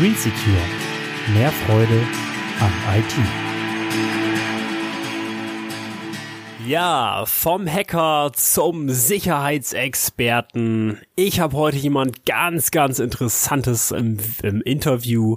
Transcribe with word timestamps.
Green 0.00 0.14
Secure. 0.14 0.56
Mehr 1.34 1.52
Freude 1.52 2.00
am 2.58 2.72
IT. 2.96 3.14
Ja, 6.66 7.24
vom 7.26 7.70
Hacker 7.70 8.30
zum 8.32 8.88
Sicherheitsexperten. 8.88 11.02
Ich 11.16 11.40
habe 11.40 11.54
heute 11.54 11.76
jemand 11.76 12.24
ganz, 12.24 12.70
ganz 12.70 12.98
Interessantes 12.98 13.90
im, 13.90 14.16
im 14.42 14.62
Interview 14.62 15.36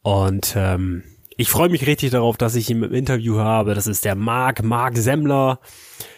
und 0.00 0.54
ähm, 0.56 1.04
ich 1.40 1.50
freue 1.50 1.68
mich 1.68 1.86
richtig 1.86 2.10
darauf, 2.10 2.36
dass 2.36 2.56
ich 2.56 2.68
ihn 2.68 2.82
im 2.82 2.92
Interview 2.92 3.38
habe. 3.38 3.74
Das 3.74 3.86
ist 3.86 4.04
der 4.04 4.16
Marc, 4.16 4.64
Marc 4.64 4.96
Semmler. 4.96 5.60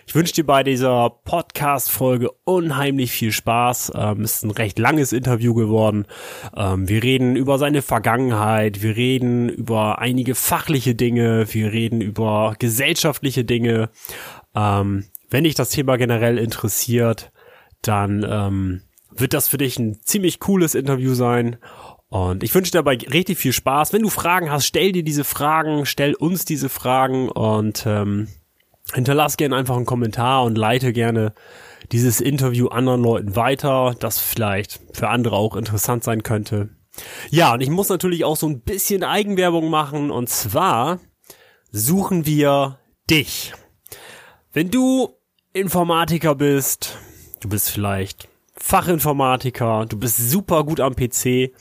Ich 0.07 0.15
wünsche 0.15 0.33
dir 0.33 0.47
bei 0.47 0.65
dieser 0.65 1.11
Podcast-Folge 1.11 2.31
unheimlich 2.45 3.13
viel 3.13 3.31
Spaß. 3.31 3.93
Ähm, 3.95 4.23
ist 4.23 4.43
ein 4.45 4.51
recht 4.51 4.79
langes 4.79 5.13
Interview 5.13 5.53
geworden. 5.53 6.07
Ähm, 6.57 6.89
wir 6.89 7.03
reden 7.03 7.37
über 7.37 7.59
seine 7.59 7.83
Vergangenheit, 7.83 8.81
wir 8.81 8.97
reden 8.97 9.51
über 9.51 9.99
einige 9.99 10.35
fachliche 10.35 10.95
Dinge, 10.95 11.45
wir 11.53 11.71
reden 11.71 12.01
über 12.01 12.55
gesellschaftliche 12.59 13.45
Dinge. 13.45 13.91
Ähm, 14.55 15.05
wenn 15.29 15.45
dich 15.45 15.55
das 15.55 15.69
Thema 15.69 15.99
generell 15.99 16.39
interessiert, 16.39 17.31
dann 17.83 18.27
ähm, 18.27 18.81
wird 19.15 19.35
das 19.35 19.49
für 19.49 19.59
dich 19.59 19.79
ein 19.79 20.01
ziemlich 20.03 20.41
cooles 20.41 20.75
Interview 20.75 21.13
sein. 21.13 21.59
Und 22.11 22.43
ich 22.43 22.55
wünsche 22.55 22.73
dir 22.73 22.79
dabei 22.79 22.97
richtig 22.97 23.39
viel 23.39 23.53
Spaß. 23.53 23.93
Wenn 23.93 24.03
du 24.03 24.11
Fragen 24.11 24.51
hast, 24.51 24.67
stell 24.67 24.93
dir 24.93 25.05
diese 25.05 25.25
Fragen, 25.25 25.87
stell 25.87 26.15
uns 26.15 26.45
diese 26.45 26.69
Fragen 26.69 27.29
und 27.29 27.85
ähm, 27.87 28.27
hinterlass 28.93 29.37
gerne 29.37 29.57
einfach 29.57 29.77
einen 29.77 29.87
Kommentar 29.87 30.43
und 30.43 30.59
leite 30.59 30.93
gerne 30.93 31.33
dieses 31.93 32.21
Interview 32.21 32.67
anderen 32.67 33.03
Leuten 33.03 33.37
weiter, 33.37 33.95
das 33.99 34.19
vielleicht 34.19 34.81
für 34.93 35.09
andere 35.09 35.37
auch 35.37 35.55
interessant 35.55 36.03
sein 36.03 36.25
könnte. 36.25 36.71
Ja, 37.31 37.55
und 37.55 37.61
ich 37.61 37.71
muss 37.71 37.89
natürlich 37.89 38.25
auch 38.25 38.37
so 38.37 38.49
ein 38.49 38.61
bisschen 38.61 39.05
Eigenwerbung 39.05 39.71
machen 39.71 40.11
und 40.11 40.29
zwar 40.29 40.99
suchen 41.71 42.27
wir 42.27 42.79
dich. 43.09 43.53
Wenn 44.53 44.71
du 44.73 45.11
Informatiker 45.53 46.35
bist, 46.35 46.99
du 47.41 47.49
bist 47.49 47.71
vielleicht 47.71 48.29
Fachinformatiker, 48.57 49.87
du 49.89 49.99
bist 49.99 50.19
super 50.31 50.65
gut 50.65 50.81
am 50.81 50.95
PC, 50.95 51.53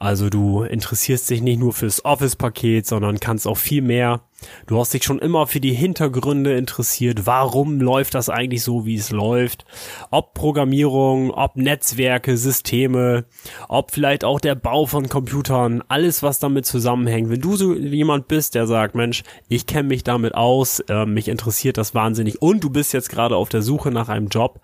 also 0.00 0.30
du 0.30 0.62
interessierst 0.62 1.28
dich 1.28 1.42
nicht 1.42 1.60
nur 1.60 1.74
fürs 1.74 2.04
Office-Paket, 2.04 2.86
sondern 2.86 3.20
kannst 3.20 3.46
auch 3.46 3.58
viel 3.58 3.82
mehr. 3.82 4.22
Du 4.66 4.78
hast 4.78 4.94
dich 4.94 5.04
schon 5.04 5.18
immer 5.18 5.46
für 5.46 5.60
die 5.60 5.72
Hintergründe 5.72 6.56
interessiert. 6.56 7.26
Warum 7.26 7.80
läuft 7.80 8.14
das 8.14 8.28
eigentlich 8.28 8.62
so, 8.62 8.86
wie 8.86 8.94
es 8.94 9.10
läuft? 9.10 9.64
Ob 10.10 10.34
Programmierung, 10.34 11.30
ob 11.30 11.56
Netzwerke, 11.56 12.36
Systeme, 12.36 13.24
ob 13.68 13.90
vielleicht 13.90 14.24
auch 14.24 14.40
der 14.40 14.54
Bau 14.54 14.86
von 14.86 15.08
Computern, 15.08 15.82
alles 15.88 16.22
was 16.22 16.38
damit 16.38 16.66
zusammenhängt. 16.66 17.30
Wenn 17.30 17.40
du 17.40 17.56
so 17.56 17.74
jemand 17.74 18.28
bist, 18.28 18.54
der 18.54 18.66
sagt, 18.66 18.94
Mensch, 18.94 19.22
ich 19.48 19.66
kenne 19.66 19.88
mich 19.88 20.04
damit 20.04 20.34
aus, 20.34 20.80
äh, 20.88 21.06
mich 21.06 21.28
interessiert 21.28 21.78
das 21.78 21.94
wahnsinnig 21.94 22.42
und 22.42 22.62
du 22.62 22.70
bist 22.70 22.92
jetzt 22.92 23.10
gerade 23.10 23.36
auf 23.36 23.48
der 23.48 23.62
Suche 23.62 23.90
nach 23.90 24.08
einem 24.08 24.28
Job, 24.28 24.60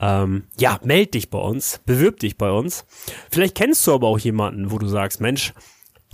ähm, 0.00 0.44
ja, 0.58 0.78
meld 0.84 1.14
dich 1.14 1.30
bei 1.30 1.38
uns, 1.38 1.80
bewirb 1.86 2.20
dich 2.20 2.36
bei 2.36 2.50
uns. 2.50 2.84
Vielleicht 3.30 3.54
kennst 3.54 3.86
du 3.86 3.94
aber 3.94 4.08
auch 4.08 4.18
jemanden, 4.18 4.70
wo 4.70 4.78
du 4.78 4.86
sagst, 4.86 5.20
Mensch, 5.20 5.54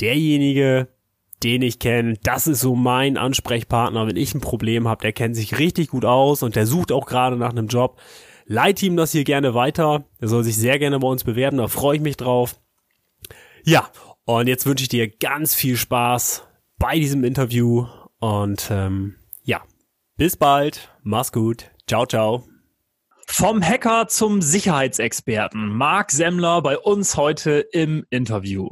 derjenige, 0.00 0.88
den 1.42 1.62
ich 1.62 1.78
kenne, 1.78 2.14
das 2.22 2.46
ist 2.46 2.60
so 2.60 2.74
mein 2.74 3.16
Ansprechpartner, 3.16 4.06
wenn 4.06 4.16
ich 4.16 4.34
ein 4.34 4.40
Problem 4.40 4.88
habe, 4.88 5.02
der 5.02 5.12
kennt 5.12 5.36
sich 5.36 5.58
richtig 5.58 5.88
gut 5.88 6.04
aus 6.04 6.42
und 6.42 6.56
der 6.56 6.66
sucht 6.66 6.92
auch 6.92 7.06
gerade 7.06 7.36
nach 7.36 7.50
einem 7.50 7.68
Job. 7.68 8.00
Leite 8.46 8.86
ihm 8.86 8.96
das 8.96 9.12
hier 9.12 9.24
gerne 9.24 9.54
weiter. 9.54 10.04
Er 10.20 10.28
soll 10.28 10.44
sich 10.44 10.56
sehr 10.56 10.78
gerne 10.78 10.98
bei 10.98 11.08
uns 11.08 11.24
bewerben, 11.24 11.58
da 11.58 11.68
freue 11.68 11.96
ich 11.96 12.02
mich 12.02 12.16
drauf. 12.16 12.56
Ja, 13.64 13.88
und 14.24 14.48
jetzt 14.48 14.66
wünsche 14.66 14.82
ich 14.82 14.88
dir 14.88 15.08
ganz 15.08 15.54
viel 15.54 15.76
Spaß 15.76 16.44
bei 16.78 16.98
diesem 16.98 17.24
Interview 17.24 17.86
und 18.18 18.68
ähm, 18.70 19.16
ja, 19.42 19.62
bis 20.16 20.36
bald, 20.36 20.90
mach's 21.02 21.32
gut, 21.32 21.70
ciao, 21.86 22.06
ciao. 22.06 22.44
Vom 23.26 23.62
Hacker 23.62 24.08
zum 24.08 24.42
Sicherheitsexperten. 24.42 25.68
Marc 25.68 26.10
Semmler 26.10 26.60
bei 26.60 26.76
uns 26.76 27.16
heute 27.16 27.66
im 27.72 28.04
Interview. 28.10 28.70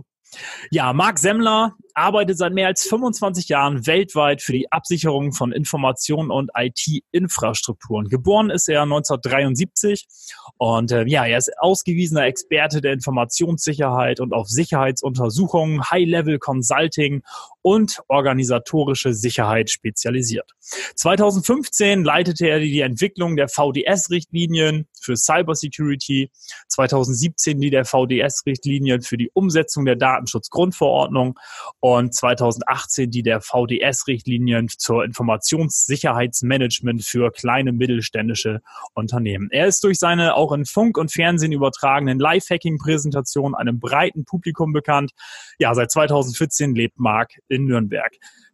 Ja, 0.71 0.93
Marc 0.93 1.19
Semmler 1.19 1.77
arbeitet 2.01 2.39
seit 2.39 2.55
mehr 2.55 2.67
als 2.67 2.89
25 2.89 3.49
Jahren 3.49 3.87
weltweit 3.87 4.41
für 4.41 4.53
die 4.53 4.73
Absicherung 4.73 5.33
von 5.33 5.53
Informationen 5.53 6.31
und 6.31 6.51
IT-Infrastrukturen. 6.57 8.09
Geboren 8.09 8.49
ist 8.49 8.69
er 8.69 8.83
1973 8.83 10.09
und 10.57 10.93
äh, 10.93 11.05
ja, 11.07 11.27
er 11.27 11.37
ist 11.37 11.53
ausgewiesener 11.59 12.25
Experte 12.25 12.81
der 12.81 12.95
Informationssicherheit 12.95 14.21
und 14.21 14.33
auf 14.33 14.49
Sicherheitsuntersuchungen, 14.49 15.91
High-Level 15.91 16.39
Consulting 16.39 17.23
und 17.63 18.01
organisatorische 18.09 19.13
Sicherheit 19.15 19.71
spezialisiert. 19.71 20.51
2015 20.97 22.05
leitete 22.05 22.49
er 22.49 22.61
die 22.61 22.81
Entwicklung 22.81 23.37
der 23.37 23.49
VDS-Richtlinien 23.49 24.87
für 25.01 25.17
Cybersecurity, 25.17 26.31
2017 26.69 27.61
die 27.61 27.71
der 27.71 27.85
VDS-Richtlinien 27.85 29.03
für 29.03 29.17
die 29.17 29.31
Umsetzung 29.33 29.85
der 29.85 29.97
Datenschutzgrundverordnung 29.97 31.39
und 31.81 32.15
2018 32.15 33.11
die 33.11 33.23
der 33.23 33.41
VDS-Richtlinien 33.41 34.69
zur 34.69 35.05
Informationssicherheitsmanagement 35.05 37.03
für 37.05 37.31
kleine 37.31 37.73
mittelständische 37.73 38.61
Unternehmen. 38.95 39.49
Er 39.51 39.67
ist 39.67 39.83
durch 39.85 39.99
seine 39.99 40.35
auch 40.35 40.53
in 40.53 40.65
Funk 40.65 40.99
und 40.99 41.13
Fernsehen 41.13 41.53
übertragenen 41.53 42.19
Live-Hacking-Präsentationen 42.19 43.55
einem 43.55 43.81
breiten 43.81 44.25
Publikum 44.25 44.73
bekannt. 44.73 45.13
Ja, 45.59 45.75
seit 45.75 45.91
2014 45.91 46.75
lebt 46.75 46.99
Marc 46.99 47.39
in 47.51 47.67
Nürnberg. 47.67 48.13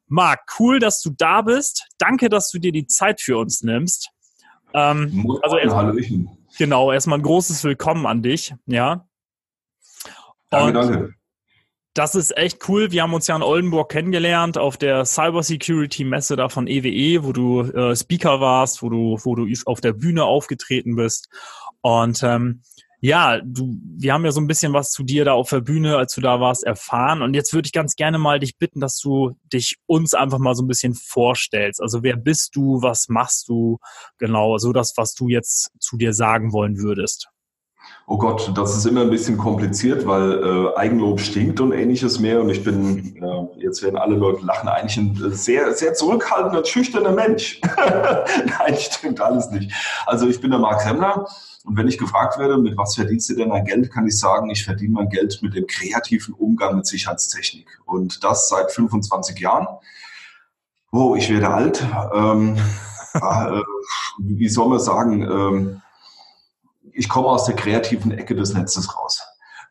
Marc, 0.08 0.40
cool, 0.58 0.78
dass 0.78 1.00
du 1.02 1.10
da 1.10 1.42
bist. 1.42 1.86
Danke, 1.98 2.28
dass 2.28 2.50
du 2.50 2.58
dir 2.58 2.72
die 2.72 2.86
Zeit 2.86 3.20
für 3.20 3.38
uns 3.38 3.62
nimmst. 3.62 4.10
Ähm, 4.72 5.26
also 5.42 5.56
erstmal, 5.56 5.96
genau, 6.58 6.92
erstmal 6.92 7.18
ein 7.18 7.22
großes 7.22 7.64
Willkommen 7.64 8.06
an 8.06 8.22
dich. 8.22 8.54
Ja. 8.66 9.06
Danke, 10.50 10.72
danke. 10.72 11.14
Das 11.94 12.14
ist 12.14 12.36
echt 12.36 12.68
cool. 12.68 12.92
Wir 12.92 13.02
haben 13.02 13.14
uns 13.14 13.26
ja 13.26 13.34
in 13.34 13.42
Oldenburg 13.42 13.90
kennengelernt 13.90 14.58
auf 14.58 14.76
der 14.76 15.06
Cybersecurity 15.06 16.04
Messe 16.04 16.36
da 16.36 16.50
von 16.50 16.66
EWE, 16.66 16.88
e, 16.88 17.22
wo 17.22 17.32
du 17.32 17.62
äh, 17.62 17.96
Speaker 17.96 18.38
warst, 18.38 18.82
wo 18.82 18.90
du, 18.90 19.18
wo 19.24 19.34
du 19.34 19.48
auf 19.64 19.80
der 19.80 19.94
Bühne 19.94 20.24
aufgetreten 20.24 20.94
bist. 20.94 21.30
Und 21.80 22.22
ähm, 22.22 22.60
ja, 23.00 23.40
du, 23.44 23.78
wir 23.98 24.12
haben 24.12 24.24
ja 24.24 24.32
so 24.32 24.40
ein 24.40 24.46
bisschen 24.46 24.72
was 24.72 24.90
zu 24.90 25.02
dir 25.02 25.24
da 25.24 25.32
auf 25.32 25.50
der 25.50 25.60
Bühne, 25.60 25.96
als 25.96 26.14
du 26.14 26.20
da 26.20 26.40
warst, 26.40 26.64
erfahren. 26.64 27.22
Und 27.22 27.34
jetzt 27.34 27.52
würde 27.52 27.66
ich 27.66 27.72
ganz 27.72 27.94
gerne 27.94 28.18
mal 28.18 28.38
dich 28.38 28.56
bitten, 28.58 28.80
dass 28.80 28.98
du 28.98 29.36
dich 29.52 29.76
uns 29.86 30.14
einfach 30.14 30.38
mal 30.38 30.54
so 30.54 30.62
ein 30.62 30.68
bisschen 30.68 30.94
vorstellst. 30.94 31.80
Also 31.80 32.02
wer 32.02 32.16
bist 32.16 32.56
du, 32.56 32.82
was 32.82 33.08
machst 33.08 33.48
du, 33.48 33.78
genau, 34.18 34.58
so 34.58 34.72
das, 34.72 34.94
was 34.96 35.14
du 35.14 35.28
jetzt 35.28 35.70
zu 35.78 35.96
dir 35.96 36.12
sagen 36.12 36.52
wollen 36.52 36.78
würdest. 36.78 37.28
Oh 38.08 38.19
Gott, 38.19 38.52
das 38.54 38.76
ist 38.76 38.86
immer 38.86 39.00
ein 39.00 39.10
bisschen 39.10 39.36
kompliziert, 39.36 40.06
weil 40.06 40.42
äh, 40.42 40.76
Eigenlob 40.76 41.19
stinkt 41.19 41.60
und 41.60 41.72
ähnliches 41.72 42.20
mehr. 42.20 42.41
Und 42.41 42.50
ich 42.50 42.62
bin, 42.62 43.16
äh, 43.16 43.60
jetzt 43.60 43.82
werden 43.82 43.97
alle 43.97 44.14
Leute 44.14 44.44
lachen, 44.44 44.69
eigentlich 44.69 44.97
ein 44.97 45.32
sehr, 45.32 45.72
sehr 45.72 45.92
zurückhaltender, 45.94 46.64
schüchterner 46.64 47.10
Mensch. 47.10 47.60
Nein, 47.76 48.76
stimmt 48.78 49.20
alles 49.20 49.50
nicht. 49.50 49.72
Also 50.06 50.28
ich 50.28 50.41
bin 50.41 50.52
der 50.52 50.60
Marc 50.60 50.84
Hemmler. 50.84 51.26
Und 51.64 51.76
wenn 51.76 51.88
ich 51.88 51.98
gefragt 51.98 52.38
werde, 52.38 52.58
mit 52.58 52.78
was 52.78 52.94
verdienst 52.94 53.28
du 53.28 53.34
denn 53.34 53.50
dein 53.50 53.64
Geld, 53.64 53.91
kann 53.92 54.06
ich 54.06 54.16
sagen, 54.16 54.50
ich 54.50 54.64
verdiene 54.64 54.94
mein 54.94 55.08
Geld 55.08 55.41
mit 55.42 55.56
dem 55.56 55.66
kreativen 55.66 56.32
Umgang 56.32 56.76
mit 56.76 56.86
Sicherheitstechnik. 56.86 57.66
Und 57.86 58.22
das 58.22 58.48
seit 58.48 58.70
25 58.70 59.36
Jahren. 59.41 59.66
Oh, 60.92 61.16
ich 61.16 61.28
werde 61.28 61.50
alt. 61.50 61.84
Ähm, 62.14 62.56
äh, 63.14 63.62
wie 64.19 64.48
soll 64.48 64.69
man 64.69 64.78
sagen? 64.78 65.22
Ähm, 65.22 65.82
ich 66.96 67.08
komme 67.08 67.28
aus 67.28 67.44
der 67.44 67.54
kreativen 67.54 68.10
Ecke 68.12 68.34
des 68.34 68.54
Netzes 68.54 68.96
raus 68.96 69.22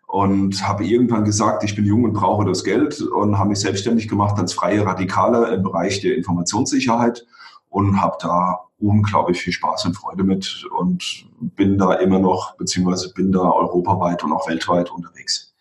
und 0.08 0.66
habe 0.68 0.86
irgendwann 0.86 1.26
gesagt, 1.26 1.64
ich 1.64 1.76
bin 1.76 1.86
jung 1.86 2.04
und 2.04 2.14
brauche 2.14 2.46
das 2.46 2.64
Geld 2.64 3.02
und 3.02 3.38
habe 3.38 3.50
mich 3.50 3.60
selbstständig 3.60 4.08
gemacht 4.08 4.38
als 4.38 4.54
freie 4.54 4.86
Radikale 4.86 5.54
im 5.54 5.64
Bereich 5.64 6.02
der 6.02 6.16
Informationssicherheit 6.16 7.26
und 7.70 8.00
habe 8.00 8.18
da 8.22 8.60
unglaublich 8.78 9.42
viel 9.42 9.54
Spaß 9.54 9.86
und 9.86 9.96
Freude 9.96 10.24
mit 10.24 10.66
und 10.78 11.26
bin 11.40 11.78
da 11.78 11.94
immer 11.94 12.20
noch, 12.20 12.56
beziehungsweise 12.58 13.14
bin 13.14 13.32
da 13.32 13.52
europaweit 13.52 14.24
und 14.24 14.32
auch 14.32 14.48
weltweit 14.48 14.92
unterwegs. 14.92 15.54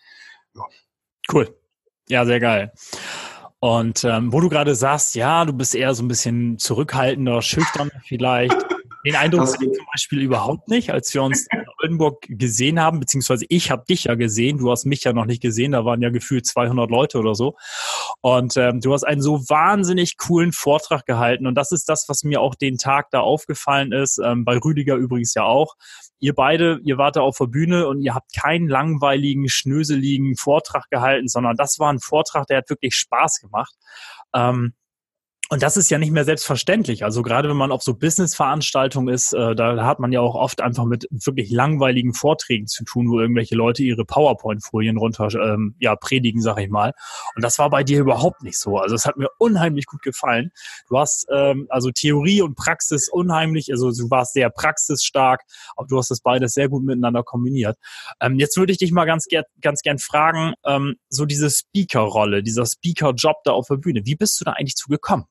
Ja. 0.54 0.62
Cool. 1.32 1.56
Ja, 2.08 2.26
sehr 2.26 2.40
geil. 2.40 2.72
Und 3.60 4.04
ähm, 4.04 4.30
wo 4.30 4.40
du 4.40 4.50
gerade 4.50 4.74
sagst, 4.74 5.14
ja, 5.14 5.44
du 5.46 5.54
bist 5.54 5.74
eher 5.74 5.94
so 5.94 6.02
ein 6.02 6.08
bisschen 6.08 6.58
zurückhaltender, 6.58 7.40
schüchtern 7.40 7.90
vielleicht. 8.04 8.54
Den 9.04 9.16
Eindruck 9.16 9.46
hatte 9.46 9.66
ich 9.66 9.72
zum 9.72 9.86
Beispiel 9.92 10.22
überhaupt 10.22 10.68
nicht, 10.68 10.90
als 10.90 11.12
wir 11.12 11.22
uns 11.22 11.46
in 11.52 11.64
Oldenburg 11.82 12.22
gesehen 12.28 12.80
haben, 12.80 13.00
beziehungsweise 13.00 13.44
ich 13.50 13.70
habe 13.70 13.84
dich 13.88 14.04
ja 14.04 14.14
gesehen, 14.14 14.58
du 14.58 14.70
hast 14.70 14.86
mich 14.86 15.04
ja 15.04 15.12
noch 15.12 15.26
nicht 15.26 15.42
gesehen, 15.42 15.72
da 15.72 15.84
waren 15.84 16.00
ja 16.00 16.08
gefühlt 16.08 16.46
200 16.46 16.90
Leute 16.90 17.18
oder 17.18 17.34
so. 17.34 17.54
Und 18.22 18.56
ähm, 18.56 18.80
du 18.80 18.94
hast 18.94 19.04
einen 19.04 19.20
so 19.20 19.40
wahnsinnig 19.48 20.16
coolen 20.16 20.52
Vortrag 20.52 21.04
gehalten 21.04 21.46
und 21.46 21.54
das 21.54 21.72
ist 21.72 21.88
das, 21.88 22.08
was 22.08 22.24
mir 22.24 22.40
auch 22.40 22.54
den 22.54 22.78
Tag 22.78 23.10
da 23.10 23.20
aufgefallen 23.20 23.92
ist, 23.92 24.18
ähm, 24.24 24.44
bei 24.44 24.56
Rüdiger 24.56 24.96
übrigens 24.96 25.34
ja 25.34 25.44
auch. 25.44 25.74
Ihr 26.20 26.34
beide, 26.34 26.80
ihr 26.84 26.96
wart 26.96 27.16
da 27.16 27.20
auf 27.20 27.36
der 27.36 27.46
Bühne 27.46 27.86
und 27.86 28.00
ihr 28.00 28.14
habt 28.14 28.34
keinen 28.34 28.68
langweiligen, 28.68 29.50
schnöseligen 29.50 30.36
Vortrag 30.36 30.88
gehalten, 30.88 31.28
sondern 31.28 31.56
das 31.56 31.78
war 31.78 31.92
ein 31.92 32.00
Vortrag, 32.00 32.46
der 32.46 32.58
hat 32.58 32.70
wirklich 32.70 32.94
Spaß 32.94 33.40
gemacht. 33.40 33.74
Ähm, 34.34 34.72
und 35.50 35.62
das 35.62 35.76
ist 35.76 35.90
ja 35.90 35.98
nicht 35.98 36.10
mehr 36.10 36.24
selbstverständlich. 36.24 37.04
Also 37.04 37.22
gerade 37.22 37.50
wenn 37.50 37.56
man 37.56 37.70
auf 37.70 37.82
so 37.82 37.94
Business-Veranstaltungen 37.94 39.12
ist, 39.12 39.34
äh, 39.34 39.54
da 39.54 39.84
hat 39.84 40.00
man 40.00 40.10
ja 40.10 40.20
auch 40.20 40.34
oft 40.34 40.62
einfach 40.62 40.86
mit 40.86 41.06
wirklich 41.10 41.50
langweiligen 41.50 42.14
Vorträgen 42.14 42.66
zu 42.66 42.82
tun, 42.84 43.10
wo 43.10 43.20
irgendwelche 43.20 43.54
Leute 43.54 43.82
ihre 43.82 44.06
PowerPoint-Folien 44.06 44.96
runter 44.96 45.28
ähm, 45.34 45.74
ja, 45.78 45.96
predigen, 45.96 46.40
sag 46.40 46.58
ich 46.60 46.70
mal. 46.70 46.94
Und 47.36 47.44
das 47.44 47.58
war 47.58 47.68
bei 47.68 47.84
dir 47.84 48.00
überhaupt 48.00 48.42
nicht 48.42 48.58
so. 48.58 48.78
Also 48.78 48.94
es 48.94 49.04
hat 49.04 49.18
mir 49.18 49.28
unheimlich 49.38 49.84
gut 49.84 50.00
gefallen. 50.00 50.50
Du 50.88 50.98
hast 50.98 51.26
ähm, 51.30 51.66
also 51.68 51.90
Theorie 51.90 52.40
und 52.40 52.54
Praxis 52.54 53.10
unheimlich, 53.10 53.70
also 53.70 53.90
du 53.90 54.10
warst 54.10 54.32
sehr 54.32 54.48
praxisstark, 54.48 55.42
aber 55.76 55.86
du 55.86 55.98
hast 55.98 56.10
das 56.10 56.20
beides 56.20 56.54
sehr 56.54 56.70
gut 56.70 56.84
miteinander 56.84 57.22
kombiniert. 57.22 57.76
Ähm, 58.18 58.38
jetzt 58.38 58.56
würde 58.56 58.72
ich 58.72 58.78
dich 58.78 58.92
mal 58.92 59.04
ganz, 59.04 59.26
ger 59.26 59.44
ganz 59.60 59.82
gern 59.82 59.98
fragen, 59.98 60.54
ähm, 60.64 60.94
so 61.10 61.26
diese 61.26 61.50
Speaker-Rolle, 61.50 62.42
dieser 62.42 62.64
Speaker-Job 62.64 63.36
da 63.44 63.52
auf 63.52 63.66
der 63.68 63.76
Bühne, 63.76 64.00
wie 64.04 64.16
bist 64.16 64.40
du 64.40 64.46
da 64.46 64.52
eigentlich 64.52 64.76
zu 64.76 64.88
gekommen? 64.88 65.26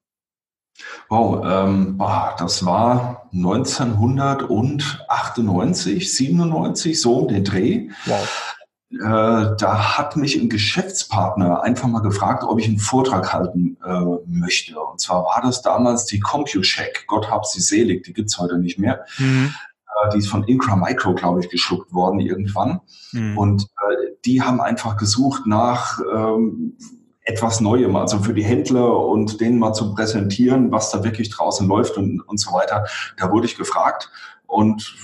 Wow, 1.10 1.44
ähm, 1.46 1.98
boah, 1.98 2.34
das 2.38 2.66
war 2.66 3.30
1998, 3.34 6.14
97, 6.14 7.00
so 7.00 7.20
um 7.20 7.28
den 7.28 7.44
Dreh. 7.44 7.90
Wow. 8.06 8.56
Äh, 8.94 9.56
da 9.58 9.98
hat 9.98 10.16
mich 10.18 10.36
ein 10.36 10.50
Geschäftspartner 10.50 11.64
einfach 11.64 11.88
mal 11.88 12.02
gefragt, 12.02 12.44
ob 12.44 12.60
ich 12.60 12.68
einen 12.68 12.78
Vortrag 12.78 13.34
halten 13.34 13.78
äh, 13.84 14.04
möchte. 14.28 14.80
Und 14.80 15.02
zwar 15.02 15.24
war 15.24 15.42
das 15.42 15.64
damals 15.64 16.06
die 16.06 16.20
CompuCheck, 16.20 17.06
Gott 17.08 17.32
hab 17.32 17.46
sie 17.46 17.62
selig, 17.62 18.04
die 18.04 18.14
gibt's 18.14 18.38
heute 18.38 18.60
nicht 18.60 18.78
mehr. 18.78 19.04
Mhm. 19.18 19.52
Äh, 19.88 20.10
die 20.14 20.20
ist 20.20 20.28
von 20.28 20.44
Incra 20.44 20.76
Micro, 20.76 21.16
glaube 21.16 21.40
ich, 21.40 21.50
geschluckt 21.50 21.92
worden 21.92 22.20
irgendwann. 22.20 22.82
Mhm. 23.14 23.38
Und 23.38 23.64
äh, 23.64 24.12
die 24.26 24.44
haben 24.44 24.62
einfach 24.62 24.96
gesucht 24.98 25.48
nach 25.48 26.00
ähm, 26.14 26.78
etwas 27.24 27.62
Neuem, 27.62 27.96
also 27.96 28.20
für 28.20 28.34
die 28.34 28.44
Händler 28.44 28.98
und 28.98 29.40
denen 29.40 29.60
mal 29.60 29.74
zu 29.74 29.94
präsentieren, 29.94 30.72
was 30.72 30.92
da 30.92 31.04
wirklich 31.04 31.30
draußen 31.30 31.68
läuft 31.68 31.98
und, 31.98 32.22
und 32.22 32.40
so 32.40 32.52
weiter. 32.52 32.86
Da 33.18 33.32
wurde 33.32 33.46
ich 33.46 33.58
gefragt 33.58 34.12
und 34.46 34.96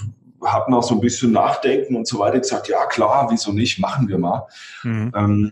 habe 0.43 0.71
noch 0.71 0.83
so 0.83 0.95
ein 0.95 1.01
bisschen 1.01 1.31
nachdenken 1.31 1.95
und 1.95 2.07
so 2.07 2.19
weiter 2.19 2.39
gesagt, 2.39 2.67
ja 2.67 2.85
klar, 2.85 3.27
wieso 3.31 3.51
nicht, 3.51 3.79
machen 3.79 4.07
wir 4.07 4.17
mal. 4.17 4.47
Mhm. 4.83 5.11
Ähm, 5.15 5.51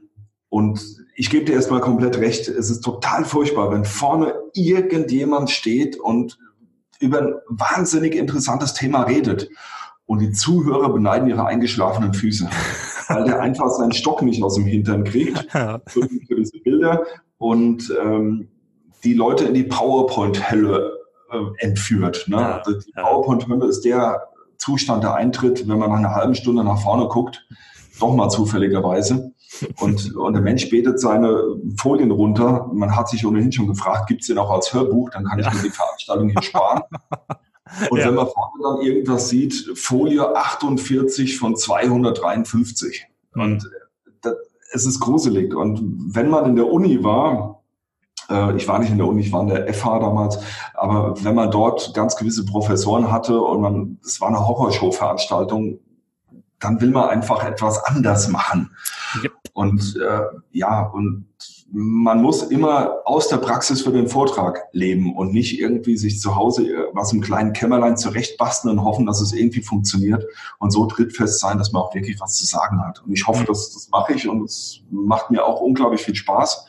und 0.49 0.79
ich 1.15 1.29
gebe 1.29 1.45
dir 1.45 1.53
erstmal 1.53 1.81
komplett 1.81 2.17
recht, 2.17 2.47
es 2.47 2.69
ist 2.69 2.81
total 2.81 3.25
furchtbar, 3.25 3.71
wenn 3.71 3.85
vorne 3.85 4.35
irgendjemand 4.53 5.49
steht 5.49 5.99
und 5.99 6.37
über 6.99 7.21
ein 7.21 7.33
wahnsinnig 7.47 8.15
interessantes 8.15 8.73
Thema 8.73 9.03
redet 9.03 9.49
und 10.05 10.19
die 10.19 10.31
Zuhörer 10.31 10.89
beneiden 10.89 11.27
ihre 11.27 11.45
eingeschlafenen 11.45 12.13
Füße, 12.13 12.49
weil 13.07 13.25
der 13.25 13.39
einfach 13.39 13.69
seinen 13.69 13.93
Stock 13.93 14.21
nicht 14.21 14.41
aus 14.43 14.55
dem 14.55 14.65
Hintern 14.65 15.03
kriegt 15.03 15.47
ja. 15.53 15.79
für, 15.87 16.07
diese 16.07 16.59
Bilder 16.59 17.03
und 17.37 17.93
ähm, 18.01 18.49
die 19.03 19.13
Leute 19.13 19.45
in 19.45 19.53
die 19.53 19.63
PowerPoint-Hölle 19.63 20.97
äh, 21.31 21.65
entführt. 21.65 22.25
Ne? 22.27 22.37
Ja, 22.37 22.57
also 22.57 22.79
die 22.79 22.91
PowerPoint-Hölle 22.91 23.65
ist 23.65 23.81
der 23.81 24.27
Zustand, 24.57 25.03
der 25.03 25.15
eintritt, 25.15 25.67
wenn 25.67 25.77
man 25.77 25.89
nach 25.89 25.97
einer 25.97 26.15
halben 26.15 26.35
Stunde 26.35 26.63
nach 26.63 26.81
vorne 26.81 27.07
guckt, 27.07 27.45
doch 27.99 28.15
mal 28.15 28.29
zufälligerweise. 28.29 29.31
Und, 29.79 30.15
und 30.15 30.33
der 30.33 30.41
Mensch 30.41 30.69
betet 30.69 30.99
seine 30.99 31.41
Folien 31.77 32.11
runter. 32.11 32.69
Man 32.73 32.95
hat 32.95 33.09
sich 33.09 33.25
ohnehin 33.25 33.51
schon 33.51 33.67
gefragt, 33.67 34.07
gibt 34.07 34.21
es 34.21 34.27
den 34.27 34.37
auch 34.37 34.51
als 34.51 34.73
Hörbuch? 34.73 35.09
Dann 35.11 35.25
kann 35.25 35.39
ich 35.39 35.45
mir 35.45 35.63
die 35.63 35.69
Veranstaltung 35.69 36.29
hier 36.29 36.41
sparen. 36.41 36.81
Und 37.89 37.99
ja. 37.99 38.07
wenn 38.07 38.15
man 38.15 38.27
vorne 38.27 38.63
dann 38.63 38.81
irgendwas 38.81 39.29
sieht, 39.29 39.71
Folie 39.75 40.35
48 40.35 41.37
von 41.37 41.55
253. 41.55 43.05
Mhm. 43.33 43.41
Und 43.41 43.69
das, 44.21 44.33
es 44.71 44.85
ist 44.85 44.99
gruselig. 44.99 45.55
Und 45.55 46.15
wenn 46.15 46.29
man 46.29 46.45
in 46.45 46.55
der 46.55 46.67
Uni 46.67 47.03
war, 47.03 47.63
äh, 48.29 48.55
ich 48.55 48.67
war 48.67 48.79
nicht 48.79 48.91
in 48.91 48.97
der 48.97 49.07
Uni, 49.07 49.21
ich 49.21 49.31
war 49.31 49.41
in 49.41 49.47
der 49.47 49.73
FH 49.73 49.99
damals, 49.99 50.39
aber 50.73 51.15
wenn 51.23 51.35
man 51.35 51.51
dort 51.51 51.93
ganz 51.93 52.15
gewisse 52.15 52.45
Professoren 52.45 53.11
hatte 53.11 53.39
und 53.39 53.61
man, 53.61 53.99
es 54.03 54.19
war 54.21 54.29
eine 54.29 54.45
Horrorshow-Veranstaltung, 54.45 55.79
dann 56.59 56.81
will 56.81 56.91
man 56.91 57.09
einfach 57.09 57.43
etwas 57.45 57.83
anders 57.85 58.27
machen. 58.29 58.75
Yep. 59.23 59.33
Und 59.53 59.97
äh, 59.97 60.21
ja, 60.51 60.83
und 60.83 61.27
man 61.69 62.21
muss 62.21 62.43
immer 62.43 63.01
aus 63.03 63.27
der 63.27 63.37
Praxis 63.37 63.81
für 63.81 63.91
den 63.91 64.07
Vortrag 64.07 64.67
leben 64.71 65.15
und 65.15 65.33
nicht 65.33 65.59
irgendwie 65.59 65.97
sich 65.97 66.19
zu 66.19 66.35
Hause 66.35 66.65
was 66.93 67.11
im 67.11 67.21
kleinen 67.21 67.53
Kämmerlein 67.53 67.97
zurechtbasteln 67.97 68.77
und 68.77 68.85
hoffen, 68.85 69.05
dass 69.05 69.19
es 69.19 69.33
irgendwie 69.33 69.61
funktioniert 69.61 70.25
und 70.59 70.71
so 70.71 70.85
trittfest 70.85 71.39
sein, 71.39 71.57
dass 71.57 71.73
man 71.73 71.81
auch 71.81 71.93
wirklich 71.93 72.19
was 72.21 72.35
zu 72.35 72.45
sagen 72.45 72.81
hat. 72.85 73.03
Und 73.03 73.11
ich 73.11 73.27
hoffe, 73.27 73.43
dass 73.43 73.73
das 73.73 73.89
mache 73.89 74.13
ich 74.13 74.27
und 74.27 74.43
es 74.43 74.81
macht 74.89 75.29
mir 75.29 75.45
auch 75.45 75.59
unglaublich 75.59 76.01
viel 76.01 76.15
Spaß. 76.15 76.65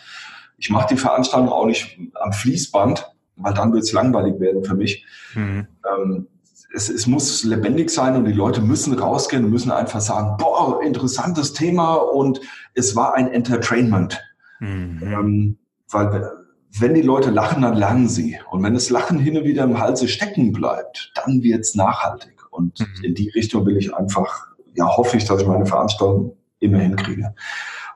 Ich 0.57 0.71
mache 0.71 0.89
die 0.95 1.01
Veranstaltung 1.01 1.51
auch 1.51 1.67
nicht 1.67 1.99
am 2.15 2.33
Fließband, 2.33 3.15
weil 3.37 3.55
dann 3.55 3.73
wird 3.73 3.85
es 3.85 3.93
langweilig 3.93 4.41
werden 4.41 4.65
für 4.65 4.75
mich. 4.75 5.05
Mhm. 5.35 5.69
Ähm, 5.89 6.27
es, 6.75 6.89
es 6.89 7.07
muss 7.07 7.45
lebendig 7.45 7.91
sein 7.91 8.17
und 8.17 8.25
die 8.25 8.33
Leute 8.33 8.61
müssen 8.61 8.99
rausgehen 8.99 9.45
und 9.45 9.53
müssen 9.53 9.71
einfach 9.71 10.01
sagen, 10.01 10.37
boah, 10.39 10.83
interessantes 10.83 11.53
Thema 11.53 11.95
und 11.95 12.41
es 12.75 12.95
war 12.95 13.15
ein 13.15 13.29
Entertainment. 13.29 14.21
Mhm. 14.61 15.01
Ähm, 15.03 15.59
weil 15.91 16.31
wenn 16.79 16.95
die 16.95 17.03
Leute 17.03 17.31
lachen, 17.31 17.63
dann 17.63 17.75
lernen 17.75 18.09
sie. 18.09 18.39
Und 18.51 18.63
wenn 18.63 18.75
das 18.75 18.91
Lachen 18.91 19.19
hin 19.19 19.37
und 19.39 19.45
wieder 19.45 19.65
im 19.65 19.79
Halse 19.79 20.09
stecken 20.09 20.53
bleibt, 20.53 21.13
dann 21.15 21.43
wird's 21.43 21.75
nachhaltig. 21.75 22.35
Und 22.51 22.81
mhm. 22.81 23.05
in 23.05 23.15
die 23.15 23.31
Richtung 23.31 23.65
will 23.67 23.77
ich 23.77 23.95
einfach, 23.95 24.49
ja, 24.75 24.87
hoffe 24.87 25.17
ich, 25.17 25.25
dass 25.25 25.41
ich 25.41 25.47
meine 25.47 25.67
Veranstaltung 25.67 26.37
immer 26.61 26.79
hinkriege. 26.79 27.35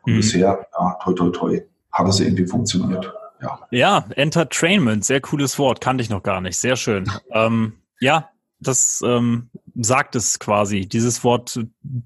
Und 0.03 0.13
mhm. 0.13 0.17
bisher, 0.17 0.67
ja, 0.79 0.99
toi, 1.03 1.13
toi, 1.13 1.31
toi, 1.31 1.63
hat 1.93 2.09
es 2.09 2.21
irgendwie 2.21 2.47
funktioniert. 2.47 3.13
Ja. 3.41 3.59
ja, 3.71 4.05
Entertainment, 4.15 5.05
sehr 5.05 5.21
cooles 5.21 5.59
Wort, 5.59 5.81
kannte 5.81 6.03
ich 6.03 6.11
noch 6.11 6.23
gar 6.23 6.41
nicht. 6.41 6.57
Sehr 6.57 6.77
schön. 6.77 7.11
ähm, 7.33 7.75
ja, 7.99 8.31
das 8.63 9.03
ähm, 9.05 9.51
sagt 9.75 10.17
es 10.17 10.39
quasi. 10.39 10.87
Dieses 10.87 11.25
Wort 11.25 11.61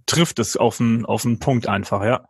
trifft 0.06 0.38
es 0.38 0.56
auf 0.56 0.80
einen, 0.80 1.04
auf 1.04 1.24
einen 1.24 1.38
Punkt 1.38 1.68
einfach, 1.68 2.04
ja. 2.04 2.28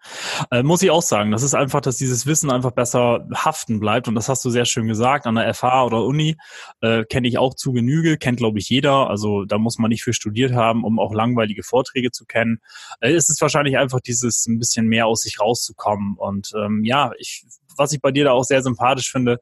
Äh, 0.50 0.62
muss 0.62 0.82
ich 0.82 0.90
auch 0.90 1.02
sagen. 1.02 1.30
Das 1.30 1.42
ist 1.42 1.54
einfach, 1.54 1.80
dass 1.80 1.96
dieses 1.96 2.26
Wissen 2.26 2.50
einfach 2.50 2.72
besser 2.72 3.26
haften 3.34 3.80
bleibt. 3.80 4.08
Und 4.08 4.14
das 4.14 4.28
hast 4.28 4.44
du 4.44 4.50
sehr 4.50 4.64
schön 4.64 4.86
gesagt. 4.86 5.26
An 5.26 5.36
der 5.36 5.52
FH 5.52 5.84
oder 5.84 6.04
Uni 6.04 6.36
äh, 6.80 7.04
kenne 7.04 7.28
ich 7.28 7.38
auch 7.38 7.54
zu 7.54 7.72
Genüge, 7.72 8.18
kennt 8.18 8.38
glaube 8.38 8.58
ich 8.58 8.68
jeder. 8.68 9.08
Also 9.08 9.44
da 9.44 9.58
muss 9.58 9.78
man 9.78 9.90
nicht 9.90 10.02
für 10.02 10.12
studiert 10.12 10.52
haben, 10.52 10.84
um 10.84 10.98
auch 10.98 11.12
langweilige 11.12 11.62
Vorträge 11.62 12.10
zu 12.10 12.24
kennen. 12.24 12.58
Äh, 13.00 13.12
es 13.12 13.28
ist 13.28 13.40
wahrscheinlich 13.40 13.78
einfach 13.78 14.00
dieses 14.00 14.46
ein 14.46 14.58
bisschen 14.58 14.86
mehr 14.86 15.06
aus 15.06 15.22
sich 15.22 15.40
rauszukommen. 15.40 16.16
Und 16.16 16.52
ähm, 16.56 16.84
ja, 16.84 17.12
ich, 17.18 17.44
was 17.76 17.92
ich 17.92 18.00
bei 18.00 18.10
dir 18.10 18.24
da 18.24 18.32
auch 18.32 18.44
sehr 18.44 18.62
sympathisch 18.62 19.10
finde, 19.10 19.38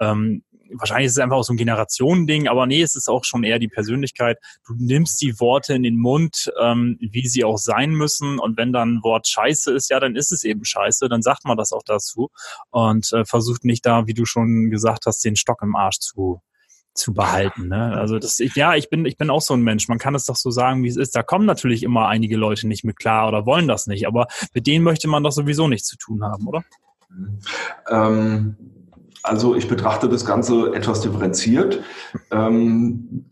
ähm, 0.00 0.42
wahrscheinlich 0.74 1.06
ist 1.06 1.12
es 1.12 1.18
einfach 1.18 1.36
auch 1.36 1.44
so 1.44 1.52
ein 1.52 1.56
Generationending, 1.56 2.48
aber 2.48 2.66
nee, 2.66 2.82
es 2.82 2.94
ist 2.94 3.08
auch 3.08 3.24
schon 3.24 3.44
eher 3.44 3.58
die 3.58 3.68
Persönlichkeit. 3.68 4.38
Du 4.66 4.74
nimmst 4.76 5.20
die 5.22 5.38
Worte 5.40 5.74
in 5.74 5.82
den 5.82 5.96
Mund, 5.96 6.52
ähm, 6.60 6.96
wie 7.00 7.26
sie 7.26 7.44
auch 7.44 7.58
sein 7.58 7.90
müssen. 7.90 8.38
Und 8.38 8.56
wenn 8.56 8.72
dann 8.72 8.96
ein 8.96 9.02
Wort 9.02 9.28
scheiße 9.28 9.72
ist, 9.72 9.90
ja, 9.90 10.00
dann 10.00 10.16
ist 10.16 10.32
es 10.32 10.44
eben 10.44 10.64
scheiße, 10.64 11.08
dann 11.08 11.22
sagt 11.22 11.44
man 11.44 11.56
das 11.56 11.72
auch 11.72 11.82
dazu 11.84 12.30
und 12.70 13.12
äh, 13.12 13.24
versucht 13.24 13.64
nicht 13.64 13.84
da, 13.86 14.06
wie 14.06 14.14
du 14.14 14.24
schon 14.24 14.70
gesagt 14.70 15.06
hast, 15.06 15.24
den 15.24 15.36
Stock 15.36 15.62
im 15.62 15.76
Arsch 15.76 15.98
zu 15.98 16.40
zu 16.92 17.14
behalten. 17.14 17.68
Ne? 17.68 17.96
Also 17.96 18.18
das, 18.18 18.40
ich, 18.40 18.56
ja, 18.56 18.74
ich 18.74 18.90
bin, 18.90 19.04
ich 19.04 19.16
bin 19.16 19.30
auch 19.30 19.40
so 19.40 19.54
ein 19.54 19.62
Mensch. 19.62 19.88
Man 19.88 19.98
kann 19.98 20.14
es 20.14 20.24
doch 20.24 20.36
so 20.36 20.50
sagen, 20.50 20.82
wie 20.82 20.88
es 20.88 20.96
ist. 20.96 21.14
Da 21.14 21.22
kommen 21.22 21.46
natürlich 21.46 21.82
immer 21.82 22.08
einige 22.08 22.36
Leute 22.36 22.66
nicht 22.66 22.84
mit 22.84 22.98
klar 22.98 23.28
oder 23.28 23.46
wollen 23.46 23.68
das 23.68 23.86
nicht, 23.86 24.06
aber 24.06 24.26
mit 24.54 24.66
denen 24.66 24.84
möchte 24.84 25.08
man 25.08 25.22
doch 25.22 25.30
sowieso 25.30 25.68
nichts 25.68 25.86
zu 25.86 25.96
tun 25.96 26.24
haben, 26.24 26.48
oder? 26.48 26.64
Ähm, 27.88 28.56
also 29.22 29.54
ich 29.54 29.68
betrachte 29.68 30.08
das 30.08 30.24
Ganze 30.24 30.74
etwas 30.74 31.00
differenziert. 31.00 31.82
Ähm, 32.30 33.26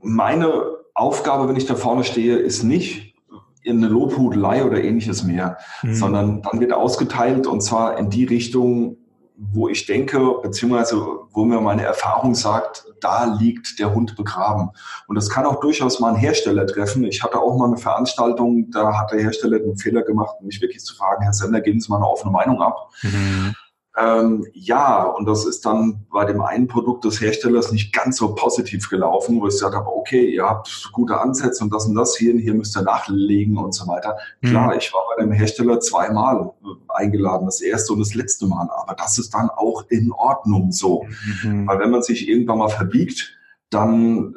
meine 0.00 0.62
Aufgabe, 0.94 1.48
wenn 1.48 1.56
ich 1.56 1.66
da 1.66 1.74
vorne 1.74 2.04
stehe, 2.04 2.36
ist 2.36 2.62
nicht 2.62 3.14
in 3.62 3.78
eine 3.78 3.88
Lobhudelei 3.88 4.64
oder 4.64 4.82
ähnliches 4.82 5.24
mehr, 5.24 5.58
mhm. 5.82 5.94
sondern 5.94 6.42
dann 6.42 6.60
wird 6.60 6.72
ausgeteilt 6.72 7.46
und 7.46 7.62
zwar 7.62 7.98
in 7.98 8.10
die 8.10 8.24
Richtung, 8.24 8.98
wo 9.36 9.68
ich 9.68 9.86
denke, 9.86 10.20
beziehungsweise 10.42 10.96
wo 11.32 11.44
mir 11.44 11.60
meine 11.60 11.82
Erfahrung 11.82 12.34
sagt, 12.34 12.84
da 13.00 13.24
liegt 13.24 13.78
der 13.80 13.92
Hund 13.92 14.16
begraben. 14.16 14.70
Und 15.08 15.16
das 15.16 15.28
kann 15.28 15.44
auch 15.44 15.60
durchaus 15.60 15.98
mal 15.98 16.08
einen 16.08 16.18
Hersteller 16.18 16.66
treffen. 16.66 17.04
Ich 17.04 17.22
hatte 17.22 17.40
auch 17.40 17.56
mal 17.56 17.66
eine 17.66 17.76
Veranstaltung, 17.76 18.70
da 18.70 18.96
hat 18.96 19.10
der 19.10 19.20
Hersteller 19.20 19.56
einen 19.56 19.76
Fehler 19.76 20.02
gemacht, 20.02 20.36
mich 20.40 20.60
wirklich 20.60 20.84
zu 20.84 20.94
fragen, 20.94 21.24
Herr 21.24 21.32
Sender, 21.32 21.60
geben 21.60 21.80
Sie 21.80 21.90
mal 21.90 21.96
eine 21.96 22.08
offene 22.08 22.30
Meinung 22.30 22.62
ab. 22.62 22.90
Mhm. 23.02 23.54
Ähm, 23.96 24.44
ja, 24.54 25.04
und 25.04 25.26
das 25.26 25.46
ist 25.46 25.64
dann 25.64 26.04
bei 26.10 26.24
dem 26.24 26.40
einen 26.40 26.66
Produkt 26.66 27.04
des 27.04 27.20
Herstellers 27.20 27.70
nicht 27.70 27.92
ganz 27.92 28.16
so 28.16 28.34
positiv 28.34 28.90
gelaufen, 28.90 29.40
wo 29.40 29.46
ich 29.46 29.54
gesagt 29.54 29.76
habe, 29.76 29.86
okay, 29.86 30.34
ihr 30.34 30.44
habt 30.44 30.90
gute 30.92 31.20
Ansätze 31.20 31.62
und 31.62 31.72
das 31.72 31.86
und 31.86 31.94
das 31.94 32.16
hier, 32.16 32.34
hier 32.34 32.54
müsst 32.54 32.76
ihr 32.76 32.82
nachlegen 32.82 33.56
und 33.56 33.72
so 33.72 33.86
weiter. 33.86 34.16
Mhm. 34.40 34.48
Klar, 34.48 34.76
ich 34.76 34.92
war 34.92 35.02
bei 35.14 35.22
dem 35.22 35.30
Hersteller 35.30 35.78
zweimal 35.78 36.50
äh, 36.64 36.66
eingeladen, 36.88 37.46
das 37.46 37.60
erste 37.60 37.92
und 37.92 38.00
das 38.00 38.14
letzte 38.14 38.48
Mal, 38.48 38.68
aber 38.68 38.94
das 38.94 39.16
ist 39.18 39.32
dann 39.32 39.48
auch 39.48 39.84
in 39.88 40.10
Ordnung 40.10 40.72
so. 40.72 41.06
Mhm. 41.44 41.68
Weil 41.68 41.78
wenn 41.78 41.90
man 41.90 42.02
sich 42.02 42.28
irgendwann 42.28 42.58
mal 42.58 42.70
verbiegt, 42.70 43.38
dann 43.70 44.34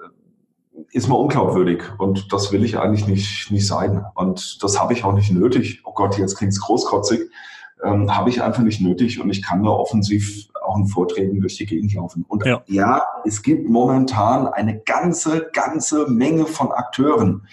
ist 0.92 1.08
man 1.08 1.18
unglaubwürdig 1.18 1.82
und 1.98 2.32
das 2.32 2.52
will 2.52 2.64
ich 2.64 2.78
eigentlich 2.78 3.08
nicht, 3.08 3.50
nicht 3.50 3.66
sein. 3.66 4.06
Und 4.14 4.62
das 4.62 4.80
habe 4.80 4.94
ich 4.94 5.04
auch 5.04 5.14
nicht 5.14 5.32
nötig. 5.32 5.82
Oh 5.84 5.94
Gott, 5.94 6.20
jetzt 6.20 6.38
klingt 6.38 6.54
es 6.54 6.62
großkotzig 6.62 7.32
ähm, 7.84 8.16
habe 8.16 8.30
ich 8.30 8.42
einfach 8.42 8.64
nicht 8.64 8.82
nötig 8.82 9.20
und 9.20 9.30
ich 9.30 9.44
kann 9.44 9.64
da 9.64 9.70
offensiv 9.70 10.48
auch 10.62 10.78
in 10.78 10.88
Vorträgen 10.88 11.40
durch 11.40 11.58
die 11.58 11.66
Gegend 11.66 11.94
laufen. 11.94 12.26
Und 12.28 12.46
ja. 12.46 12.62
ja, 12.68 13.04
es 13.26 13.42
gibt 13.42 13.70
momentan 13.70 14.48
eine 14.48 14.80
ganze, 14.80 15.50
ganze 15.54 16.08
Menge 16.08 16.46
von 16.46 16.72
Akteuren 16.72 17.48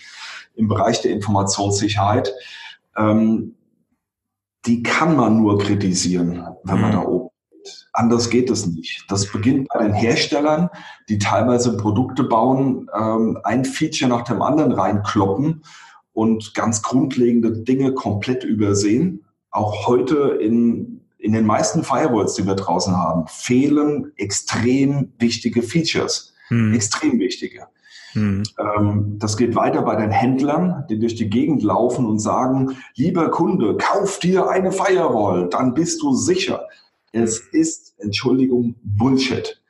im 0.57 0.69
Bereich 0.69 1.03
der 1.03 1.13
Informationssicherheit. 1.13 2.33
Ähm, 2.97 3.55
die 4.67 4.83
kann 4.83 5.15
man 5.17 5.39
nur 5.43 5.59
kritisieren, 5.59 6.43
wenn 6.65 6.81
man 6.81 6.91
mhm. 6.91 6.95
da 6.95 7.03
oben 7.03 7.31
ist. 7.63 7.89
Anders 7.93 8.31
geht 8.31 8.51
es 8.51 8.67
nicht. 8.67 9.05
Das 9.09 9.31
beginnt 9.31 9.69
bei 9.69 9.83
den 9.83 9.93
Herstellern, 9.93 10.71
die 11.09 11.19
teilweise 11.19 11.77
Produkte 11.77 12.25
bauen, 12.25 12.89
ähm, 12.99 13.39
ein 13.45 13.65
Feature 13.65 14.09
nach 14.09 14.23
dem 14.23 14.41
anderen 14.41 14.73
reinkloppen 14.73 15.65
und 16.15 16.55
ganz 16.55 16.83
grundlegende 16.83 17.53
Dinge 17.53 17.93
komplett 17.93 18.45
übersehen 18.45 19.24
auch 19.55 19.87
heute 19.87 20.37
in, 20.41 21.01
in 21.19 21.33
den 21.33 21.47
meisten 21.47 21.85
Firewalls, 21.85 22.35
die 22.35 22.47
wir 22.47 22.57
draußen 22.57 22.97
haben, 22.97 23.27
fehlen 23.29 24.13
extrem 24.17 25.13
wichtige 25.19 25.63
Features. 25.63 26.35
Hm. 26.49 26.75
Extrem 26.75 27.19
wichtige. 27.21 27.69
Hm. 28.13 28.43
Ähm, 28.59 29.17
das 29.19 29.37
geht 29.37 29.55
weiter 29.55 29.83
bei 29.83 29.95
den 29.97 30.11
Händlern, 30.11 30.85
die 30.91 30.99
durch 30.99 31.15
die 31.15 31.31
Gegend 31.31 31.63
laufen 31.63 32.05
und 32.05 32.19
sagen, 32.19 32.77
lieber 32.97 33.31
Kunde, 33.31 33.77
kauf 33.77 34.19
dir 34.19 34.49
eine 34.49 34.73
Firewall, 34.73 35.49
dann 35.49 35.73
bist 35.73 36.03
du 36.03 36.13
sicher. 36.15 36.67
Es 37.13 37.39
ist, 37.39 37.95
Entschuldigung, 37.99 38.75
Bullshit. 38.83 39.63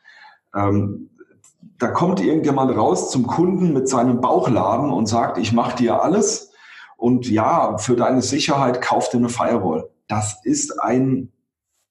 Ähm, 0.54 1.10
da 1.78 1.88
kommt 1.88 2.20
irgendjemand 2.20 2.74
raus 2.74 3.10
zum 3.10 3.26
Kunden 3.26 3.74
mit 3.74 3.88
seinem 3.88 4.20
Bauchladen 4.22 4.90
und 4.90 5.06
sagt, 5.06 5.36
ich 5.36 5.52
mache 5.52 5.76
dir 5.76 6.02
alles 6.02 6.43
und 6.96 7.28
ja, 7.30 7.78
für 7.78 7.96
deine 7.96 8.22
Sicherheit 8.22 8.80
kauf 8.80 9.08
dir 9.10 9.18
eine 9.18 9.28
Firewall. 9.28 9.88
Das 10.08 10.40
ist 10.44 10.82
ein 10.82 11.32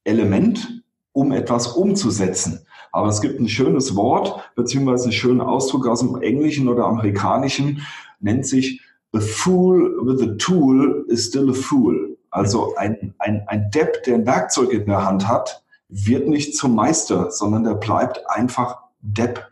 Element, 0.03 0.83
um 1.11 1.31
etwas 1.31 1.67
umzusetzen. 1.67 2.65
Aber 2.91 3.07
es 3.07 3.21
gibt 3.21 3.39
ein 3.39 3.49
schönes 3.49 3.95
Wort, 3.95 4.51
beziehungsweise 4.55 5.05
einen 5.05 5.13
schönen 5.13 5.41
Ausdruck 5.41 5.87
aus 5.87 5.99
dem 5.99 6.21
Englischen 6.21 6.67
oder 6.67 6.85
Amerikanischen, 6.85 7.85
nennt 8.19 8.45
sich 8.45 8.81
A 9.15 9.19
fool 9.19 9.99
with 10.03 10.21
a 10.23 10.33
tool 10.37 11.05
is 11.07 11.27
still 11.27 11.49
a 11.51 11.53
fool. 11.53 12.17
Also 12.31 12.75
ein, 12.77 13.13
ein, 13.19 13.43
ein 13.47 13.69
Depp, 13.69 14.03
der 14.03 14.15
ein 14.15 14.25
Werkzeug 14.25 14.71
in 14.71 14.87
der 14.87 15.05
Hand 15.05 15.27
hat, 15.27 15.63
wird 15.87 16.27
nicht 16.27 16.55
zum 16.55 16.73
Meister, 16.73 17.29
sondern 17.29 17.63
der 17.63 17.75
bleibt 17.75 18.27
einfach 18.27 18.79
Depp. 19.01 19.47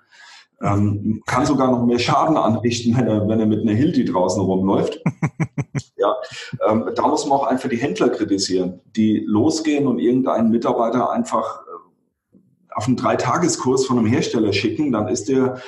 Ähm, 0.64 1.24
kann 1.26 1.46
sogar 1.46 1.72
noch 1.72 1.86
mehr 1.86 1.98
Schaden 1.98 2.38
anrichten, 2.38 2.96
wenn 2.96 3.08
er, 3.08 3.28
wenn 3.28 3.40
er 3.40 3.48
mit 3.48 3.62
einer 3.62 3.74
Hilti 3.74 4.06
draußen 4.06 4.42
rumläuft. 4.42 5.02
ja, 5.98 6.16
ähm, 6.70 6.90
da 6.96 7.08
muss 7.08 7.26
man 7.26 7.40
auch 7.40 7.48
einfach 7.48 7.70
die 7.70 7.78
Händler 7.78 8.10
kritisieren, 8.10 8.80
die 8.96 9.24
losgehen 9.26 9.88
und 9.88 9.98
irgendeinen 10.00 10.52
Mitarbeiter 10.52 11.12
einfach 11.12 11.62
äh, 11.62 12.38
auf 12.76 12.88
einen 12.88 12.98
Dreitageskurs 12.98 13.86
von 13.86 13.98
einem 13.98 14.08
Hersteller 14.08 14.54
schicken, 14.54 14.92
dann 14.92 15.08
ist 15.08 15.30
der 15.30 15.62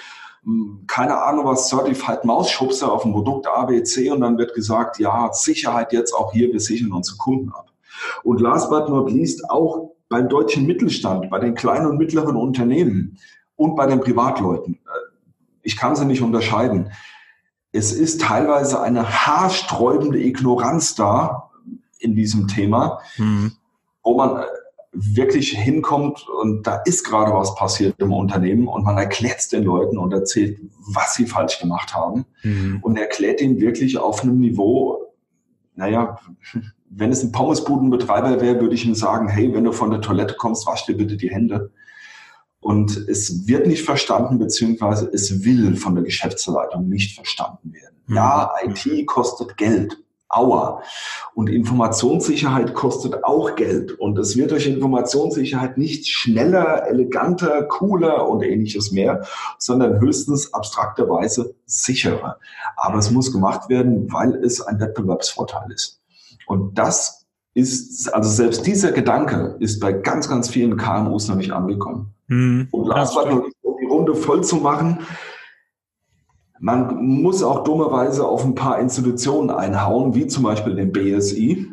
hm, 0.43 0.83
keine 0.88 1.23
Ahnung 1.23 1.45
was, 1.45 1.69
Certified 1.69 2.25
Mausschubser 2.25 2.91
auf 2.91 3.03
dem 3.03 3.13
Produkt 3.13 3.47
ABC 3.47 4.12
und 4.12 4.21
dann 4.21 4.38
wird 4.38 4.53
gesagt, 4.53 5.00
ja, 5.00 5.31
Sicherheit 5.31 5.93
jetzt 5.93 6.13
auch 6.13 6.33
hier, 6.33 6.51
wir 6.51 6.59
sichern 6.59 6.91
unsere 6.91 7.17
Kunden 7.17 7.50
ab. 7.50 7.71
Und 8.23 8.41
last 8.41 8.69
but 8.69 8.89
not 8.89 9.12
least 9.12 9.50
auch 9.50 9.91
beim 10.09 10.27
deutschen 10.29 10.65
Mittelstand, 10.65 11.29
bei 11.29 11.39
den 11.39 11.55
kleinen 11.55 11.88
und 11.88 11.97
mittleren 11.97 12.35
Unternehmen 12.35 13.17
und 13.55 13.75
bei 13.75 13.88
den 13.88 14.01
Privatleuten. 14.01 14.79
Ich 15.63 15.77
kann 15.77 15.96
sie 15.96 16.05
nicht 16.05 16.22
unterscheiden. 16.22 16.91
Es 17.72 17.91
ist 17.91 18.22
teilweise 18.22 18.82
eine 18.82 19.25
haarsträubende 19.25 20.20
Ignoranz 20.20 20.93
da 20.96 21.50
in 22.00 22.15
diesem 22.15 22.48
Thema, 22.48 23.00
mhm. 23.17 23.53
wo 24.03 24.15
man 24.15 24.38
äh, 24.38 24.46
wirklich 24.91 25.58
hinkommt 25.58 26.27
und 26.27 26.67
da 26.67 26.82
ist 26.86 27.03
gerade 27.03 27.34
was 27.34 27.55
passiert 27.55 27.96
im 27.98 28.13
Unternehmen 28.13 28.67
und 28.67 28.84
man 28.84 28.98
erklärt 28.98 29.39
es 29.39 29.48
den 29.48 29.63
Leuten 29.63 29.98
und 29.98 30.13
erzählt, 30.13 30.60
was 30.93 31.15
sie 31.15 31.25
falsch 31.25 31.60
gemacht 31.60 31.96
haben 31.96 32.25
mhm. 32.43 32.79
und 32.84 32.98
erklärt 32.98 33.41
ihnen 33.41 33.60
wirklich 33.60 33.98
auf 33.98 34.22
einem 34.22 34.38
Niveau, 34.38 35.13
naja, 35.75 36.20
wenn 36.89 37.12
es 37.12 37.24
ein 37.24 37.32
Pommesbudenbetreiber 37.32 38.39
wäre, 38.39 38.62
würde 38.62 38.75
ich 38.75 38.86
ihm 38.86 38.93
sagen, 38.93 39.27
hey, 39.27 39.51
wenn 39.55 39.63
du 39.63 39.72
von 39.72 39.89
der 39.89 40.01
Toilette 40.01 40.36
kommst, 40.38 40.67
wasch 40.67 40.86
dir 40.86 40.96
bitte 40.96 41.17
die 41.17 41.32
Hände. 41.32 41.72
Und 42.63 42.96
es 43.10 43.46
wird 43.46 43.67
nicht 43.67 43.84
verstanden, 43.84 44.39
beziehungsweise 44.39 45.10
es 45.13 45.43
will 45.43 45.75
von 45.75 45.96
der 45.96 46.03
Geschäftsleitung 46.03 46.88
nicht 46.88 47.13
verstanden 47.13 47.74
werden. 47.74 47.98
Mhm. 48.08 48.15
Ja, 48.15 48.51
IT 48.63 49.05
kostet 49.05 49.58
Geld. 49.58 49.98
Aua. 50.29 50.82
Und 51.36 51.50
Informationssicherheit 51.50 52.74
kostet 52.74 53.24
auch 53.24 53.55
Geld. 53.55 53.91
Und 54.00 54.17
es 54.17 54.36
wird 54.36 54.50
durch 54.50 54.65
Informationssicherheit 54.65 55.77
nicht 55.77 56.08
schneller, 56.08 56.88
eleganter, 56.88 57.63
cooler 57.63 58.27
und 58.27 58.41
ähnliches 58.41 58.91
mehr, 58.91 59.27
sondern 59.60 60.00
höchstens 60.00 60.53
abstrakterweise 60.53 61.53
sicherer. 61.65 62.39
Aber 62.77 62.98
es 62.98 63.12
muss 63.12 63.32
gemacht 63.32 63.70
werden, 63.70 64.12
weil 64.12 64.36
es 64.43 64.62
ein 64.62 64.79
Wettbewerbsvorteil 64.79 65.72
ist. 65.72 66.01
Und 66.48 66.77
das 66.79 67.22
ist, 67.53 68.13
also 68.13 68.29
selbst 68.29 68.65
dieser 68.65 68.91
Gedanke 68.91 69.55
ist 69.60 69.79
bei 69.79 69.93
ganz, 69.93 70.27
ganz 70.27 70.50
vielen 70.50 70.77
KMUs 70.77 71.27
noch 71.27 71.36
nicht 71.36 71.51
angekommen. 71.51 72.13
Mhm. 72.27 72.67
Und 72.72 72.88
last 72.88 73.13
but 73.15 73.29
not 73.29 73.45
um 73.62 73.75
die 73.79 73.86
Runde 73.86 74.15
voll 74.15 74.43
zu 74.43 74.57
machen, 74.57 75.00
man 76.60 77.03
muss 77.03 77.43
auch 77.43 77.65
dummerweise 77.65 78.25
auf 78.25 78.45
ein 78.45 78.55
paar 78.55 78.79
Institutionen 78.79 79.50
einhauen, 79.50 80.15
wie 80.15 80.27
zum 80.27 80.43
Beispiel 80.43 80.75
den 80.75 80.93
BSI, 80.93 81.69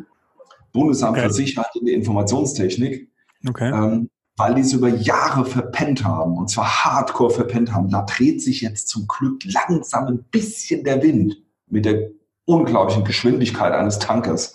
Bundesamt 0.73 1.17
okay. 1.17 1.29
für 1.29 1.33
Sicherheit 1.33 1.71
in 1.79 1.87
der 1.87 1.95
Informationstechnik, 1.95 3.09
okay. 3.49 3.71
ähm, 3.73 4.11
weil 4.37 4.55
die 4.55 4.63
es 4.63 4.73
über 4.73 4.89
Jahre 4.89 5.45
verpennt 5.45 6.05
haben, 6.05 6.37
und 6.37 6.51
zwar 6.51 6.85
hardcore 6.85 7.31
verpennt 7.31 7.73
haben. 7.73 7.89
Da 7.89 8.03
dreht 8.03 8.43
sich 8.43 8.63
jetzt 8.63 8.89
zum 8.89 9.07
Glück 9.07 9.43
langsam 9.45 10.07
ein 10.07 10.25
bisschen 10.31 10.83
der 10.83 11.03
Wind 11.03 11.41
mit 11.69 11.85
der 11.85 12.11
unglaublichen 12.45 13.05
Geschwindigkeit 13.05 13.73
eines 13.73 13.99
Tankers. 14.01 14.55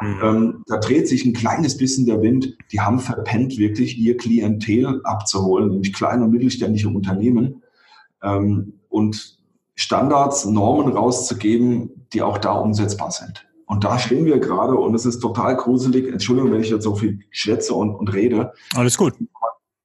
Mhm. 0.00 0.20
Ähm, 0.22 0.64
da 0.66 0.78
dreht 0.78 1.08
sich 1.08 1.24
ein 1.24 1.32
kleines 1.32 1.76
bisschen 1.76 2.06
der 2.06 2.22
Wind. 2.22 2.56
Die 2.72 2.80
haben 2.80 2.98
verpennt, 2.98 3.58
wirklich 3.58 3.98
ihr 3.98 4.16
Klientel 4.16 5.00
abzuholen, 5.04 5.70
nämlich 5.70 5.92
kleine 5.92 6.24
und 6.24 6.30
mittelständische 6.30 6.88
Unternehmen 6.88 7.62
ähm, 8.22 8.74
und 8.88 9.38
Standards, 9.74 10.44
Normen 10.44 10.92
rauszugeben, 10.92 12.06
die 12.12 12.22
auch 12.22 12.38
da 12.38 12.52
umsetzbar 12.52 13.10
sind. 13.10 13.46
Und 13.66 13.84
da 13.84 13.98
stehen 13.98 14.24
wir 14.24 14.40
gerade 14.40 14.74
und 14.74 14.94
es 14.94 15.06
ist 15.06 15.20
total 15.20 15.56
gruselig. 15.56 16.12
Entschuldigung, 16.12 16.52
wenn 16.52 16.60
ich 16.60 16.70
jetzt 16.70 16.82
so 16.82 16.96
viel 16.96 17.20
schwätze 17.30 17.72
und, 17.74 17.94
und 17.94 18.12
rede. 18.12 18.52
Alles 18.74 18.96
gut. 18.96 19.14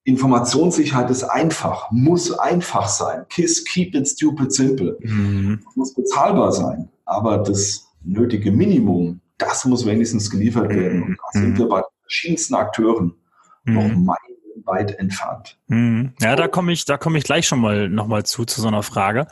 Informationssicherheit 0.04 1.10
ist 1.10 1.24
einfach, 1.24 1.92
muss 1.92 2.32
einfach 2.32 2.88
sein. 2.88 3.26
KISS, 3.30 3.64
keep 3.66 3.96
it 3.96 4.08
stupid 4.08 4.52
simple. 4.52 4.98
Mhm. 5.02 5.62
Muss 5.76 5.94
bezahlbar 5.94 6.52
sein. 6.52 6.90
Aber 7.06 7.38
das 7.38 7.88
nötige 8.04 8.52
Minimum 8.52 9.22
das 9.38 9.66
muss 9.66 9.86
wenigstens 9.86 10.30
geliefert 10.30 10.70
werden. 10.70 11.04
Und 11.04 11.18
da 11.18 11.40
sind 11.40 11.54
mhm. 11.54 11.58
wir 11.58 11.70
bei 11.70 11.82
verschiedensten 12.02 12.56
Akteuren 12.56 13.16
noch 13.66 13.88
mhm. 13.88 14.06
meilenweit 14.06 14.98
entfernt. 15.00 15.58
Mhm. 15.68 16.14
Ja, 16.22 16.36
da 16.36 16.48
komme 16.48 16.72
ich, 16.72 16.86
da 16.86 16.98
komme 16.98 17.18
ich 17.18 17.24
gleich 17.24 17.48
schon 17.48 17.60
mal 17.60 17.90
nochmal 17.90 18.26
zu, 18.26 18.46
zu 18.46 18.62
so 18.62 18.68
einer 18.68 18.84
Frage. 18.84 19.28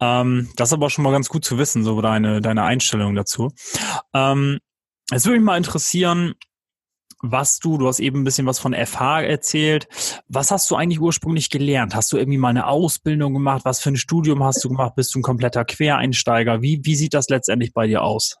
Ähm, 0.00 0.48
das 0.56 0.70
ist 0.70 0.74
aber 0.74 0.90
schon 0.90 1.04
mal 1.04 1.12
ganz 1.12 1.28
gut 1.28 1.44
zu 1.44 1.58
wissen, 1.58 1.84
so 1.84 2.00
deine, 2.00 2.40
deine 2.40 2.62
Einstellung 2.62 3.14
dazu. 3.14 3.52
Ähm, 4.14 4.58
es 5.10 5.26
würde 5.26 5.38
mich 5.38 5.44
mal 5.44 5.56
interessieren, 5.56 6.34
was 7.22 7.60
du, 7.60 7.78
du 7.78 7.86
hast 7.86 8.00
eben 8.00 8.20
ein 8.20 8.24
bisschen 8.24 8.46
was 8.46 8.58
von 8.58 8.74
FH 8.74 9.22
erzählt. 9.22 9.86
Was 10.28 10.50
hast 10.50 10.70
du 10.70 10.76
eigentlich 10.76 11.00
ursprünglich 11.00 11.50
gelernt? 11.50 11.94
Hast 11.94 12.12
du 12.12 12.16
irgendwie 12.16 12.38
mal 12.38 12.48
eine 12.48 12.66
Ausbildung 12.66 13.32
gemacht? 13.32 13.62
Was 13.64 13.80
für 13.80 13.90
ein 13.90 13.96
Studium 13.96 14.42
hast 14.42 14.64
du 14.64 14.68
gemacht? 14.68 14.94
Bist 14.96 15.14
du 15.14 15.20
ein 15.20 15.22
kompletter 15.22 15.64
Quereinsteiger? 15.64 16.62
Wie, 16.62 16.80
wie 16.82 16.96
sieht 16.96 17.14
das 17.14 17.28
letztendlich 17.28 17.72
bei 17.72 17.86
dir 17.86 18.02
aus? 18.02 18.38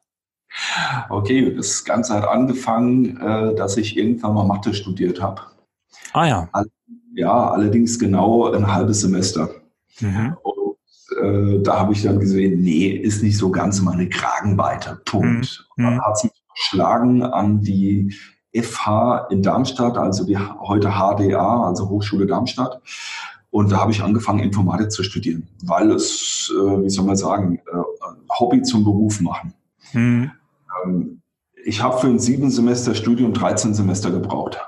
Okay, 1.08 1.54
das 1.54 1.84
Ganze 1.84 2.14
hat 2.14 2.28
angefangen, 2.28 3.16
äh, 3.20 3.54
dass 3.54 3.76
ich 3.76 3.96
irgendwann 3.96 4.34
mal 4.34 4.44
Mathe 4.44 4.74
studiert 4.74 5.20
habe. 5.20 5.42
Ah 6.12 6.26
ja. 6.26 6.48
Ja, 7.14 7.50
allerdings 7.50 7.98
genau 7.98 8.52
ein 8.52 8.72
halbes 8.72 9.00
Semester. 9.00 9.50
Mhm. 10.00 10.36
Und 10.42 10.76
äh, 11.22 11.62
da 11.62 11.80
habe 11.80 11.92
ich 11.92 12.02
dann 12.02 12.18
gesehen, 12.18 12.60
nee, 12.62 12.88
ist 12.88 13.22
nicht 13.22 13.36
so 13.36 13.50
ganz 13.50 13.80
meine 13.80 14.08
Kragenweite. 14.08 15.00
Punkt. 15.04 15.66
Mhm. 15.76 15.84
Und 15.84 15.90
dann 15.92 16.00
hat 16.02 16.14
es 16.16 16.24
mich 16.24 16.42
verschlagen 16.54 17.22
an 17.22 17.60
die 17.60 18.14
FH 18.54 19.28
in 19.30 19.42
Darmstadt, 19.42 19.96
also 19.96 20.24
die 20.24 20.36
heute 20.36 20.90
HDA, 20.90 21.64
also 21.66 21.88
Hochschule 21.88 22.26
Darmstadt. 22.26 22.80
Und 23.50 23.70
da 23.70 23.80
habe 23.80 23.92
ich 23.92 24.02
angefangen, 24.02 24.40
Informatik 24.40 24.90
zu 24.90 25.02
studieren, 25.02 25.46
weil 25.64 25.90
es, 25.90 26.50
äh, 26.54 26.82
wie 26.82 26.90
soll 26.90 27.04
man 27.04 27.16
sagen, 27.16 27.58
äh, 27.58 28.12
Hobby 28.38 28.62
zum 28.62 28.84
Beruf 28.84 29.20
machen. 29.20 29.52
Mhm. 29.92 30.30
Ähm, 30.84 31.22
ich 31.64 31.82
habe 31.82 31.98
für 31.98 32.08
ein 32.08 32.18
sieben 32.18 32.50
Semester 32.50 32.94
Studium 32.94 33.32
13 33.32 33.74
Semester 33.74 34.10
gebraucht 34.10 34.58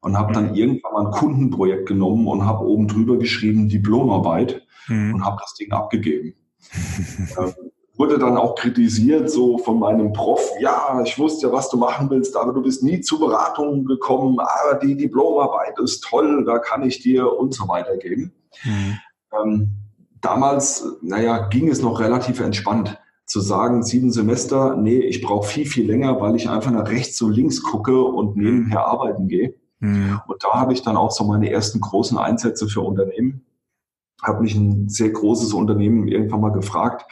und 0.00 0.18
habe 0.18 0.32
dann 0.32 0.50
mhm. 0.50 0.54
irgendwann 0.54 0.92
mal 0.92 1.06
ein 1.06 1.12
Kundenprojekt 1.12 1.86
genommen 1.88 2.26
und 2.26 2.44
habe 2.44 2.64
oben 2.64 2.88
drüber 2.88 3.16
geschrieben 3.16 3.68
Diplomarbeit 3.68 4.66
mhm. 4.88 5.14
und 5.14 5.24
habe 5.24 5.38
das 5.40 5.54
Ding 5.54 5.72
abgegeben. 5.72 6.34
ähm, 7.38 7.54
wurde 7.96 8.18
dann 8.18 8.36
auch 8.36 8.54
kritisiert, 8.54 9.30
so 9.30 9.58
von 9.58 9.78
meinem 9.78 10.12
Prof, 10.12 10.50
ja, 10.60 11.00
ich 11.04 11.18
wusste 11.18 11.46
ja, 11.46 11.52
was 11.52 11.68
du 11.68 11.76
machen 11.76 12.08
willst, 12.10 12.36
aber 12.36 12.52
du 12.52 12.62
bist 12.62 12.82
nie 12.82 13.00
zu 13.00 13.18
Beratungen 13.18 13.84
gekommen, 13.84 14.38
aber 14.40 14.78
die 14.78 14.96
Diplomarbeit 14.96 15.78
ist 15.78 16.02
toll, 16.02 16.44
da 16.44 16.58
kann 16.58 16.82
ich 16.82 17.00
dir 17.00 17.30
und 17.38 17.54
so 17.54 17.68
weiter 17.68 17.96
geben. 17.98 18.32
Mhm. 18.64 18.98
Ähm, 19.32 19.70
damals, 20.20 20.86
naja, 21.02 21.48
ging 21.48 21.68
es 21.68 21.82
noch 21.82 22.00
relativ 22.00 22.40
entspannt 22.40 22.98
zu 23.32 23.40
sagen, 23.40 23.82
sieben 23.82 24.12
Semester, 24.12 24.76
nee, 24.76 24.98
ich 24.98 25.22
brauche 25.22 25.48
viel, 25.48 25.64
viel 25.64 25.86
länger, 25.86 26.20
weil 26.20 26.36
ich 26.36 26.50
einfach 26.50 26.70
nach 26.70 26.90
rechts 26.90 27.22
und 27.22 27.32
links 27.32 27.62
gucke 27.62 28.04
und 28.04 28.36
nebenher 28.36 28.86
arbeiten 28.86 29.26
gehe. 29.26 29.54
Mhm. 29.78 30.20
Und 30.26 30.44
da 30.44 30.50
habe 30.50 30.74
ich 30.74 30.82
dann 30.82 30.98
auch 30.98 31.10
so 31.10 31.24
meine 31.24 31.50
ersten 31.50 31.80
großen 31.80 32.18
Einsätze 32.18 32.68
für 32.68 32.82
Unternehmen. 32.82 33.46
Habe 34.22 34.42
mich 34.42 34.54
ein 34.54 34.90
sehr 34.90 35.08
großes 35.08 35.54
Unternehmen 35.54 36.08
irgendwann 36.08 36.42
mal 36.42 36.52
gefragt, 36.52 37.10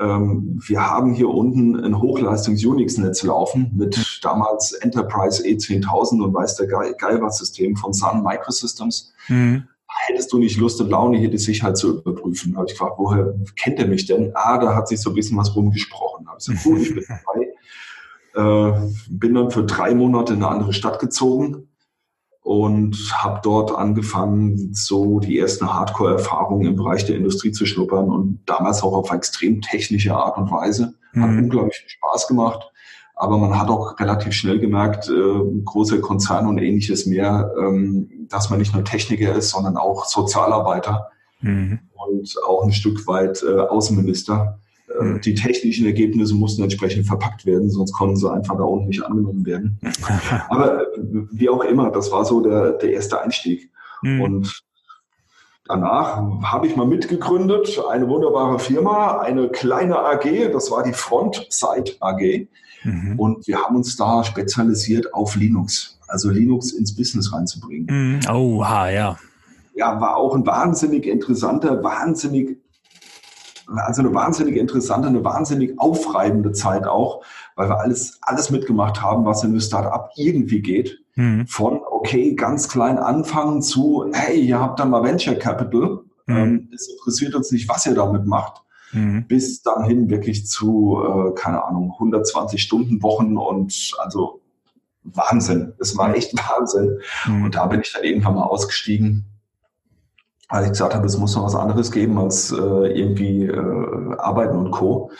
ähm, 0.00 0.60
wir 0.60 0.90
haben 0.90 1.14
hier 1.14 1.28
unten 1.28 1.78
ein 1.78 2.00
Hochleistungs-Unix-Netz 2.00 3.22
laufen 3.22 3.70
mit 3.76 4.18
damals 4.24 4.72
Enterprise 4.72 5.40
E10000 5.44 6.20
und 6.20 6.34
weiß 6.34 6.56
der 6.56 6.66
Geil 6.66 7.22
was 7.22 7.38
System 7.38 7.76
von 7.76 7.92
Sun 7.92 8.24
Microsystems. 8.24 9.12
Mhm. 9.28 9.68
Hättest 10.10 10.32
du 10.32 10.38
nicht 10.38 10.58
Lust 10.58 10.80
und 10.80 10.90
Laune, 10.90 11.18
hier 11.18 11.30
die 11.30 11.38
Sicherheit 11.38 11.76
zu 11.76 11.98
überprüfen? 11.98 12.52
Da 12.52 12.58
habe 12.58 12.66
ich 12.68 12.72
gefragt, 12.72 12.96
woher 12.98 13.32
kennt 13.56 13.78
er 13.78 13.86
mich 13.86 14.06
denn? 14.06 14.32
Ah, 14.34 14.58
da 14.58 14.74
hat 14.74 14.88
sich 14.88 15.00
so 15.00 15.10
ein 15.10 15.14
bisschen 15.14 15.38
was 15.38 15.54
rumgesprochen. 15.54 16.24
Da 16.24 16.32
habe 16.32 16.40
ich 16.40 16.46
gesagt, 16.46 16.66
cool, 16.66 16.80
ich 16.80 16.94
bin 16.94 17.04
dabei. 18.34 18.72
Äh, 18.72 18.88
bin 19.08 19.34
dann 19.34 19.50
für 19.50 19.64
drei 19.64 19.94
Monate 19.94 20.32
in 20.32 20.42
eine 20.42 20.52
andere 20.52 20.72
Stadt 20.72 20.98
gezogen 20.98 21.68
und 22.42 22.96
habe 23.12 23.40
dort 23.44 23.72
angefangen, 23.72 24.74
so 24.74 25.20
die 25.20 25.38
ersten 25.38 25.72
Hardcore-Erfahrungen 25.72 26.66
im 26.66 26.76
Bereich 26.76 27.04
der 27.04 27.16
Industrie 27.16 27.52
zu 27.52 27.64
schnuppern 27.64 28.10
und 28.10 28.40
damals 28.46 28.82
auch 28.82 28.94
auf 28.94 29.12
extrem 29.12 29.60
technische 29.60 30.14
Art 30.16 30.36
und 30.38 30.50
Weise. 30.50 30.94
Hat 31.14 31.30
mhm. 31.30 31.44
unglaublich 31.44 31.76
viel 31.76 31.90
Spaß 31.90 32.26
gemacht. 32.26 32.69
Aber 33.20 33.36
man 33.36 33.60
hat 33.60 33.68
auch 33.68 34.00
relativ 34.00 34.32
schnell 34.32 34.58
gemerkt, 34.58 35.10
äh, 35.10 35.62
große 35.62 36.00
Konzerne 36.00 36.48
und 36.48 36.56
ähnliches 36.56 37.04
mehr, 37.04 37.52
ähm, 37.58 38.26
dass 38.30 38.48
man 38.48 38.58
nicht 38.58 38.72
nur 38.72 38.82
Techniker 38.82 39.34
ist, 39.34 39.50
sondern 39.50 39.76
auch 39.76 40.06
Sozialarbeiter 40.06 41.10
mhm. 41.42 41.80
und 41.92 42.34
auch 42.48 42.64
ein 42.64 42.72
Stück 42.72 43.06
weit 43.06 43.42
äh, 43.42 43.58
Außenminister. 43.58 44.58
Äh, 44.88 45.00
hm. 45.00 45.20
Die 45.20 45.34
technischen 45.34 45.84
Ergebnisse 45.84 46.34
mussten 46.34 46.62
entsprechend 46.62 47.06
verpackt 47.06 47.44
werden, 47.44 47.68
sonst 47.68 47.92
konnten 47.92 48.16
sie 48.16 48.32
einfach 48.32 48.56
da 48.56 48.64
unten 48.64 48.86
nicht 48.86 49.04
angenommen 49.04 49.44
werden. 49.44 49.78
Aber 50.48 50.80
äh, 50.80 50.86
wie 51.30 51.50
auch 51.50 51.62
immer, 51.62 51.90
das 51.90 52.10
war 52.10 52.24
so 52.24 52.40
der, 52.40 52.72
der 52.72 52.92
erste 52.92 53.20
Einstieg. 53.20 53.70
Mhm. 54.00 54.22
Und 54.22 54.62
danach 55.66 56.22
habe 56.42 56.66
ich 56.66 56.74
mal 56.74 56.86
mitgegründet, 56.86 57.82
eine 57.86 58.08
wunderbare 58.08 58.58
Firma, 58.58 59.20
eine 59.20 59.50
kleine 59.50 59.98
AG, 59.98 60.52
das 60.54 60.70
war 60.70 60.84
die 60.84 60.94
Frontside 60.94 61.92
AG. 62.00 62.48
Mhm. 62.84 63.18
Und 63.18 63.46
wir 63.46 63.58
haben 63.60 63.76
uns 63.76 63.96
da 63.96 64.24
spezialisiert 64.24 65.12
auf 65.14 65.36
Linux, 65.36 65.98
also 66.08 66.30
Linux 66.30 66.72
ins 66.72 66.94
Business 66.94 67.32
reinzubringen. 67.32 68.20
Mhm. 68.26 68.30
Oha, 68.30 68.90
ja. 68.90 69.18
Ja, 69.74 70.00
war 70.00 70.16
auch 70.16 70.34
ein 70.34 70.46
wahnsinnig 70.46 71.06
interessanter, 71.06 71.82
wahnsinnig 71.82 72.58
also 73.76 74.02
eine 74.02 74.12
wahnsinnig 74.14 74.56
interessante, 74.56 75.08
eine 75.08 75.24
wahnsinnig 75.24 75.78
aufreibende 75.78 76.52
Zeit 76.52 76.86
auch, 76.86 77.22
weil 77.56 77.68
wir 77.68 77.78
alles, 77.78 78.18
alles 78.22 78.50
mitgemacht 78.50 79.00
haben, 79.00 79.24
was 79.24 79.44
in 79.44 79.50
einem 79.50 79.60
Startup 79.60 80.10
irgendwie 80.16 80.60
geht. 80.60 81.02
Mhm. 81.14 81.46
Von, 81.46 81.80
okay, 81.90 82.34
ganz 82.34 82.68
klein 82.68 82.98
anfangen 82.98 83.62
zu, 83.62 84.06
hey, 84.12 84.40
ihr 84.40 84.60
habt 84.60 84.80
da 84.80 84.84
mal 84.84 85.02
Venture 85.02 85.36
Capital. 85.36 86.00
Mhm. 86.26 86.36
Ähm, 86.36 86.68
es 86.74 86.88
interessiert 86.88 87.34
uns 87.34 87.52
nicht, 87.52 87.68
was 87.68 87.86
ihr 87.86 87.94
damit 87.94 88.26
macht. 88.26 88.62
Mhm. 88.92 89.26
Bis 89.26 89.62
dann 89.62 89.84
hin 89.84 90.10
wirklich 90.10 90.46
zu, 90.46 91.00
äh, 91.02 91.34
keine 91.34 91.64
Ahnung, 91.64 91.92
120 91.92 92.62
Stunden 92.62 93.02
Wochen 93.02 93.36
und 93.36 93.94
also 93.98 94.40
Wahnsinn. 95.02 95.74
Es 95.78 95.96
war 95.96 96.14
echt 96.14 96.34
Wahnsinn. 96.50 96.98
Mhm. 97.26 97.44
Und 97.44 97.54
da 97.54 97.66
bin 97.66 97.80
ich 97.80 97.92
dann 97.92 98.04
irgendwann 98.04 98.34
mal 98.34 98.44
ausgestiegen 98.44 99.26
weil 100.50 100.64
ich 100.64 100.70
gesagt 100.70 100.94
habe, 100.94 101.06
es 101.06 101.16
muss 101.16 101.36
noch 101.36 101.44
was 101.44 101.54
anderes 101.54 101.92
geben 101.92 102.18
als 102.18 102.50
äh, 102.50 102.56
irgendwie 102.56 103.46
äh, 103.46 104.16
Arbeiten 104.18 104.56
und 104.56 104.72
Co. 104.72 105.10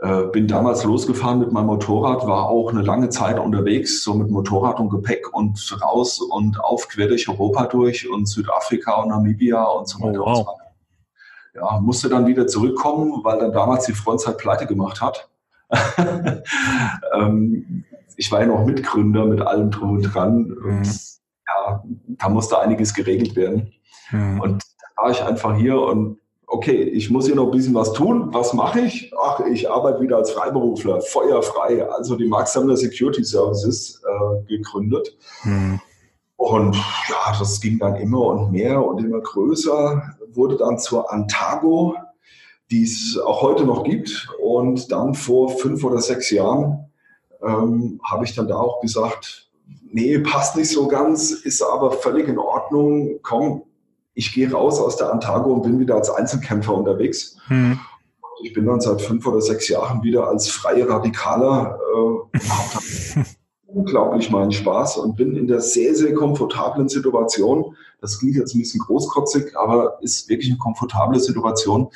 Äh, 0.00 0.28
bin 0.32 0.46
damals 0.46 0.84
losgefahren 0.84 1.40
mit 1.40 1.52
meinem 1.52 1.66
Motorrad, 1.66 2.26
war 2.26 2.48
auch 2.48 2.70
eine 2.70 2.82
lange 2.82 3.10
Zeit 3.10 3.38
unterwegs, 3.38 4.02
so 4.02 4.14
mit 4.14 4.30
Motorrad 4.30 4.80
und 4.80 4.88
Gepäck 4.88 5.34
und 5.34 5.76
raus 5.82 6.20
und 6.20 6.62
auf 6.62 6.88
quer 6.88 7.08
durch 7.08 7.28
Europa 7.28 7.66
durch 7.66 8.08
und 8.08 8.26
Südafrika 8.26 9.02
und 9.02 9.08
Namibia 9.08 9.62
und 9.62 9.88
so 9.88 10.00
weiter 10.00 10.22
oh, 10.22 10.26
wow. 10.26 10.28
und 10.28 10.36
so 10.36 10.46
weiter. 10.46 10.59
Ja, 11.54 11.80
musste 11.80 12.08
dann 12.08 12.26
wieder 12.26 12.46
zurückkommen, 12.46 13.24
weil 13.24 13.38
dann 13.40 13.52
damals 13.52 13.86
die 13.86 13.92
Frontzeit 13.92 14.38
pleite 14.38 14.66
gemacht 14.66 15.00
hat. 15.00 15.28
ähm, 17.14 17.84
ich 18.16 18.30
war 18.30 18.40
ja 18.40 18.46
noch 18.46 18.64
Mitgründer 18.64 19.24
mit 19.24 19.40
allem 19.40 19.70
drum 19.70 19.92
und 19.92 20.02
dran. 20.02 20.48
Mhm. 20.48 20.78
Und, 20.78 21.00
ja, 21.46 21.84
da 22.06 22.28
musste 22.28 22.58
einiges 22.58 22.94
geregelt 22.94 23.34
werden. 23.34 23.72
Mhm. 24.10 24.40
Und 24.40 24.62
da 24.96 25.02
war 25.02 25.10
ich 25.10 25.22
einfach 25.22 25.56
hier 25.56 25.80
und 25.80 26.18
okay, 26.46 26.82
ich 26.82 27.10
muss 27.10 27.26
hier 27.26 27.36
noch 27.36 27.46
ein 27.46 27.50
bisschen 27.52 27.74
was 27.74 27.92
tun. 27.92 28.28
Was 28.32 28.52
mache 28.52 28.80
ich? 28.80 29.12
Ach, 29.20 29.40
ich 29.40 29.70
arbeite 29.70 30.00
wieder 30.00 30.16
als 30.16 30.32
Freiberufler, 30.32 31.00
feuerfrei, 31.00 31.88
also 31.88 32.16
die 32.16 32.26
Mark 32.26 32.48
Sammler 32.48 32.76
Security 32.76 33.24
Services 33.24 34.02
äh, 34.04 34.42
gegründet. 34.46 35.16
Mhm. 35.44 35.80
Und 36.40 36.74
ja, 36.74 37.36
das 37.38 37.60
ging 37.60 37.78
dann 37.78 37.96
immer 37.96 38.22
und 38.22 38.50
mehr 38.50 38.82
und 38.82 39.04
immer 39.04 39.20
größer, 39.20 40.16
wurde 40.32 40.56
dann 40.56 40.78
zur 40.78 41.12
Antago, 41.12 41.96
die 42.70 42.82
es 42.82 43.20
auch 43.22 43.42
heute 43.42 43.64
noch 43.66 43.84
gibt. 43.84 44.26
Und 44.42 44.90
dann 44.90 45.12
vor 45.12 45.50
fünf 45.58 45.84
oder 45.84 46.00
sechs 46.00 46.30
Jahren 46.30 46.90
ähm, 47.42 48.00
habe 48.02 48.24
ich 48.24 48.34
dann 48.34 48.48
da 48.48 48.56
auch 48.56 48.80
gesagt, 48.80 49.50
nee, 49.92 50.18
passt 50.18 50.56
nicht 50.56 50.70
so 50.70 50.88
ganz, 50.88 51.30
ist 51.30 51.60
aber 51.60 51.92
völlig 51.92 52.26
in 52.26 52.38
Ordnung. 52.38 53.18
Komm, 53.22 53.64
ich 54.14 54.32
gehe 54.32 54.50
raus 54.50 54.80
aus 54.80 54.96
der 54.96 55.12
Antago 55.12 55.52
und 55.52 55.62
bin 55.62 55.78
wieder 55.78 55.96
als 55.96 56.08
Einzelkämpfer 56.08 56.72
unterwegs. 56.72 57.36
Hm. 57.48 57.78
Ich 58.42 58.54
bin 58.54 58.64
dann 58.64 58.80
seit 58.80 59.02
fünf 59.02 59.26
oder 59.26 59.42
sechs 59.42 59.68
Jahren 59.68 60.02
wieder 60.02 60.26
als 60.26 60.48
freie 60.48 60.88
Radikaler 60.88 61.78
äh, 62.34 63.24
unglaublich 63.72 64.30
meinen 64.30 64.52
Spaß 64.52 64.98
und 64.98 65.16
bin 65.16 65.36
in 65.36 65.46
der 65.46 65.60
sehr, 65.60 65.94
sehr 65.94 66.14
komfortablen 66.14 66.88
Situation. 66.88 67.76
Das 68.00 68.18
klingt 68.18 68.36
jetzt 68.36 68.54
ein 68.54 68.60
bisschen 68.60 68.80
großkotzig, 68.80 69.56
aber 69.56 69.98
ist 70.02 70.28
wirklich 70.28 70.50
eine 70.50 70.58
komfortable 70.58 71.20
Situation, 71.20 71.88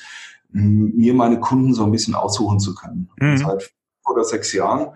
mir 0.51 1.15
meine 1.15 1.41
Kunden 1.41 1.75
so 1.75 1.85
ein 1.85 1.91
bisschen 1.91 2.15
aussuchen 2.15 2.61
zu 2.61 2.75
können. 2.75 3.11
Mhm. 3.21 3.39
Seit 3.39 3.63
fünf 3.63 3.75
oder 4.07 4.25
sechs 4.25 4.53
Jahren 4.53 4.89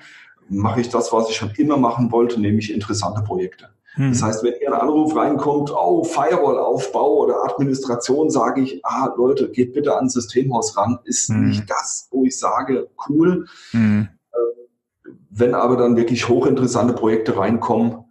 mache 0.48 0.80
ich 0.80 0.88
das, 0.88 1.12
was 1.12 1.28
ich 1.28 1.36
schon 1.36 1.50
immer 1.56 1.76
machen 1.76 2.12
wollte, 2.12 2.40
nämlich 2.40 2.72
interessante 2.72 3.22
Projekte. 3.22 3.70
Hm. 3.94 4.12
Das 4.12 4.22
heißt, 4.22 4.44
wenn 4.44 4.54
hier 4.58 4.72
ein 4.72 4.80
Anruf 4.80 5.16
reinkommt, 5.16 5.72
oh, 5.74 6.04
Firewall-Aufbau 6.04 7.16
oder 7.18 7.44
Administration, 7.44 8.30
sage 8.30 8.62
ich, 8.62 8.84
ah, 8.84 9.12
Leute, 9.16 9.50
geht 9.50 9.72
bitte 9.72 9.94
ans 9.94 10.12
Systemhaus 10.12 10.76
ran, 10.76 11.00
ist 11.04 11.28
hm. 11.28 11.48
nicht 11.48 11.68
das, 11.68 12.08
wo 12.10 12.24
ich 12.24 12.38
sage, 12.38 12.88
cool. 13.08 13.46
Wenn 15.30 15.54
aber 15.54 15.76
dann 15.76 15.96
wirklich 15.96 16.28
hochinteressante 16.28 16.94
Projekte 16.94 17.36
reinkommen, 17.36 18.04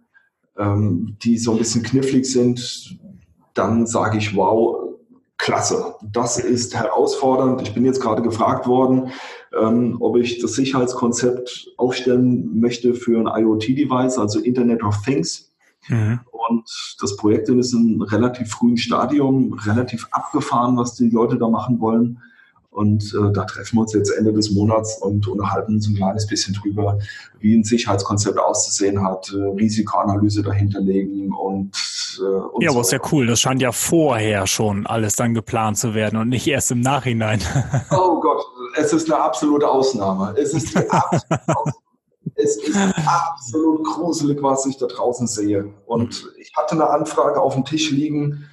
ähm, 0.56 1.16
die 1.22 1.38
so 1.38 1.52
ein 1.52 1.58
bisschen 1.58 1.82
knifflig 1.82 2.30
sind, 2.30 2.98
dann 3.54 3.86
sage 3.86 4.18
ich, 4.18 4.36
wow, 4.36 4.88
klasse. 5.38 5.94
Das 6.02 6.38
ist 6.38 6.74
herausfordernd. 6.74 7.62
Ich 7.62 7.72
bin 7.72 7.84
jetzt 7.84 8.00
gerade 8.00 8.22
gefragt 8.22 8.66
worden, 8.66 9.10
ähm, 9.58 9.96
ob 10.00 10.16
ich 10.16 10.40
das 10.40 10.52
Sicherheitskonzept 10.54 11.72
aufstellen 11.76 12.58
möchte 12.58 12.94
für 12.94 13.18
ein 13.18 13.42
IoT-Device, 13.42 14.18
also 14.18 14.40
Internet 14.40 14.82
of 14.82 15.00
Things. 15.02 15.52
Mhm. 15.88 16.20
Und 16.48 16.96
das 17.00 17.16
Projekt 17.16 17.48
ist 17.48 17.72
in 17.72 17.78
einem 17.80 18.02
relativ 18.02 18.50
frühen 18.50 18.76
Stadium, 18.76 19.52
relativ 19.52 20.08
abgefahren, 20.10 20.76
was 20.76 20.94
die 20.94 21.08
Leute 21.10 21.38
da 21.38 21.48
machen 21.48 21.80
wollen. 21.80 22.20
Und 22.70 23.12
äh, 23.14 23.32
da 23.32 23.44
treffen 23.44 23.76
wir 23.76 23.82
uns 23.82 23.94
jetzt 23.94 24.10
Ende 24.10 24.32
des 24.32 24.50
Monats 24.50 24.98
und 25.00 25.26
unterhalten 25.26 25.74
uns 25.74 25.88
ein 25.88 25.96
kleines 25.96 26.26
bisschen 26.26 26.54
drüber, 26.54 26.98
wie 27.40 27.56
ein 27.56 27.64
Sicherheitskonzept 27.64 28.38
auszusehen 28.38 29.02
hat, 29.02 29.32
äh, 29.32 29.42
Risikoanalyse 29.58 30.42
dahinterlegen 30.42 31.32
und, 31.32 31.72
äh, 32.20 32.24
und 32.24 32.62
Ja, 32.62 32.70
so. 32.70 32.76
aber 32.76 32.82
ist 32.82 32.92
ja 32.92 33.00
cool. 33.10 33.26
Das 33.26 33.40
scheint 33.40 33.62
ja 33.62 33.72
vorher 33.72 34.46
schon 34.46 34.86
alles 34.86 35.16
dann 35.16 35.34
geplant 35.34 35.78
zu 35.78 35.94
werden 35.94 36.18
und 36.18 36.28
nicht 36.28 36.46
erst 36.46 36.70
im 36.70 36.80
Nachhinein. 36.80 37.40
oh 37.90 38.20
Gott, 38.20 38.44
es 38.76 38.92
ist 38.92 39.10
eine 39.10 39.22
absolute 39.22 39.68
Ausnahme. 39.68 40.34
Es 40.36 40.54
ist 40.54 40.74
die 40.74 40.88
absolute 40.88 41.48
Ausnahme 41.48 41.72
Es 42.34 42.56
ist 42.56 42.76
absolut 43.06 43.84
gruselig, 43.84 44.42
was 44.42 44.66
ich 44.66 44.76
da 44.76 44.86
draußen 44.86 45.26
sehe. 45.26 45.72
Und 45.86 46.30
ich 46.38 46.52
hatte 46.56 46.74
eine 46.74 46.88
Anfrage 46.88 47.40
auf 47.40 47.54
dem 47.54 47.64
Tisch 47.64 47.90
liegen 47.90 48.44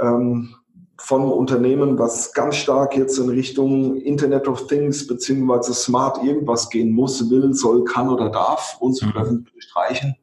ähm, 0.00 0.54
von 1.02 1.22
einem 1.22 1.32
Unternehmen, 1.32 1.98
was 1.98 2.32
ganz 2.32 2.56
stark 2.56 2.96
jetzt 2.96 3.18
in 3.18 3.28
Richtung 3.30 3.96
Internet 3.96 4.46
of 4.48 4.66
Things 4.66 5.06
beziehungsweise 5.06 5.74
Smart 5.74 6.22
irgendwas 6.22 6.68
gehen 6.68 6.92
muss, 6.92 7.30
will, 7.30 7.54
soll, 7.54 7.84
kann 7.84 8.08
oder 8.08 8.28
darf, 8.28 8.76
uns 8.80 9.02
mhm. 9.02 9.46
bestreichen. 9.54 10.16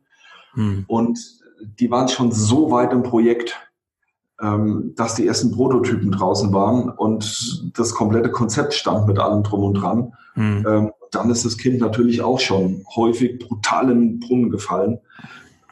Mhm. 0.55 0.85
Und 0.87 1.19
die 1.79 1.89
waren 1.89 2.07
schon 2.07 2.31
so 2.31 2.71
weit 2.71 2.93
im 2.93 3.03
Projekt, 3.03 3.55
ähm, 4.41 4.93
dass 4.95 5.15
die 5.15 5.25
ersten 5.25 5.51
Prototypen 5.51 6.11
draußen 6.11 6.53
waren 6.53 6.89
und 6.89 7.71
das 7.75 7.93
komplette 7.93 8.31
Konzept 8.31 8.73
stand 8.73 9.07
mit 9.07 9.19
allem 9.19 9.43
drum 9.43 9.63
und 9.63 9.73
dran. 9.73 10.13
Mhm. 10.35 10.65
Ähm, 10.67 10.91
dann 11.11 11.29
ist 11.31 11.45
das 11.45 11.57
Kind 11.57 11.79
natürlich 11.79 12.21
auch 12.21 12.39
schon 12.39 12.85
häufig 12.95 13.39
brutal 13.39 13.89
in 13.89 14.01
den 14.01 14.19
Brunnen 14.19 14.49
gefallen, 14.51 14.99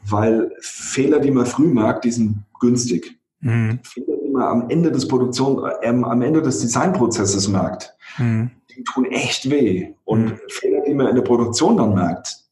weil 0.07 0.51
Fehler, 0.61 1.19
die 1.19 1.31
man 1.31 1.45
früh 1.45 1.67
merkt, 1.67 2.05
die 2.05 2.11
sind 2.11 2.43
günstig. 2.59 3.19
Mhm. 3.41 3.79
Fehler, 3.83 4.14
man 4.35 4.43
am 4.43 4.69
Ende 4.69 4.91
des 4.91 5.07
Produktion, 5.07 5.63
äh, 5.81 5.87
am 5.87 6.21
Ende 6.21 6.41
des 6.41 6.59
Designprozesses 6.61 7.47
merkt, 7.47 7.95
mhm. 8.17 8.51
die 8.75 8.83
tun 8.83 9.05
echt 9.05 9.49
weh. 9.49 9.93
Und 10.03 10.25
mhm. 10.25 10.39
Fehler, 10.49 10.81
die 10.81 10.93
man 10.93 11.07
in 11.07 11.15
der 11.15 11.23
Produktion 11.23 11.77
dann 11.77 11.93
merkt, 11.93 12.43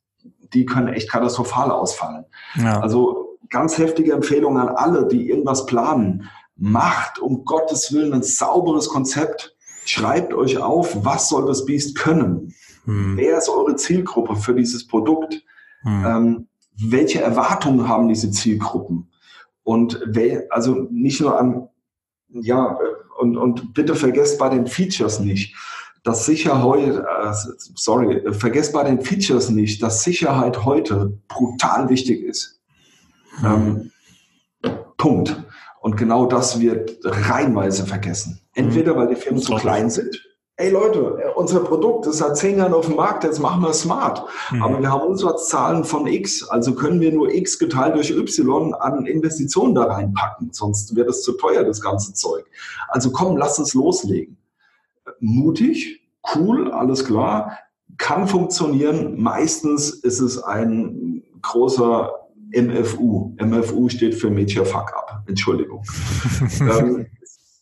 die 0.53 0.65
können 0.65 0.89
echt 0.89 1.09
katastrophal 1.09 1.71
ausfallen. 1.71 2.25
Ja. 2.55 2.79
Also 2.79 3.37
ganz 3.49 3.77
heftige 3.77 4.13
Empfehlung 4.13 4.57
an 4.57 4.69
alle, 4.69 5.07
die 5.07 5.29
irgendwas 5.29 5.65
planen. 5.65 6.29
Macht 6.55 7.19
um 7.19 7.45
Gottes 7.45 7.93
Willen 7.93 8.13
ein 8.13 8.23
sauberes 8.23 8.89
Konzept. 8.89 9.55
Schreibt 9.85 10.33
euch 10.33 10.57
auf, 10.57 11.03
was 11.03 11.29
soll 11.29 11.45
das 11.45 11.65
Biest 11.65 11.97
können? 11.97 12.53
Hm. 12.85 13.17
Wer 13.17 13.37
ist 13.37 13.49
eure 13.49 13.75
Zielgruppe 13.75 14.35
für 14.35 14.53
dieses 14.53 14.87
Produkt? 14.87 15.43
Hm. 15.81 16.05
Ähm, 16.05 16.47
welche 16.79 17.21
Erwartungen 17.21 17.87
haben 17.87 18.07
diese 18.07 18.31
Zielgruppen? 18.31 19.11
Und 19.63 20.01
wer, 20.05 20.45
also 20.49 20.87
nicht 20.91 21.21
nur 21.21 21.39
an, 21.39 21.69
ja, 22.33 22.77
und, 23.19 23.37
und 23.37 23.73
bitte 23.73 23.95
vergesst 23.95 24.39
bei 24.39 24.49
den 24.49 24.67
Features 24.67 25.19
nicht, 25.19 25.55
dass 26.03 26.25
Sicherheit, 26.25 26.97
äh, 26.97 27.33
sorry, 27.75 28.21
vergesst 28.33 28.73
bei 28.73 28.83
den 28.83 29.01
Features 29.01 29.49
nicht, 29.49 29.81
dass 29.81 30.03
Sicherheit 30.03 30.65
heute 30.65 31.17
brutal 31.27 31.89
wichtig 31.89 32.23
ist. 32.23 32.61
Ähm, 33.43 33.91
Punkt. 34.97 35.43
Und 35.81 35.97
genau 35.97 36.25
das 36.25 36.59
wird 36.59 36.97
reinweise 37.03 37.85
vergessen. 37.85 38.39
Entweder 38.53 38.95
weil 38.95 39.07
die 39.07 39.15
Firmen 39.15 39.41
zu 39.41 39.55
klein 39.55 39.89
sind. 39.89 40.21
Ey 40.55 40.69
Leute, 40.69 41.33
unser 41.35 41.61
Produkt 41.61 42.05
ist 42.05 42.19
seit 42.19 42.37
zehn 42.37 42.59
Jahren 42.59 42.75
auf 42.75 42.85
dem 42.85 42.95
Markt, 42.95 43.23
jetzt 43.23 43.39
machen 43.39 43.61
wir 43.61 43.73
smart. 43.73 44.23
Mhm. 44.51 44.61
Aber 44.61 44.81
wir 44.81 44.91
haben 44.91 45.01
Umsatzzahlen 45.07 45.83
von 45.83 46.05
X, 46.05 46.47
also 46.47 46.75
können 46.75 47.01
wir 47.01 47.11
nur 47.11 47.33
X 47.33 47.57
geteilt 47.57 47.95
durch 47.95 48.11
Y 48.11 48.73
an 48.75 49.07
Investitionen 49.07 49.73
da 49.73 49.85
reinpacken, 49.85 50.51
sonst 50.51 50.95
wird 50.95 51.09
es 51.09 51.23
zu 51.23 51.33
teuer, 51.33 51.63
das 51.63 51.81
ganze 51.81 52.13
Zeug. 52.13 52.45
Also 52.87 53.11
komm, 53.11 53.37
lass 53.37 53.57
uns 53.57 53.73
loslegen 53.73 54.37
mutig, 55.19 56.01
cool, 56.35 56.71
alles 56.71 57.05
klar, 57.05 57.57
kann 57.97 58.27
funktionieren. 58.27 59.21
Meistens 59.21 59.89
ist 59.89 60.19
es 60.19 60.41
ein 60.41 61.23
großer 61.41 62.11
MFU. 62.51 63.35
MFU 63.39 63.89
steht 63.89 64.15
für 64.15 64.29
Major 64.29 64.65
Fuck 64.65 64.93
Up. 64.95 65.23
Entschuldigung. 65.27 65.83
ähm, 66.59 67.07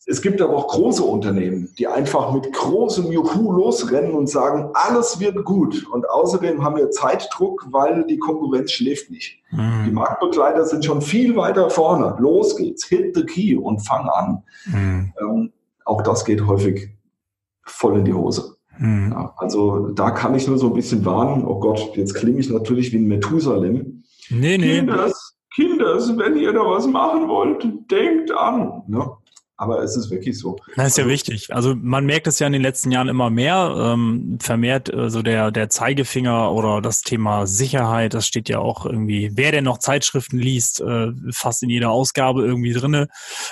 es 0.06 0.20
gibt 0.20 0.40
aber 0.40 0.56
auch 0.56 0.68
große 0.68 1.02
Unternehmen, 1.02 1.72
die 1.78 1.86
einfach 1.86 2.32
mit 2.32 2.52
großem 2.52 3.12
Juhu 3.12 3.52
losrennen 3.52 4.12
und 4.12 4.28
sagen, 4.28 4.70
alles 4.74 5.20
wird 5.20 5.44
gut. 5.44 5.86
Und 5.92 6.08
außerdem 6.10 6.64
haben 6.64 6.76
wir 6.76 6.90
Zeitdruck, 6.90 7.66
weil 7.70 8.04
die 8.06 8.18
Konkurrenz 8.18 8.72
schläft 8.72 9.10
nicht. 9.10 9.38
Mhm. 9.52 9.84
Die 9.86 9.92
Marktbegleiter 9.92 10.64
sind 10.64 10.84
schon 10.84 11.02
viel 11.02 11.36
weiter 11.36 11.70
vorne. 11.70 12.16
Los 12.18 12.56
geht's, 12.56 12.84
hit 12.84 13.14
the 13.14 13.24
key 13.24 13.56
und 13.56 13.80
fang 13.80 14.08
an. 14.08 14.42
Mhm. 14.66 15.12
Ähm, 15.20 15.52
auch 15.84 16.02
das 16.02 16.24
geht 16.24 16.46
häufig 16.46 16.88
voll 17.64 17.98
in 17.98 18.04
die 18.04 18.14
Hose. 18.14 18.56
Mhm. 18.78 19.12
Ja, 19.12 19.34
also 19.36 19.88
da 19.88 20.10
kann 20.10 20.34
ich 20.34 20.48
nur 20.48 20.58
so 20.58 20.68
ein 20.68 20.74
bisschen 20.74 21.04
warnen, 21.04 21.44
oh 21.46 21.60
Gott, 21.60 21.94
jetzt 21.94 22.14
klinge 22.14 22.40
ich 22.40 22.50
natürlich 22.50 22.92
wie 22.92 22.98
ein 22.98 23.06
Methusalem. 23.06 24.02
Nee, 24.30 24.58
nee. 24.58 24.78
Kinders, 24.78 25.36
Kinders, 25.54 26.16
wenn 26.16 26.36
ihr 26.36 26.52
da 26.52 26.60
was 26.60 26.86
machen 26.86 27.28
wollt, 27.28 27.64
denkt 27.90 28.32
an. 28.32 28.82
Ne? 28.88 29.06
Aber 29.62 29.80
es 29.80 29.94
ist 29.96 30.10
wirklich 30.10 30.40
so. 30.40 30.56
Das 30.74 30.88
ist 30.88 30.98
ja 30.98 31.04
also, 31.04 31.12
wichtig. 31.12 31.54
Also 31.54 31.76
man 31.76 32.04
merkt 32.04 32.26
es 32.26 32.40
ja 32.40 32.48
in 32.48 32.52
den 32.52 32.62
letzten 32.62 32.90
Jahren 32.90 33.06
immer 33.06 33.30
mehr, 33.30 33.72
ähm, 33.78 34.38
vermehrt 34.42 34.88
äh, 34.88 34.96
so 34.96 35.02
also 35.02 35.22
der, 35.22 35.52
der 35.52 35.70
Zeigefinger 35.70 36.50
oder 36.50 36.80
das 36.80 37.02
Thema 37.02 37.46
Sicherheit, 37.46 38.12
das 38.12 38.26
steht 38.26 38.48
ja 38.48 38.58
auch 38.58 38.86
irgendwie, 38.86 39.30
wer 39.34 39.52
denn 39.52 39.62
noch 39.62 39.78
Zeitschriften 39.78 40.36
liest, 40.36 40.80
äh, 40.80 41.12
fast 41.30 41.62
in 41.62 41.70
jeder 41.70 41.90
Ausgabe 41.90 42.44
irgendwie 42.44 42.72
drinne. 42.72 43.06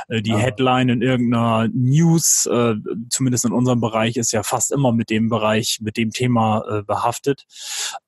Äh, 0.08 0.20
die 0.20 0.30
ja. 0.30 0.38
Headline 0.38 0.88
in 0.88 1.00
irgendeiner 1.00 1.68
News, 1.72 2.46
äh, 2.46 2.74
zumindest 3.08 3.44
in 3.44 3.52
unserem 3.52 3.80
Bereich, 3.80 4.16
ist 4.16 4.32
ja 4.32 4.42
fast 4.42 4.72
immer 4.72 4.90
mit 4.90 5.10
dem 5.10 5.28
Bereich, 5.28 5.78
mit 5.80 5.96
dem 5.96 6.10
Thema 6.10 6.64
äh, 6.68 6.82
behaftet. 6.82 7.46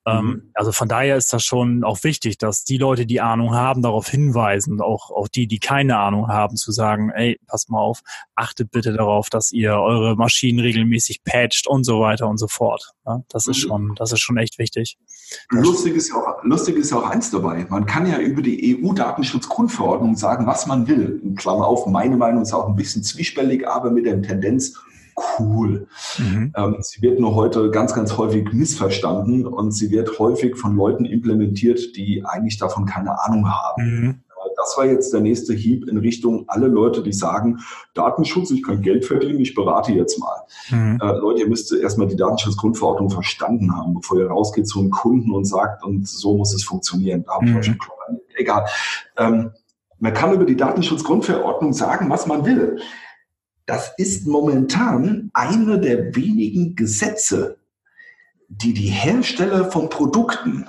Ähm, 0.05 0.25
mhm. 0.25 0.51
Also 0.55 0.73
von 0.73 0.89
daher 0.89 1.17
ist 1.17 1.33
das 1.33 1.45
schon 1.45 1.85
auch 1.85 2.03
wichtig, 2.03 2.37
dass 2.39 2.65
die 2.65 2.79
Leute, 2.79 3.07
die 3.07 3.21
Ahnung 3.21 3.55
haben, 3.55 3.83
darauf 3.83 4.09
hinweisen, 4.09 4.81
auch, 4.81 5.13
auch 5.13 5.29
die, 5.29 5.47
die 5.47 5.61
keine 5.61 5.99
Ahnung 5.99 6.27
haben, 6.27 6.57
zu 6.57 6.73
sagen, 6.73 7.11
ey, 7.11 7.39
pass 7.47 7.69
mal 7.69 7.81
auf, 7.81 7.92
achtet 8.35 8.71
bitte 8.71 8.93
darauf, 8.93 9.31
dass 9.31 9.53
ihr 9.53 9.75
eure 9.75 10.17
Maschinen 10.17 10.61
regelmäßig 10.61 11.25
patcht 11.25 11.67
und 11.67 11.85
so 11.85 12.01
weiter 12.01 12.29
und 12.29 12.39
so 12.39 12.49
fort. 12.49 12.93
Ja, 13.07 13.23
das 13.29 13.47
ist 13.47 13.65
mhm. 13.65 13.69
schon, 13.69 13.95
das 13.97 14.13
ist 14.13 14.21
schon 14.21 14.37
echt 14.37 14.59
wichtig. 14.59 14.99
Lustig 15.51 15.95
ist, 15.97 16.13
auch, 16.15 16.43
lustig 16.43 16.77
ist 16.77 16.93
auch 16.93 17.09
eins 17.09 17.31
dabei. 17.31 17.67
Man 17.69 17.87
kann 17.87 18.07
ja 18.07 18.19
über 18.19 18.43
die 18.43 18.79
EU-Datenschutzgrundverordnung 18.83 20.17
sagen, 20.17 20.47
was 20.47 20.67
man 20.67 20.87
will. 20.87 21.21
In 21.23 21.35
Klammer 21.37 21.67
auf, 21.67 21.87
meine 21.87 22.17
Meinung 22.17 22.43
ist 22.43 22.53
auch 22.53 22.69
ein 22.69 22.77
bisschen 22.77 23.03
zwiespältig, 23.03 23.67
aber 23.67 23.91
mit 23.91 24.07
der 24.07 24.21
Tendenz, 24.23 24.75
cool. 25.39 25.87
Mhm. 26.19 26.53
Ähm, 26.57 26.77
sie 26.81 27.03
wird 27.03 27.21
nur 27.21 27.35
heute 27.35 27.71
ganz, 27.71 27.95
ganz 27.95 28.17
häufig 28.17 28.53
missverstanden 28.53 29.47
und 29.47 29.73
sie 29.73 29.91
wird 29.91 30.19
häufig 30.19 30.57
von 30.57 30.77
Leuten 30.77 31.05
implementiert, 31.05 31.97
die 31.97 32.25
eigentlich 32.25 32.59
davon 32.59 32.87
keine 32.87 33.19
Ahnung 33.25 33.49
haben. 33.51 33.83
Mhm. 33.83 34.21
Das 34.63 34.79
war 34.79 34.87
jetzt 34.87 35.13
der 35.13 35.21
nächste 35.21 35.55
Hieb 35.55 35.89
in 35.89 35.99
Richtung 35.99 36.45
alle 36.47 36.69
Leute, 36.69 37.03
die 37.03 37.13
sagen, 37.13 37.59
Datenschutz, 37.95 38.53
ich 38.53 38.63
kann 38.63 38.81
Geld 38.81 39.05
verdienen, 39.05 39.41
ich 39.41 39.55
berate 39.55 39.93
jetzt 39.93 40.21
mal. 40.21 40.43
Mhm. 40.71 41.01
Äh, 41.03 41.19
Leute, 41.19 41.41
ihr 41.41 41.49
müsst 41.49 41.73
erstmal 41.73 42.07
die 42.07 42.17
Datenschutzgrundverordnung 42.17 43.11
verstanden 43.11 43.77
haben, 43.77 43.95
bevor 43.95 44.19
ihr 44.19 44.29
rausgeht 44.29 44.69
zu 44.69 44.79
einem 44.79 44.91
Kunden 44.91 45.33
und 45.33 45.47
sagt, 45.47 45.85
und 45.85 46.07
so 46.07 46.37
muss 46.37 46.55
es 46.55 46.63
funktionieren. 46.63 47.25
Da 47.25 47.41
mhm. 47.41 47.63
schon 47.63 47.79
Egal. 48.37 48.67
Ähm, 49.17 49.51
man 49.99 50.15
kann 50.15 50.33
über 50.33 50.45
die 50.45 50.57
Datenschutzgrundverordnung 50.57 51.73
sagen, 51.73 52.09
was 52.09 52.27
man 52.27 52.45
will. 52.45 52.81
Das 53.67 53.93
ist 53.97 54.27
momentan 54.27 55.31
eine 55.33 55.81
der 55.81 56.15
wenigen 56.15 56.77
Gesetze, 56.77 57.59
die 58.49 58.75
die 58.75 58.89
Hersteller 58.89 59.71
von 59.71 59.89
Produkten 59.89 60.69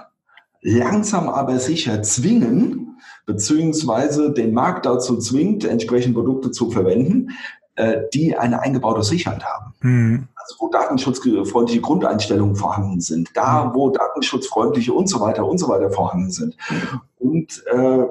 langsam 0.64 1.30
aber 1.30 1.60
sicher 1.60 2.02
zwingen, 2.02 2.98
beziehungsweise 3.26 4.32
den 4.34 4.54
Markt 4.54 4.86
dazu 4.86 5.18
zwingt, 5.18 5.66
entsprechende 5.66 6.20
Produkte 6.20 6.52
zu 6.52 6.72
verwenden, 6.72 7.32
äh, 7.76 8.02
die 8.14 8.38
eine 8.38 8.62
eingebaute 8.62 9.04
Sicherheit 9.04 9.44
haben. 9.44 9.74
Mhm. 9.82 10.28
Also 10.36 10.56
wo 10.60 10.70
datenschutzfreundliche 10.70 11.82
Grundeinstellungen 11.82 12.56
vorhanden 12.56 13.02
sind, 13.02 13.30
da 13.34 13.66
mhm. 13.66 13.76
wo 13.76 13.90
datenschutzfreundliche 13.90 14.94
und 14.94 15.08
so 15.08 15.20
weiter 15.20 15.46
und 15.46 15.58
so 15.58 15.68
weiter 15.68 15.90
vorhanden 15.92 16.32
sind. 16.32 16.56
Mhm. 16.70 17.02
Und 17.20 17.64
äh, 17.74 18.06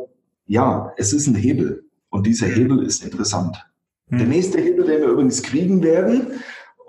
ja, 0.46 0.92
es 0.96 1.12
ist 1.12 1.26
ein 1.26 1.34
Hebel 1.34 1.84
und 2.10 2.26
dieser 2.26 2.46
Hebel 2.46 2.82
ist 2.82 3.02
interessant. 3.02 3.64
Der 4.10 4.20
hm. 4.20 4.28
nächste 4.28 4.60
Hebel, 4.60 4.84
den 4.84 5.00
wir 5.00 5.08
übrigens 5.08 5.42
kriegen 5.42 5.82
werden, 5.82 6.32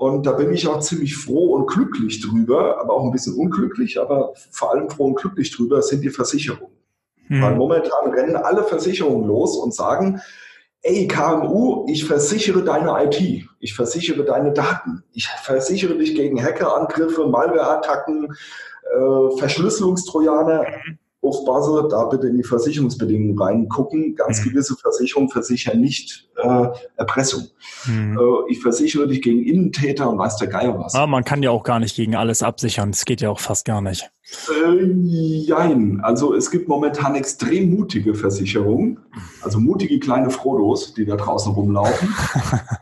und 0.04 0.26
da 0.26 0.34
bin 0.34 0.54
ich 0.54 0.68
auch 0.68 0.80
ziemlich 0.80 1.16
froh 1.16 1.54
und 1.56 1.68
glücklich 1.68 2.22
drüber, 2.22 2.80
aber 2.80 2.94
auch 2.94 3.06
ein 3.06 3.12
bisschen 3.12 3.36
unglücklich, 3.36 4.00
aber 4.00 4.34
vor 4.52 4.72
allem 4.72 4.90
froh 4.90 5.06
und 5.06 5.16
glücklich 5.16 5.56
drüber, 5.56 5.82
sind 5.82 6.02
die 6.02 6.10
Versicherungen. 6.10 6.74
Mhm. 7.28 7.42
Weil 7.42 7.56
momentan 7.56 8.12
rennen 8.12 8.36
alle 8.36 8.64
Versicherungen 8.64 9.28
los 9.28 9.58
und 9.58 9.74
sagen, 9.74 10.22
ey 10.82 11.08
KMU, 11.08 11.86
ich 11.88 12.06
versichere 12.06 12.64
deine 12.64 13.06
IT, 13.06 13.48
ich 13.60 13.74
versichere 13.74 14.24
deine 14.24 14.52
Daten, 14.52 15.04
ich 15.14 15.28
versichere 15.28 15.98
dich 15.98 16.16
gegen 16.16 16.44
Hackerangriffe, 16.44 17.28
Malwareattacken, 17.28 18.26
äh, 18.26 19.38
Verschlüsselungstrojaner. 19.38 20.66
Basel, 21.46 21.88
da 21.90 22.06
bitte 22.06 22.28
in 22.28 22.38
die 22.38 22.44
Versicherungsbedingungen 22.44 23.40
reingucken. 23.40 24.16
Ganz 24.16 24.44
mhm. 24.44 24.50
gewisse 24.50 24.76
Versicherungen 24.76 25.30
versichern 25.30 25.80
nicht 25.80 26.30
äh, 26.36 26.68
Erpressung. 26.98 27.48
Mhm. 27.86 28.18
Äh, 28.18 28.52
ich 28.52 28.62
versichere 28.62 29.08
dich 29.08 29.22
gegen 29.22 29.44
Innentäter 29.44 30.10
und 30.10 30.18
weiß 30.18 30.38
der 30.38 30.48
Geier 30.48 30.78
was. 30.78 30.96
Ah, 30.96 31.08
man 31.08 31.24
kann 31.24 31.42
ja 31.42 31.52
auch 31.52 31.64
gar 31.64 31.80
nicht 31.80 31.96
gegen 31.96 32.16
alles 32.16 32.44
absichern. 32.44 32.92
Das 32.92 33.06
geht 33.06 33.22
ja 33.22 33.30
auch 33.30 33.40
fast 33.40 33.66
gar 33.66 33.82
nicht. 33.82 34.12
Äh, 34.50 34.84
jein. 34.84 36.02
Also 36.02 36.34
es 36.34 36.52
gibt 36.52 36.68
momentan 36.68 37.16
extrem 37.16 37.76
mutige 37.76 38.16
Versicherungen, 38.16 39.00
also 39.42 39.60
mutige 39.60 40.00
kleine 40.00 40.30
Frodos, 40.30 40.94
die 40.94 41.06
da 41.06 41.16
draußen 41.16 41.52
rumlaufen. 41.54 42.14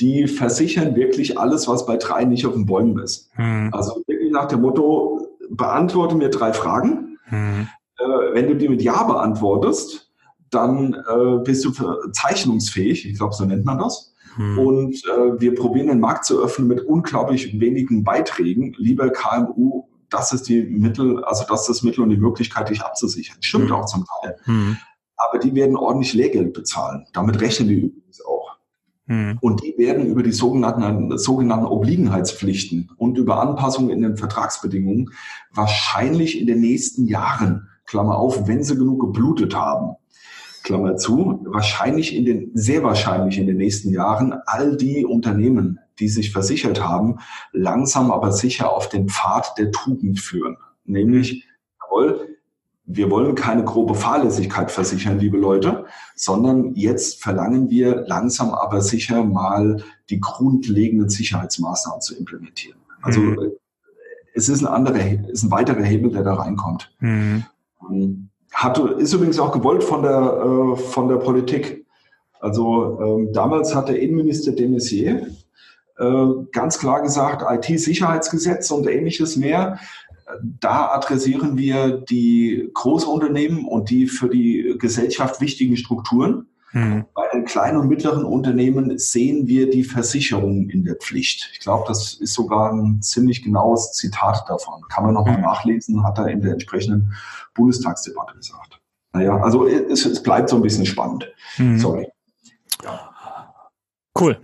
die 0.00 0.26
versichern 0.26 0.96
wirklich 0.96 1.38
alles, 1.38 1.68
was 1.68 1.86
bei 1.86 1.96
drei 1.96 2.24
nicht 2.24 2.46
auf 2.46 2.54
den 2.54 2.66
Bäumen 2.66 2.98
ist. 2.98 3.30
Mhm. 3.36 3.70
Also 3.72 4.02
wirklich 4.06 4.32
nach 4.32 4.46
dem 4.46 4.62
Motto, 4.62 5.21
beantworte 5.56 6.14
mir 6.14 6.30
drei 6.30 6.52
Fragen. 6.52 7.18
Mhm. 7.30 7.68
Äh, 7.98 8.04
wenn 8.34 8.48
du 8.48 8.56
die 8.56 8.68
mit 8.68 8.82
Ja 8.82 9.02
beantwortest, 9.04 10.12
dann 10.50 10.94
äh, 10.94 11.38
bist 11.44 11.64
du 11.64 11.72
zeichnungsfähig. 12.12 13.08
Ich 13.08 13.18
glaube, 13.18 13.34
so 13.34 13.44
nennt 13.44 13.64
man 13.64 13.78
das. 13.78 14.14
Mhm. 14.36 14.58
Und 14.58 14.94
äh, 15.04 15.40
wir 15.40 15.54
probieren 15.54 15.88
den 15.88 16.00
Markt 16.00 16.24
zu 16.24 16.42
öffnen 16.42 16.68
mit 16.68 16.80
unglaublich 16.80 17.58
wenigen 17.58 18.04
Beiträgen. 18.04 18.74
Lieber 18.78 19.10
KMU, 19.10 19.84
das 20.10 20.32
ist 20.32 20.48
die 20.48 20.62
Mittel, 20.62 21.24
also 21.24 21.44
das 21.48 21.62
ist 21.62 21.68
das 21.68 21.82
Mittel 21.82 22.02
und 22.02 22.10
die 22.10 22.16
Möglichkeit, 22.16 22.68
dich 22.68 22.82
abzusichern. 22.82 23.36
Stimmt 23.40 23.66
mhm. 23.66 23.72
auch 23.72 23.86
zum 23.86 24.04
Teil. 24.20 24.36
Mhm. 24.46 24.76
Aber 25.16 25.38
die 25.38 25.54
werden 25.54 25.76
ordentlich 25.76 26.14
Lehrgeld 26.14 26.52
bezahlen. 26.52 27.06
Damit 27.12 27.40
rechnen 27.40 27.68
die. 27.68 28.01
Mhm. 29.06 29.38
Und 29.40 29.62
die 29.62 29.74
werden 29.78 30.06
über 30.06 30.22
die 30.22 30.32
sogenannten, 30.32 31.16
sogenannten 31.18 31.66
Obliegenheitspflichten 31.66 32.90
und 32.96 33.18
über 33.18 33.40
Anpassungen 33.40 33.90
in 33.90 34.02
den 34.02 34.16
Vertragsbedingungen 34.16 35.10
wahrscheinlich 35.52 36.40
in 36.40 36.46
den 36.46 36.60
nächsten 36.60 37.06
Jahren, 37.06 37.68
Klammer 37.86 38.16
auf, 38.16 38.46
wenn 38.46 38.62
sie 38.62 38.76
genug 38.76 39.00
geblutet 39.00 39.54
haben, 39.54 39.96
Klammer 40.62 40.96
zu, 40.96 41.40
wahrscheinlich 41.44 42.14
in 42.14 42.24
den, 42.24 42.50
sehr 42.54 42.84
wahrscheinlich 42.84 43.38
in 43.38 43.46
den 43.46 43.56
nächsten 43.56 43.90
Jahren 43.90 44.34
all 44.46 44.76
die 44.76 45.04
Unternehmen, 45.04 45.80
die 45.98 46.08
sich 46.08 46.32
versichert 46.32 46.82
haben, 46.82 47.18
langsam 47.52 48.10
aber 48.10 48.32
sicher 48.32 48.72
auf 48.72 48.88
den 48.88 49.08
Pfad 49.08 49.58
der 49.58 49.72
Tugend 49.72 50.20
führen. 50.20 50.56
Nämlich, 50.84 51.46
jawohl, 51.80 52.31
wir 52.84 53.10
wollen 53.10 53.34
keine 53.34 53.64
grobe 53.64 53.94
Fahrlässigkeit 53.94 54.70
versichern, 54.70 55.18
liebe 55.18 55.38
Leute, 55.38 55.86
sondern 56.16 56.74
jetzt 56.74 57.22
verlangen 57.22 57.70
wir 57.70 58.04
langsam 58.06 58.50
aber 58.50 58.80
sicher 58.80 59.24
mal 59.24 59.82
die 60.10 60.20
grundlegenden 60.20 61.08
Sicherheitsmaßnahmen 61.08 62.00
zu 62.00 62.16
implementieren. 62.16 62.78
Also 63.02 63.20
mhm. 63.20 63.52
es 64.34 64.48
ist 64.48 64.62
ein 64.62 64.66
anderer, 64.66 65.28
ist 65.28 65.44
ein 65.44 65.50
weiterer 65.50 65.82
Hebel, 65.82 66.10
der 66.10 66.24
da 66.24 66.34
reinkommt. 66.34 66.92
Mhm. 67.00 67.44
Hat, 68.52 68.78
ist 68.78 69.12
übrigens 69.12 69.38
auch 69.38 69.52
gewollt 69.52 69.82
von 69.82 70.02
der, 70.02 70.74
äh, 70.74 70.76
von 70.76 71.08
der 71.08 71.16
Politik. 71.16 71.86
Also 72.40 73.00
ähm, 73.00 73.32
damals 73.32 73.74
hat 73.74 73.88
der 73.88 74.00
Innenminister 74.00 74.52
de 74.52 74.68
Maizière 74.68 75.26
äh, 75.98 76.26
ganz 76.52 76.78
klar 76.78 77.02
gesagt, 77.02 77.44
IT-Sicherheitsgesetz 77.48 78.70
und 78.70 78.86
ähnliches 78.88 79.36
mehr 79.36 79.78
da 80.60 80.90
adressieren 80.92 81.56
wir 81.56 81.98
die 81.98 82.70
Großunternehmen 82.74 83.64
und 83.64 83.90
die 83.90 84.06
für 84.06 84.28
die 84.28 84.76
Gesellschaft 84.78 85.40
wichtigen 85.40 85.76
Strukturen. 85.76 86.46
Mhm. 86.72 87.04
Bei 87.14 87.24
den 87.32 87.44
kleinen 87.44 87.78
und 87.78 87.88
mittleren 87.88 88.24
Unternehmen 88.24 88.98
sehen 88.98 89.46
wir 89.46 89.68
die 89.70 89.84
Versicherung 89.84 90.70
in 90.70 90.84
der 90.84 90.96
Pflicht. 90.96 91.50
Ich 91.52 91.60
glaube, 91.60 91.84
das 91.86 92.14
ist 92.14 92.32
sogar 92.32 92.72
ein 92.72 93.02
ziemlich 93.02 93.42
genaues 93.42 93.92
Zitat 93.92 94.44
davon. 94.48 94.82
Kann 94.88 95.04
man 95.04 95.14
nochmal 95.14 95.36
mhm. 95.36 95.42
nachlesen, 95.42 96.02
hat 96.02 96.18
er 96.18 96.28
in 96.28 96.40
der 96.40 96.52
entsprechenden 96.52 97.12
Bundestagsdebatte 97.54 98.36
gesagt. 98.36 98.80
Naja, 99.12 99.36
also 99.38 99.66
es, 99.66 100.06
es 100.06 100.22
bleibt 100.22 100.48
so 100.48 100.56
ein 100.56 100.62
bisschen 100.62 100.86
spannend. 100.86 101.30
Mhm. 101.58 101.78
Sorry. 101.78 102.08
Ja. 102.82 103.12
Cool. 104.18 104.38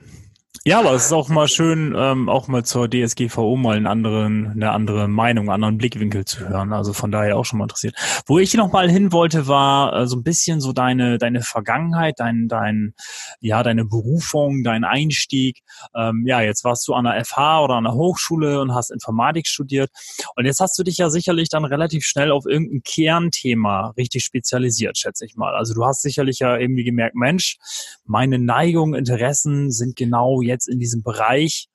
Ja, 0.68 0.80
aber 0.80 0.92
es 0.92 1.06
ist 1.06 1.12
auch 1.14 1.30
mal 1.30 1.48
schön, 1.48 1.94
ähm, 1.96 2.28
auch 2.28 2.46
mal 2.46 2.62
zur 2.62 2.90
DSGVO 2.90 3.56
mal 3.56 3.78
einen 3.78 3.86
anderen, 3.86 4.48
eine 4.48 4.70
andere 4.72 5.08
Meinung, 5.08 5.44
einen 5.44 5.54
anderen 5.54 5.78
Blickwinkel 5.78 6.26
zu 6.26 6.46
hören. 6.46 6.74
Also 6.74 6.92
von 6.92 7.10
daher 7.10 7.38
auch 7.38 7.46
schon 7.46 7.58
mal 7.58 7.64
interessiert. 7.64 7.94
Wo 8.26 8.38
ich 8.38 8.52
noch 8.52 8.70
mal 8.70 8.90
hin 8.90 9.10
wollte, 9.10 9.46
war 9.46 9.94
äh, 9.94 10.06
so 10.06 10.16
ein 10.16 10.22
bisschen 10.22 10.60
so 10.60 10.74
deine, 10.74 11.16
deine 11.16 11.40
Vergangenheit, 11.40 12.16
dein, 12.18 12.48
dein, 12.48 12.92
ja, 13.40 13.62
deine 13.62 13.86
Berufung, 13.86 14.62
dein 14.62 14.84
Einstieg. 14.84 15.62
Ähm, 15.96 16.24
ja, 16.26 16.42
jetzt 16.42 16.64
warst 16.64 16.86
du 16.86 16.92
an 16.92 17.04
der 17.06 17.24
FH 17.24 17.64
oder 17.64 17.76
an 17.76 17.84
der 17.84 17.94
Hochschule 17.94 18.60
und 18.60 18.74
hast 18.74 18.90
Informatik 18.90 19.46
studiert. 19.46 19.90
Und 20.36 20.44
jetzt 20.44 20.60
hast 20.60 20.78
du 20.78 20.82
dich 20.82 20.98
ja 20.98 21.08
sicherlich 21.08 21.48
dann 21.48 21.64
relativ 21.64 22.04
schnell 22.04 22.30
auf 22.30 22.44
irgendein 22.44 22.82
Kernthema 22.82 23.94
richtig 23.96 24.22
spezialisiert, 24.22 24.98
schätze 24.98 25.24
ich 25.24 25.34
mal. 25.34 25.54
Also 25.54 25.72
du 25.72 25.86
hast 25.86 26.02
sicherlich 26.02 26.40
ja 26.40 26.58
irgendwie 26.58 26.84
gemerkt, 26.84 27.14
Mensch, 27.14 27.56
meine 28.04 28.38
Neigungen, 28.38 28.92
Interessen 28.92 29.70
sind 29.70 29.96
genau 29.96 30.42
jetzt 30.42 30.57
jetzt 30.58 30.68
in 30.68 30.78
diesem 30.78 31.02
Bereich, 31.02 31.68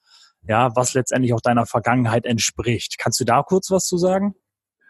ja, 0.47 0.75
was 0.75 0.93
letztendlich 0.93 1.33
auch 1.33 1.41
deiner 1.41 1.65
Vergangenheit 1.65 2.25
entspricht. 2.25 2.97
Kannst 2.97 3.19
du 3.19 3.23
da 3.23 3.43
kurz 3.43 3.71
was 3.71 3.87
zu 3.87 3.97
sagen? 3.97 4.35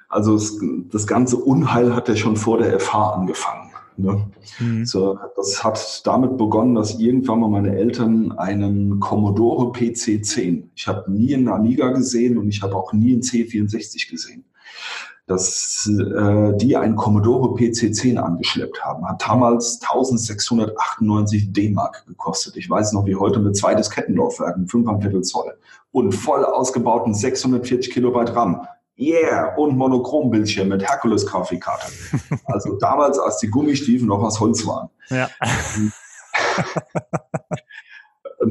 Also 0.10 0.36
es, 0.36 0.60
das 0.91 1.08
ganze 1.08 1.38
Unheil 1.38 1.95
hat 1.95 2.10
ja 2.10 2.15
schon 2.15 2.36
vor 2.36 2.58
der 2.58 2.79
FH 2.79 3.13
angefangen. 3.13 3.71
Ne? 3.95 4.27
Mhm. 4.60 4.86
So, 4.86 5.19
das 5.36 5.63
hat 5.63 6.01
damit 6.06 6.38
begonnen, 6.38 6.73
dass 6.73 6.99
irgendwann 6.99 7.39
mal 7.39 7.49
meine 7.49 7.75
Eltern 7.75 8.32
einen 8.32 8.99
Commodore 8.99 9.71
PC10, 9.71 10.69
ich 10.75 10.88
habe 10.88 11.12
nie 11.12 11.36
einen 11.36 11.47
Amiga 11.47 11.89
gesehen 11.89 12.39
und 12.39 12.49
ich 12.49 12.63
habe 12.63 12.75
auch 12.75 12.93
nie 12.93 13.13
einen 13.13 13.21
C64 13.21 14.10
gesehen 14.10 14.45
dass 15.26 15.90
äh, 15.90 16.58
die 16.58 16.76
einen 16.76 16.96
Commodore 16.96 17.56
PC10 17.56 18.18
angeschleppt 18.18 18.84
haben. 18.84 19.08
Hat 19.08 19.24
damals 19.26 19.80
1698 19.82 21.54
D-Mark 21.54 22.06
gekostet. 22.08 22.58
Ich 22.58 22.70
weiß 22.70 22.92
noch 22.94 23.06
wie 23.06 23.16
heute 23.16 23.40
mit 23.40 23.56
zwei 23.56 23.74
Diskettenlaufwerken, 23.74 24.68
5,5 24.68 25.22
Zoll 25.22 25.58
und 25.92 26.12
voll 26.12 26.44
ausgebauten 26.44 27.14
640 27.14 27.94
Kilobyte 27.94 28.36
RAM. 28.36 28.68
Yeah, 29.00 29.56
und 29.58 29.76
Monochrombildschirm 29.76 30.68
mit 30.68 30.88
Herkules-Grafikkarte. 30.88 31.88
Also 32.46 32.78
damals, 32.78 33.18
als 33.18 33.38
die 33.38 33.48
Gummistiefel 33.48 34.08
noch 34.08 34.22
aus 34.22 34.40
Holz 34.40 34.66
waren. 34.68 34.90
Ja. 35.10 35.30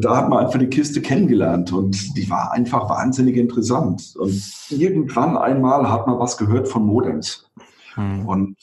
Und 0.02 0.10
da 0.10 0.16
hat 0.16 0.28
man 0.28 0.44
einfach 0.44 0.58
die 0.58 0.66
Kiste 0.66 1.00
kennengelernt 1.00 1.72
und 1.72 2.16
die 2.16 2.28
war 2.28 2.50
einfach 2.50 2.88
wahnsinnig 2.88 3.36
interessant. 3.36 4.16
Und 4.18 4.42
irgendwann 4.68 5.36
einmal 5.36 5.88
hat 5.88 6.08
man 6.08 6.18
was 6.18 6.36
gehört 6.36 6.66
von 6.66 6.84
Modems. 6.84 7.48
Hm. 7.94 8.26
Und 8.26 8.56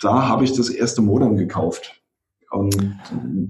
da 0.00 0.28
habe 0.28 0.44
ich 0.44 0.52
das 0.52 0.68
erste 0.68 1.02
Modem 1.02 1.36
gekauft. 1.36 2.00
Und 2.52 2.96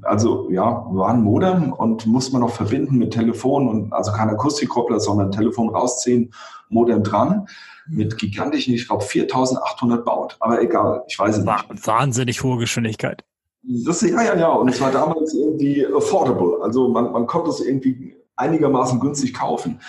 also 0.04 0.50
ja, 0.50 0.86
war 0.88 1.10
ein 1.10 1.20
Modem 1.20 1.74
und 1.74 2.06
muss 2.06 2.32
man 2.32 2.40
noch 2.40 2.52
verbinden 2.52 2.96
mit 2.96 3.12
Telefon 3.12 3.68
und 3.68 3.92
also 3.92 4.12
kein 4.12 4.30
Akustikkoppler, 4.30 4.98
sondern 4.98 5.30
Telefon 5.32 5.68
rausziehen, 5.68 6.32
Modem 6.70 7.02
dran 7.02 7.46
mit 7.86 8.16
gigantischen, 8.16 8.72
ich 8.72 8.88
glaube 8.88 9.04
4800 9.04 10.02
Baut. 10.02 10.36
Aber 10.40 10.62
egal, 10.62 11.04
ich 11.08 11.18
weiß 11.18 11.36
es 11.36 11.44
nicht. 11.44 11.86
Wahnsinnig 11.86 12.42
hohe 12.42 12.56
Geschwindigkeit. 12.56 13.22
Das, 13.68 14.00
ja, 14.02 14.22
ja, 14.22 14.36
ja. 14.36 14.48
Und 14.52 14.68
es 14.68 14.80
war 14.80 14.90
damals 14.90 15.34
irgendwie 15.34 15.86
affordable. 15.86 16.62
Also 16.62 16.88
man, 16.88 17.12
man 17.12 17.26
konnte 17.26 17.50
es 17.50 17.60
irgendwie 17.60 18.16
einigermaßen 18.36 19.00
günstig 19.00 19.34
kaufen. 19.34 19.80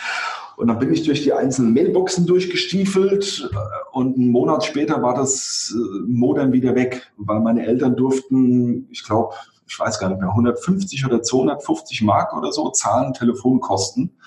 Und 0.55 0.67
dann 0.67 0.79
bin 0.79 0.91
ich 0.91 1.03
durch 1.03 1.21
die 1.21 1.33
einzelnen 1.33 1.73
Mailboxen 1.73 2.25
durchgestiefelt 2.25 3.51
und 3.91 4.15
einen 4.15 4.31
Monat 4.31 4.65
später 4.65 5.03
war 5.03 5.13
das 5.13 5.71
äh, 5.75 5.99
Modem 6.07 6.51
wieder 6.51 6.73
weg, 6.73 7.11
weil 7.17 7.41
meine 7.41 7.63
Eltern 7.63 7.95
durften, 7.95 8.87
ich 8.89 9.03
glaube, 9.03 9.35
ich 9.67 9.79
weiß 9.79 9.99
gar 9.99 10.09
nicht 10.09 10.19
mehr, 10.19 10.29
150 10.29 11.05
oder 11.05 11.21
250 11.21 12.01
Mark 12.01 12.35
oder 12.35 12.51
so 12.51 12.71
zahlen 12.71 13.13
Telefonkosten 13.13 14.17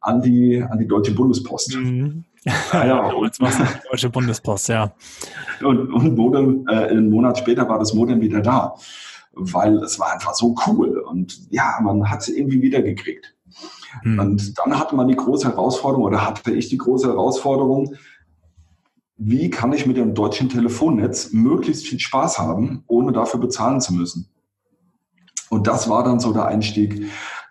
an 0.00 0.20
die, 0.20 0.60
an 0.60 0.78
die 0.78 0.88
Deutsche 0.88 1.12
Bundespost. 1.12 1.76
Mhm. 1.76 2.24
Ah, 2.72 2.86
ja. 2.86 3.12
Jetzt 3.24 3.40
machst 3.40 3.58
du 3.58 3.64
die 3.64 3.88
Deutsche 3.90 4.10
Bundespost, 4.10 4.68
ja. 4.68 4.92
Und, 5.60 5.92
und 5.92 6.16
Modem, 6.16 6.66
äh, 6.68 6.88
einen 6.88 7.10
Monat 7.10 7.38
später 7.38 7.68
war 7.68 7.78
das 7.78 7.94
Modem 7.94 8.20
wieder 8.20 8.40
da, 8.40 8.74
weil 9.32 9.76
es 9.78 9.98
war 9.98 10.12
einfach 10.12 10.34
so 10.34 10.54
cool 10.66 10.98
und 10.98 11.40
ja, 11.50 11.78
man 11.82 12.08
hat 12.10 12.20
es 12.20 12.28
irgendwie 12.28 12.62
wieder 12.62 12.82
gekriegt. 12.82 13.34
Hm. 14.02 14.18
Und 14.18 14.58
dann 14.58 14.78
hatte 14.78 14.94
man 14.94 15.08
die 15.08 15.16
große 15.16 15.48
Herausforderung 15.48 16.04
oder 16.04 16.26
hatte 16.26 16.52
ich 16.52 16.68
die 16.68 16.78
große 16.78 17.08
Herausforderung, 17.08 17.94
wie 19.16 19.50
kann 19.50 19.72
ich 19.72 19.86
mit 19.86 19.96
dem 19.96 20.14
deutschen 20.14 20.48
Telefonnetz 20.48 21.32
möglichst 21.32 21.86
viel 21.86 21.98
Spaß 21.98 22.38
haben, 22.38 22.84
ohne 22.86 23.12
dafür 23.12 23.40
bezahlen 23.40 23.80
zu 23.80 23.92
müssen. 23.92 24.28
Und 25.50 25.66
das 25.66 25.88
war 25.88 26.04
dann 26.04 26.20
so 26.20 26.32
der 26.32 26.46
Einstieg 26.46 27.10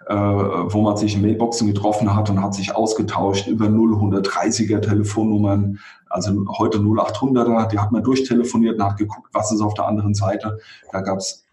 äh, 0.09 0.15
wo 0.15 0.81
man 0.81 0.95
sich 0.95 1.15
in 1.15 1.21
Mailboxen 1.21 1.67
getroffen 1.67 2.15
hat 2.15 2.29
und 2.29 2.41
hat 2.41 2.53
sich 2.53 2.73
ausgetauscht 2.75 3.47
über 3.47 3.65
0130er 3.65 4.79
Telefonnummern, 4.81 5.79
also 6.09 6.45
heute 6.57 6.77
0800er, 6.77 7.67
die 7.67 7.79
hat 7.79 7.91
man 7.91 8.03
durchtelefoniert 8.03 8.77
und 8.77 8.85
hat 8.85 8.97
geguckt, 8.97 9.29
was 9.33 9.51
ist 9.51 9.61
auf 9.61 9.73
der 9.73 9.85
anderen 9.85 10.13
Seite. 10.13 10.59
Da 10.91 11.01
gab 11.01 11.17
es 11.17 11.45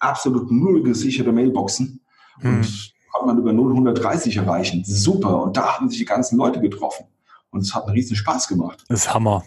absolut 0.00 0.50
null 0.50 0.82
gesicherte 0.82 1.32
Mailboxen 1.32 2.00
hm. 2.40 2.56
und 2.56 2.92
hat 3.14 3.26
man 3.26 3.38
über 3.38 3.50
0130 3.50 4.36
erreichen. 4.36 4.82
Super. 4.84 5.42
Und 5.42 5.56
da 5.56 5.76
haben 5.76 5.88
sich 5.88 5.98
die 5.98 6.04
ganzen 6.04 6.36
Leute 6.36 6.60
getroffen. 6.60 7.06
Und 7.50 7.60
es 7.60 7.74
hat 7.74 7.84
einen 7.84 7.94
riesen 7.94 8.16
Spaß 8.16 8.48
gemacht. 8.48 8.84
Das 8.88 9.00
ist 9.00 9.14
Hammer. 9.14 9.44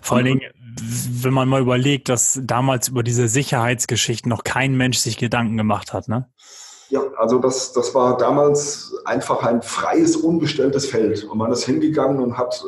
Vor 0.00 0.16
allen 0.16 0.26
Dingen, 0.26 0.40
wenn 1.22 1.34
man 1.34 1.48
mal 1.48 1.60
überlegt, 1.60 2.08
dass 2.08 2.40
damals 2.42 2.88
über 2.88 3.02
diese 3.02 3.28
Sicherheitsgeschichten 3.28 4.28
noch 4.28 4.44
kein 4.44 4.76
Mensch 4.76 4.98
sich 4.98 5.16
Gedanken 5.16 5.56
gemacht 5.56 5.92
hat, 5.92 6.08
ne? 6.08 6.28
Ja, 6.94 7.02
also 7.18 7.38
das, 7.38 7.72
das 7.72 7.94
war 7.94 8.16
damals 8.16 8.94
einfach 9.04 9.42
ein 9.42 9.62
freies, 9.62 10.16
unbestelltes 10.16 10.86
Feld. 10.86 11.24
Und 11.24 11.38
man 11.38 11.50
ist 11.50 11.64
hingegangen 11.64 12.22
und 12.22 12.38
hat 12.38 12.64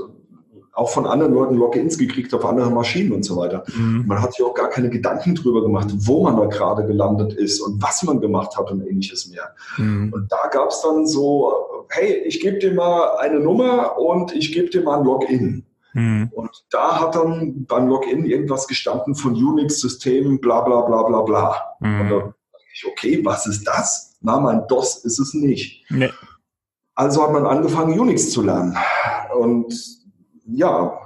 auch 0.73 0.91
von 0.91 1.07
anderen 1.07 1.33
Leuten 1.33 1.55
Logins 1.55 1.97
gekriegt 1.97 2.35
auf 2.35 2.45
andere 2.45 2.71
Maschinen 2.71 3.13
und 3.13 3.23
so 3.23 3.37
weiter. 3.37 3.65
Mhm. 3.75 4.05
Man 4.07 4.21
hat 4.21 4.35
sich 4.35 4.45
auch 4.45 4.53
gar 4.53 4.69
keine 4.69 4.91
Gedanken 4.91 5.35
drüber 5.35 5.63
gemacht, 5.63 5.89
wo 5.97 6.25
man 6.25 6.37
da 6.37 6.47
gerade 6.47 6.87
gelandet 6.87 7.33
ist 7.35 7.61
und 7.61 7.83
was 7.83 8.03
man 8.03 8.21
gemacht 8.21 8.59
hat 8.59 8.71
und 8.71 8.87
ähnliches 8.87 9.29
mehr. 9.29 9.55
Mhm. 9.79 10.13
Und 10.13 10.31
da 10.31 10.49
gab 10.51 10.69
es 10.71 10.83
dann 10.83 11.07
so 11.07 11.67
hey, 11.91 12.23
ich 12.27 12.41
gebe 12.41 12.59
dir 12.59 12.73
mal 12.73 13.17
eine 13.19 13.41
Nummer 13.41 13.99
und 13.99 14.33
ich 14.33 14.53
gebe 14.53 14.69
dir 14.69 14.83
mal 14.83 14.99
ein 14.99 15.05
Login. 15.05 15.65
Mhm. 15.95 16.31
Und 16.33 16.51
da 16.71 17.01
hat 17.01 17.15
dann 17.15 17.65
beim 17.67 17.89
Login 17.89 18.27
irgendwas 18.27 18.67
gestanden 18.67 19.15
von 19.15 19.35
Unix-Systemen, 19.35 20.41
bla 20.41 20.61
bla 20.61 20.83
bla 20.83 21.03
bla 21.03 21.23
bla. 21.23 21.77
Mhm. 21.81 22.01
Und 22.01 22.11
da 22.11 22.17
dachte 22.17 22.35
ich, 22.75 22.87
okay, 22.87 23.21
was 23.25 23.47
ist 23.47 23.65
das? 23.67 24.16
Na, 24.27 24.41
mein 24.41 24.67
DOS 24.67 25.05
ist 25.05 25.21
es 25.21 25.35
nicht. 25.35 25.85
Nee. 25.89 26.11
Also 26.97 27.23
hat 27.23 27.33
man 27.33 27.47
angefangen, 27.47 27.99
Unix 27.99 28.33
zu 28.33 28.43
lernen. 28.43 28.77
Und 29.39 29.73
ja, 30.49 30.99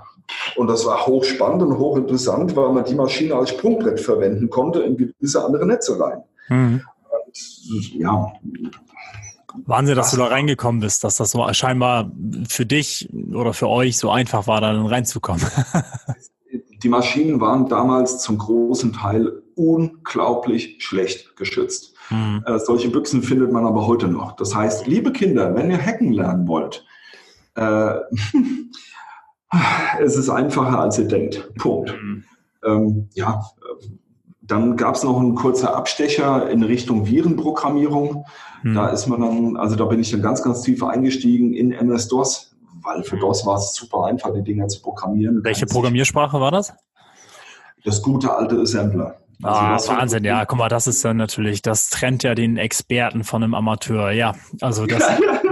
und 0.57 0.69
das 0.69 0.87
war 0.87 1.07
hochspannend 1.07 1.63
und 1.63 1.77
hochinteressant, 1.77 2.57
weil 2.57 2.73
man 2.73 2.87
die 2.87 2.95
Maschine 2.95 3.35
als 3.35 3.51
Sprungbrett 3.51 4.01
verwenden 4.01 4.49
konnte 4.49 4.81
in 4.81 4.97
gewisse 4.97 5.45
andere 5.45 5.67
Netze 5.67 6.01
rein. 6.01 6.23
Mhm. 6.49 6.83
Und, 7.27 7.95
ja. 7.95 8.33
Wahnsinn, 9.67 9.97
dass 9.97 10.13
du 10.13 10.17
da 10.17 10.29
reingekommen 10.29 10.81
bist, 10.81 11.05
dass 11.05 11.17
das 11.19 11.33
so 11.33 11.47
scheinbar 11.53 12.11
für 12.49 12.65
dich 12.65 13.07
oder 13.35 13.53
für 13.53 13.69
euch 13.69 13.99
so 13.99 14.09
einfach 14.09 14.47
war, 14.47 14.63
da 14.63 14.73
reinzukommen. 14.73 15.45
die 16.83 16.89
Maschinen 16.89 17.39
waren 17.39 17.69
damals 17.69 18.23
zum 18.23 18.39
großen 18.39 18.95
Teil 18.95 19.43
unglaublich 19.57 20.77
schlecht 20.79 21.37
geschützt. 21.37 21.95
Mhm. 22.11 22.43
Äh, 22.47 22.59
solche 22.59 22.91
Büchsen 22.91 23.23
findet 23.23 23.53
man 23.53 23.67
aber 23.67 23.87
heute 23.87 24.09
noch. 24.09 24.33
Das 24.37 24.55
heißt, 24.55 24.87
liebe 24.87 25.13
Kinder, 25.13 25.55
wenn 25.55 25.71
ihr 25.71 25.81
hacken 25.81 26.13
lernen 26.13 26.47
wollt, 26.49 26.85
äh, 27.55 27.95
es 30.01 30.17
ist 30.17 30.29
einfacher, 30.29 30.81
als 30.81 30.99
ihr 30.99 31.09
denkt. 31.09 31.53
Punkt. 31.57 31.93
Mhm. 31.93 32.25
Ähm, 32.65 33.09
ja, 33.15 33.43
dann 34.43 34.77
gab 34.77 34.97
es 34.97 35.05
noch 35.05 35.19
einen 35.19 35.35
kurzen 35.35 35.67
Abstecher 35.67 36.51
in 36.51 36.63
Richtung 36.63 37.07
Virenprogrammierung. 37.07 38.25
Mhm. 38.63 38.75
Da 38.75 38.89
ist 38.89 39.07
man 39.07 39.21
dann, 39.21 39.57
also 39.57 39.77
da 39.77 39.85
bin 39.85 40.01
ich 40.01 40.11
dann 40.11 40.23
ganz, 40.23 40.43
ganz 40.43 40.63
tief 40.63 40.83
eingestiegen 40.83 41.55
in 41.55 41.73
MS-DOS, 41.73 42.57
weil 42.83 43.03
für 43.05 43.17
DOS 43.17 43.47
war 43.47 43.59
es 43.59 43.75
super 43.75 44.07
einfach, 44.07 44.33
die 44.35 44.43
Dinger 44.43 44.69
zu 44.69 44.83
programmieren. 44.83 45.43
Welche 45.45 45.67
Programmiersprache 45.67 46.41
war 46.41 46.51
das? 46.51 46.75
Das 47.85 48.03
gute 48.03 48.35
alte 48.35 48.61
Assembler. 48.61 49.17
Also 49.43 49.91
ah, 49.93 49.99
Wahnsinn, 49.99 50.25
ja, 50.25 50.45
guck 50.45 50.59
mal, 50.59 50.69
das 50.69 50.87
ist 50.87 51.05
dann 51.05 51.17
natürlich, 51.17 51.63
das 51.63 51.89
trennt 51.89 52.23
ja 52.23 52.35
den 52.35 52.57
Experten 52.57 53.25
von 53.25 53.43
einem 53.43 53.55
Amateur, 53.55 54.11
ja. 54.11 54.35
Also 54.61 54.87
das, 54.87 55.03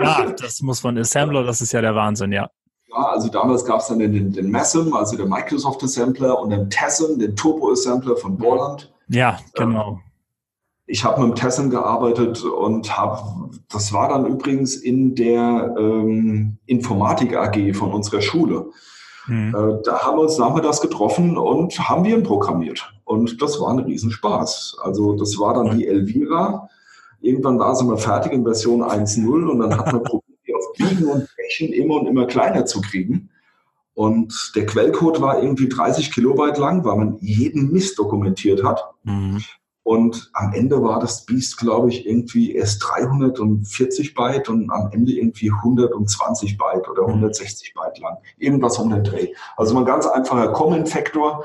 ja, 0.03 0.27
das 0.39 0.61
muss 0.61 0.83
man 0.83 0.99
Assembler, 0.99 1.45
das 1.45 1.61
ist 1.63 1.73
ja 1.73 1.81
der 1.81 1.95
Wahnsinn, 1.95 2.33
ja. 2.33 2.51
Ja, 2.91 3.09
also 3.11 3.29
damals 3.29 3.65
gab 3.65 3.81
es 3.81 3.89
dann 3.89 3.99
den, 3.99 4.33
den 4.33 4.51
Messem, 4.51 4.93
also 4.95 5.17
den 5.17 5.29
Microsoft 5.29 5.83
Assembler 5.83 6.39
und 6.39 6.51
den 6.51 6.69
Tessem, 6.71 7.19
den 7.19 7.37
Turbo 7.37 7.71
Assembler 7.73 8.17
von 8.17 8.37
Borland. 8.37 8.93
Ja, 9.09 9.39
genau. 9.55 9.93
Ähm, 9.93 10.01
ich 10.87 11.05
habe 11.05 11.21
mit 11.21 11.31
dem 11.31 11.35
Tessem 11.35 11.69
gearbeitet 11.69 12.43
und 12.43 12.97
habe, 12.97 13.51
das 13.71 13.93
war 13.93 14.09
dann 14.09 14.27
übrigens 14.27 14.75
in 14.75 15.15
der 15.15 15.75
ähm, 15.79 16.57
Informatik 16.65 17.37
AG 17.37 17.75
von 17.75 17.93
unserer 17.93 18.23
Schule. 18.23 18.71
Mhm. 19.27 19.55
Äh, 19.55 19.83
da 19.85 20.01
haben 20.01 20.17
wir 20.17 20.23
uns 20.23 20.39
nachmittags 20.39 20.81
getroffen 20.81 21.37
und 21.37 21.79
haben 21.79 22.05
wir 22.05 22.17
ihn 22.17 22.23
programmiert. 22.23 22.91
Und 23.09 23.41
das 23.41 23.59
war 23.59 23.71
ein 23.71 23.79
Riesenspaß. 23.79 24.77
Also 24.83 25.15
das 25.15 25.39
war 25.39 25.55
dann 25.55 25.79
die 25.79 25.87
Elvira. 25.87 26.69
Irgendwann 27.21 27.59
war 27.59 27.75
sie 27.75 27.85
mal 27.85 27.97
fertig 27.97 28.33
in 28.33 28.45
Version 28.45 28.83
1.0 28.83 29.49
und 29.49 29.61
dann 29.61 29.79
hat 29.79 29.91
man 29.91 30.03
probiert, 30.03 30.39
die 30.47 30.55
auf 30.55 30.73
Biegen 30.77 31.09
und 31.09 31.27
Brechen 31.35 31.73
immer 31.73 31.95
und 31.95 32.07
immer 32.07 32.27
kleiner 32.27 32.67
zu 32.67 32.83
kriegen. 32.83 33.31
Und 33.95 34.53
der 34.55 34.67
Quellcode 34.67 35.23
war 35.23 35.43
irgendwie 35.43 35.71
30 35.71 36.13
Kilobyte 36.13 36.59
lang, 36.59 36.85
weil 36.85 36.97
man 36.97 37.17
jeden 37.21 37.73
Mist 37.73 37.99
dokumentiert 37.99 38.63
hat. 38.63 38.85
Mhm. 39.05 39.43
Und 39.85 40.31
am 40.35 40.53
Ende 40.53 40.83
war 40.83 41.01
das 41.01 41.25
Biest, 41.25 41.57
glaube 41.57 41.89
ich, 41.89 42.07
irgendwie 42.07 42.55
erst 42.55 42.85
340 42.85 44.13
Byte 44.13 44.51
und 44.51 44.71
am 44.71 44.91
Ende 44.93 45.13
irgendwie 45.13 45.51
120 45.51 46.59
Byte 46.59 46.91
oder 46.91 47.07
160 47.07 47.75
mhm. 47.75 47.81
Byte 47.81 47.99
lang. 48.01 48.19
Irgendwas 48.37 48.79
um 48.79 48.91
den 48.91 49.03
Dreh. 49.03 49.33
Also 49.57 49.79
ein 49.79 49.87
ganz 49.87 50.07
einfacher 50.07 50.53
Comment-Faktor, 50.53 51.43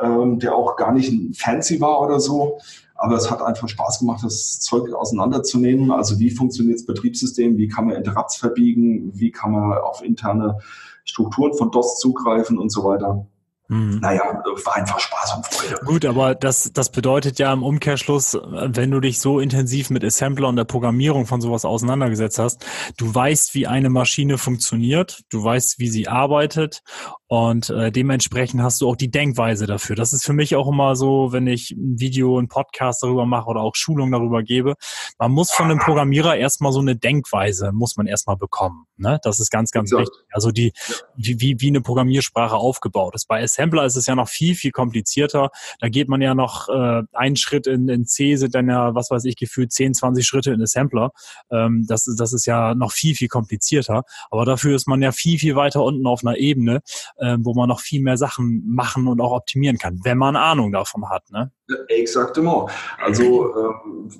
ähm, 0.00 0.38
der 0.38 0.54
auch 0.54 0.76
gar 0.76 0.92
nicht 0.92 1.36
fancy 1.36 1.80
war 1.80 2.00
oder 2.00 2.20
so. 2.20 2.58
Aber 2.94 3.16
es 3.16 3.30
hat 3.30 3.42
einfach 3.42 3.68
Spaß 3.68 3.98
gemacht, 3.98 4.22
das 4.22 4.60
Zeug 4.60 4.92
auseinanderzunehmen. 4.92 5.90
Also 5.90 6.20
wie 6.20 6.30
funktioniert 6.30 6.78
das 6.78 6.86
Betriebssystem? 6.86 7.56
Wie 7.56 7.66
kann 7.66 7.86
man 7.86 7.96
Interrupts 7.96 8.36
verbiegen? 8.36 9.10
Wie 9.14 9.32
kann 9.32 9.50
man 9.50 9.78
auf 9.78 10.04
interne 10.04 10.58
Strukturen 11.04 11.52
von 11.54 11.72
DOS 11.72 11.98
zugreifen 11.98 12.58
und 12.58 12.70
so 12.70 12.84
weiter? 12.84 13.26
Mhm. 13.72 14.00
Naja, 14.00 14.22
war 14.64 14.76
einfach 14.76 15.00
Spaß 15.00 15.36
und 15.36 15.46
Freude. 15.46 15.80
Gut, 15.86 16.04
aber 16.04 16.34
das, 16.34 16.72
das 16.74 16.92
bedeutet 16.92 17.38
ja 17.38 17.50
im 17.52 17.62
Umkehrschluss, 17.62 18.38
wenn 18.44 18.90
du 18.90 19.00
dich 19.00 19.18
so 19.18 19.40
intensiv 19.40 19.88
mit 19.88 20.04
Assembler 20.04 20.48
und 20.48 20.56
der 20.56 20.64
Programmierung 20.64 21.24
von 21.24 21.40
sowas 21.40 21.64
auseinandergesetzt 21.64 22.38
hast, 22.38 22.66
du 22.98 23.14
weißt, 23.14 23.54
wie 23.54 23.66
eine 23.66 23.88
Maschine 23.88 24.36
funktioniert, 24.36 25.22
du 25.30 25.42
weißt, 25.42 25.78
wie 25.78 25.88
sie 25.88 26.06
arbeitet 26.06 26.82
und 27.28 27.70
äh, 27.70 27.90
dementsprechend 27.90 28.60
hast 28.60 28.82
du 28.82 28.90
auch 28.90 28.96
die 28.96 29.10
Denkweise 29.10 29.66
dafür. 29.66 29.96
Das 29.96 30.12
ist 30.12 30.22
für 30.22 30.34
mich 30.34 30.54
auch 30.54 30.68
immer 30.68 30.94
so, 30.94 31.32
wenn 31.32 31.46
ich 31.46 31.70
ein 31.70 31.98
Video, 31.98 32.38
ein 32.38 32.48
Podcast 32.48 33.02
darüber 33.02 33.24
mache 33.24 33.48
oder 33.48 33.62
auch 33.62 33.74
Schulung 33.74 34.12
darüber 34.12 34.42
gebe. 34.42 34.74
Man 35.18 35.32
muss 35.32 35.50
von 35.50 35.70
einem 35.70 35.78
Programmierer 35.78 36.36
erstmal 36.36 36.72
so 36.72 36.80
eine 36.80 36.94
Denkweise, 36.94 37.72
muss 37.72 37.96
man 37.96 38.06
erstmal 38.06 38.36
bekommen. 38.36 38.84
Ne? 38.98 39.18
Das 39.22 39.40
ist 39.40 39.50
ganz, 39.50 39.70
ganz 39.70 39.92
wichtig. 39.92 40.14
Also 40.30 40.50
die, 40.50 40.74
wie, 41.16 41.40
wie, 41.40 41.56
wie 41.58 41.68
eine 41.68 41.80
Programmiersprache 41.80 42.54
aufgebaut 42.54 43.14
ist. 43.14 43.26
Bei 43.28 43.42
Assembler 43.42 43.61
ist 43.84 43.96
es 43.96 44.06
ja 44.06 44.14
noch 44.14 44.28
viel, 44.28 44.54
viel 44.54 44.70
komplizierter. 44.70 45.50
Da 45.80 45.88
geht 45.88 46.08
man 46.08 46.20
ja 46.20 46.34
noch 46.34 46.68
äh, 46.68 47.02
einen 47.12 47.36
Schritt 47.36 47.66
in, 47.66 47.88
in 47.88 48.06
C, 48.06 48.36
sind 48.36 48.54
dann 48.54 48.68
ja, 48.68 48.94
was 48.94 49.10
weiß 49.10 49.24
ich, 49.24 49.36
gefühlt 49.36 49.72
10, 49.72 49.94
20 49.94 50.26
Schritte 50.26 50.52
in 50.52 50.62
Assembler. 50.62 51.12
Ähm, 51.50 51.84
das, 51.86 52.04
das 52.16 52.32
ist 52.32 52.46
ja 52.46 52.74
noch 52.74 52.92
viel, 52.92 53.14
viel 53.14 53.28
komplizierter. 53.28 54.04
Aber 54.30 54.44
dafür 54.44 54.76
ist 54.76 54.88
man 54.88 55.02
ja 55.02 55.12
viel, 55.12 55.38
viel 55.38 55.56
weiter 55.56 55.82
unten 55.82 56.06
auf 56.06 56.24
einer 56.24 56.36
Ebene 56.36 56.82
äh, 57.16 57.36
wo 57.40 57.54
man 57.54 57.68
noch 57.68 57.80
viel 57.80 58.02
mehr 58.02 58.16
Sachen 58.16 58.62
machen 58.66 59.08
und 59.08 59.20
auch 59.20 59.32
optimieren 59.32 59.78
kann, 59.78 60.00
wenn 60.04 60.18
man 60.18 60.36
Ahnung 60.36 60.72
davon 60.72 61.08
hat. 61.08 61.30
Ne? 61.30 61.50
Exaktement. 61.88 62.70
Also 62.98 63.54
ähm, 63.56 64.10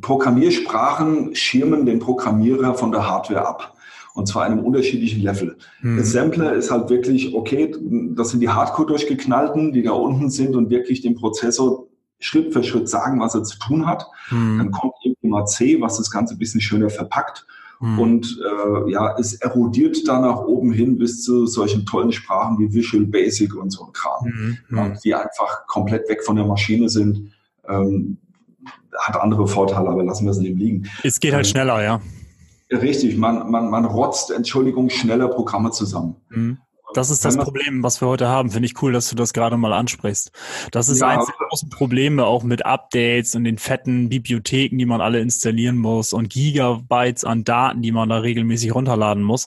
Programmiersprachen 0.00 1.34
schirmen 1.34 1.86
den 1.86 1.98
Programmierer 1.98 2.74
von 2.74 2.92
der 2.92 3.08
Hardware 3.08 3.46
ab. 3.46 3.75
Und 4.16 4.26
zwar 4.26 4.44
einem 4.44 4.60
unterschiedlichen 4.60 5.22
Level. 5.22 5.58
Hm. 5.80 5.98
Assembler 5.98 6.54
ist 6.54 6.70
halt 6.70 6.88
wirklich, 6.88 7.34
okay, 7.34 7.74
das 8.14 8.30
sind 8.30 8.40
die 8.40 8.48
Hardcore 8.48 8.88
durchgeknallten, 8.88 9.72
die 9.72 9.82
da 9.82 9.92
unten 9.92 10.30
sind 10.30 10.56
und 10.56 10.70
wirklich 10.70 11.02
dem 11.02 11.14
Prozessor 11.14 11.86
Schritt 12.18 12.54
für 12.54 12.64
Schritt 12.64 12.88
sagen, 12.88 13.20
was 13.20 13.34
er 13.34 13.44
zu 13.44 13.58
tun 13.58 13.86
hat. 13.86 14.06
Hm. 14.28 14.56
Dann 14.56 14.70
kommt 14.70 14.94
irgendwie 15.04 15.28
mal 15.28 15.44
C, 15.44 15.82
was 15.82 15.98
das 15.98 16.10
Ganze 16.10 16.34
ein 16.34 16.38
bisschen 16.38 16.62
schöner 16.62 16.88
verpackt. 16.88 17.46
Mhm. 17.78 17.98
Und 17.98 18.40
äh, 18.42 18.90
ja, 18.90 19.14
es 19.18 19.34
erodiert 19.34 20.08
da 20.08 20.18
nach 20.18 20.38
oben 20.38 20.72
hin 20.72 20.96
bis 20.96 21.22
zu 21.22 21.46
solchen 21.46 21.84
tollen 21.84 22.10
Sprachen 22.10 22.58
wie 22.58 22.72
Visual 22.72 23.04
Basic 23.04 23.54
und 23.54 23.70
so 23.70 23.84
ein 23.84 23.92
Kram, 23.92 24.24
mhm. 24.24 24.58
ja, 24.74 24.88
die 25.04 25.14
einfach 25.14 25.66
komplett 25.66 26.08
weg 26.08 26.24
von 26.24 26.36
der 26.36 26.46
Maschine 26.46 26.88
sind. 26.88 27.32
Ähm, 27.68 28.16
hat 28.98 29.20
andere 29.20 29.46
Vorteile, 29.46 29.90
aber 29.90 30.02
lassen 30.04 30.24
wir 30.24 30.30
es 30.30 30.38
eben 30.38 30.58
liegen. 30.58 30.88
Es 31.02 31.20
geht 31.20 31.34
halt 31.34 31.44
ähm, 31.44 31.50
schneller, 31.50 31.82
ja. 31.82 32.00
Richtig, 32.70 33.16
man, 33.16 33.50
man, 33.50 33.70
man 33.70 33.84
rotzt, 33.84 34.30
Entschuldigung, 34.30 34.90
schneller 34.90 35.28
Programme 35.28 35.70
zusammen. 35.70 36.16
Mhm. 36.30 36.58
Das 36.94 37.10
ist 37.10 37.24
das 37.24 37.36
Problem, 37.36 37.82
was 37.82 38.00
wir 38.00 38.08
heute 38.08 38.28
haben. 38.28 38.50
Finde 38.50 38.66
ich 38.66 38.80
cool, 38.80 38.92
dass 38.92 39.10
du 39.10 39.16
das 39.16 39.32
gerade 39.32 39.56
mal 39.56 39.72
ansprichst. 39.72 40.30
Das 40.70 40.88
ist 40.88 41.00
ja, 41.00 41.08
eins 41.08 41.26
der 41.26 41.34
großen 41.46 41.68
Probleme 41.68 42.24
auch 42.24 42.42
mit 42.42 42.64
Updates 42.64 43.34
und 43.34 43.44
den 43.44 43.58
fetten 43.58 44.08
Bibliotheken, 44.08 44.78
die 44.78 44.86
man 44.86 45.00
alle 45.00 45.20
installieren 45.20 45.76
muss 45.76 46.12
und 46.12 46.30
Gigabytes 46.30 47.24
an 47.24 47.44
Daten, 47.44 47.82
die 47.82 47.92
man 47.92 48.08
da 48.08 48.18
regelmäßig 48.18 48.74
runterladen 48.74 49.22
muss. 49.22 49.46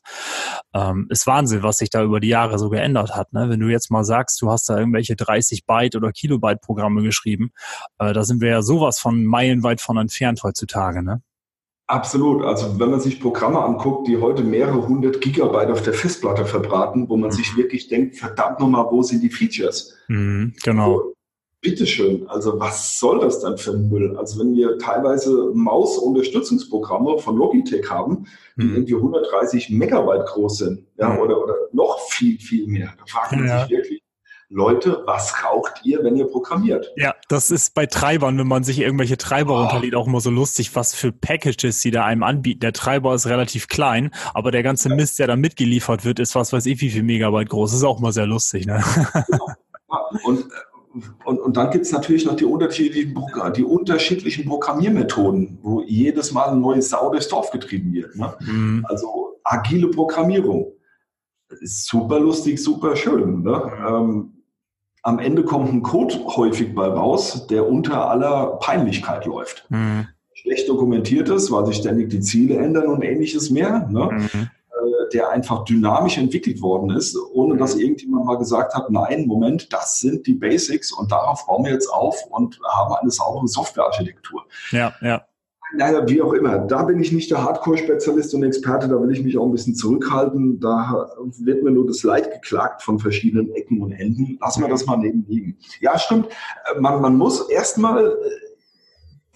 Ähm, 0.75 1.07
ist 1.09 1.25
Wahnsinn, 1.27 1.63
was 1.63 1.77
sich 1.77 1.89
da 1.89 2.03
über 2.03 2.19
die 2.19 2.27
Jahre 2.27 2.59
so 2.59 2.69
geändert 2.69 3.15
hat. 3.15 3.33
Ne? 3.33 3.49
Wenn 3.49 3.61
du 3.61 3.67
jetzt 3.67 3.89
mal 3.89 4.03
sagst, 4.03 4.41
du 4.41 4.51
hast 4.51 4.69
da 4.69 4.77
irgendwelche 4.77 5.15
30 5.15 5.65
Byte 5.65 5.95
oder 5.95 6.11
Kilobyte 6.11 6.61
Programme 6.61 7.01
geschrieben, 7.01 7.51
äh, 7.97 8.13
da 8.13 8.23
sind 8.23 8.41
wir 8.41 8.49
ja 8.49 8.61
sowas 8.61 8.99
von 8.99 9.25
meilenweit 9.25 9.81
von 9.81 9.97
entfernt 9.97 10.43
heutzutage. 10.43 11.01
Ne? 11.01 11.23
Absolut. 11.89 12.45
Also 12.45 12.79
wenn 12.79 12.91
man 12.91 12.99
sich 12.99 13.19
Programme 13.19 13.59
anguckt, 13.59 14.07
die 14.07 14.17
heute 14.17 14.43
mehrere 14.43 14.87
hundert 14.87 15.21
Gigabyte 15.21 15.71
auf 15.71 15.81
der 15.81 15.93
Festplatte 15.93 16.45
verbraten, 16.45 17.09
wo 17.09 17.17
man 17.17 17.31
sich 17.31 17.53
mhm. 17.53 17.57
wirklich 17.57 17.87
denkt, 17.87 18.15
verdammt 18.15 18.59
nochmal, 18.59 18.85
wo 18.91 19.01
sind 19.01 19.23
die 19.23 19.29
Features? 19.31 19.95
Mhm, 20.07 20.53
genau. 20.63 20.97
Also, 20.97 21.13
bitteschön, 21.61 22.29
also 22.29 22.59
was 22.59 22.99
soll 22.99 23.21
das 23.21 23.39
dann 23.39 23.57
für 23.57 23.71
ein 23.71 23.89
Müll? 23.89 24.15
Also 24.17 24.39
wenn 24.39 24.53
wir 24.53 24.77
teilweise 24.77 25.49
Maus-Unterstützungsprogramme 25.55 27.17
von 27.17 27.35
Logitech 27.35 27.89
haben, 27.89 28.27
die 28.55 28.65
mhm. 28.65 28.75
irgendwie 28.75 28.95
130 28.95 29.71
Megabyte 29.71 30.27
groß 30.27 30.57
sind, 30.59 30.85
ja, 30.99 31.09
mhm. 31.09 31.19
oder, 31.21 31.43
oder 31.43 31.55
noch 31.71 31.99
viel, 32.11 32.37
viel 32.37 32.67
mehr, 32.67 32.93
da 32.99 33.05
fragt 33.07 33.31
man 33.31 33.47
ja. 33.47 33.61
sich 33.61 33.71
wirklich, 33.71 33.98
Leute, 34.51 35.03
was 35.05 35.43
raucht 35.43 35.81
ihr, 35.83 36.03
wenn 36.03 36.15
ihr 36.15 36.25
programmiert? 36.25 36.91
Ja, 36.95 37.13
das 37.27 37.51
ist 37.51 37.75
bei 37.75 37.85
Treibern, 37.85 38.37
wenn 38.39 38.47
man 38.47 38.63
sich 38.63 38.79
irgendwelche 38.79 39.17
Treiber 39.17 39.53
oh. 39.53 39.61
runterlädt, 39.61 39.93
auch 39.93 40.07
immer 40.07 40.21
so 40.21 40.31
lustig, 40.31 40.75
was 40.75 40.95
für 40.95 41.11
Packages 41.11 41.81
sie 41.81 41.91
da 41.91 42.03
einem 42.05 42.23
anbieten. 42.23 42.61
Der 42.61 42.73
Treiber 42.73 43.13
ist 43.13 43.27
relativ 43.27 43.67
klein, 43.67 44.09
aber 44.33 44.49
der 44.49 44.63
ganze 44.63 44.89
Mist, 44.89 45.19
der 45.19 45.27
da 45.27 45.35
mitgeliefert 45.35 46.03
wird, 46.03 46.19
ist 46.19 46.33
was 46.33 46.51
weiß 46.51 46.65
ich 46.65 46.81
wie 46.81 46.89
viel 46.89 47.03
Megabyte 47.03 47.49
groß. 47.49 47.71
Das 47.71 47.79
ist 47.79 47.85
auch 47.85 47.99
mal 47.99 48.11
sehr 48.11 48.25
lustig, 48.25 48.65
ne? 48.65 48.83
Genau. 49.27 49.47
Und 50.23 50.45
und, 51.23 51.39
und 51.39 51.55
dann 51.55 51.69
gibt 51.69 51.85
es 51.85 51.91
natürlich 51.91 52.25
noch 52.25 52.35
die 52.35 52.45
unterschiedlichen, 52.45 53.15
die 53.55 53.63
unterschiedlichen 53.63 54.45
Programmiermethoden, 54.45 55.59
wo 55.61 55.83
jedes 55.83 56.31
Mal 56.31 56.49
ein 56.49 56.61
neues 56.61 56.89
Sau 56.89 57.11
durchs 57.11 57.27
Dorf 57.27 57.51
getrieben 57.51 57.93
wird. 57.93 58.15
Ne? 58.15 58.33
Mhm. 58.39 58.85
Also 58.89 59.39
agile 59.43 59.89
Programmierung. 59.89 60.73
Ist 61.61 61.85
super 61.85 62.19
lustig, 62.19 62.61
super 62.61 62.95
schön. 62.95 63.43
Ne? 63.43 63.71
Ähm, 63.87 64.38
am 65.03 65.19
Ende 65.19 65.43
kommt 65.43 65.71
ein 65.71 65.81
Code 65.81 66.15
häufig 66.35 66.75
bei 66.75 66.87
raus, 66.87 67.47
der 67.47 67.67
unter 67.67 68.09
aller 68.09 68.57
Peinlichkeit 68.59 69.25
läuft. 69.25 69.65
Mhm. 69.69 70.07
Schlecht 70.33 70.69
dokumentiert 70.69 71.29
ist, 71.29 71.51
weil 71.51 71.65
sich 71.65 71.77
ständig 71.77 72.09
die 72.09 72.21
Ziele 72.21 72.57
ändern 72.57 72.87
und 72.87 73.03
ähnliches 73.03 73.49
mehr. 73.49 73.87
Ne? 73.89 74.09
Mhm 74.11 74.49
der 75.13 75.29
einfach 75.29 75.65
dynamisch 75.65 76.17
entwickelt 76.17 76.61
worden 76.61 76.91
ist, 76.91 77.17
ohne 77.33 77.57
dass 77.57 77.75
mhm. 77.75 77.81
irgendjemand 77.81 78.25
mal 78.25 78.37
gesagt 78.37 78.73
hat, 78.73 78.89
nein, 78.89 79.25
Moment, 79.25 79.71
das 79.73 79.99
sind 79.99 80.25
die 80.27 80.33
Basics 80.33 80.91
und 80.91 81.11
darauf 81.11 81.45
bauen 81.45 81.65
wir 81.65 81.71
jetzt 81.71 81.87
auf 81.87 82.15
und 82.29 82.59
haben 82.63 82.93
eine 82.95 83.11
saubere 83.11 83.47
Softwarearchitektur. 83.47 84.45
Ja, 84.71 84.93
ja. 85.01 85.25
Naja, 85.73 86.07
wie 86.07 86.21
auch 86.21 86.33
immer. 86.33 86.59
Da 86.59 86.83
bin 86.83 86.99
ich 86.99 87.11
nicht 87.11 87.29
der 87.29 87.43
Hardcore-Spezialist 87.43 88.33
und 88.33 88.43
Experte, 88.43 88.87
da 88.87 88.99
will 88.99 89.11
ich 89.11 89.23
mich 89.23 89.37
auch 89.37 89.45
ein 89.45 89.51
bisschen 89.51 89.75
zurückhalten. 89.75 90.59
Da 90.59 91.09
wird 91.39 91.63
mir 91.63 91.71
nur 91.71 91.85
das 91.85 92.01
Leid 92.03 92.31
geklagt 92.31 92.81
von 92.81 92.99
verschiedenen 92.99 93.51
Ecken 93.53 93.81
und 93.81 93.91
Enden. 93.91 94.37
Lassen 94.41 94.61
wir 94.61 94.69
das 94.69 94.85
mal 94.85 94.97
neben 94.97 95.25
liegen. 95.27 95.57
Ja, 95.79 95.97
stimmt. 95.99 96.27
Man, 96.79 97.01
man 97.01 97.17
muss 97.17 97.49
erstmal 97.49 98.07
äh, 98.07 98.15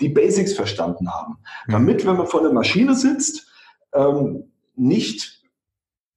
die 0.02 0.10
Basics 0.10 0.54
verstanden 0.54 1.12
haben. 1.12 1.38
Mhm. 1.68 1.72
Damit, 1.72 2.06
wenn 2.06 2.18
man 2.18 2.28
vor 2.28 2.42
der 2.42 2.52
Maschine 2.52 2.96
sitzt, 2.96 3.48
ähm, 3.94 4.46
nicht 4.76 5.43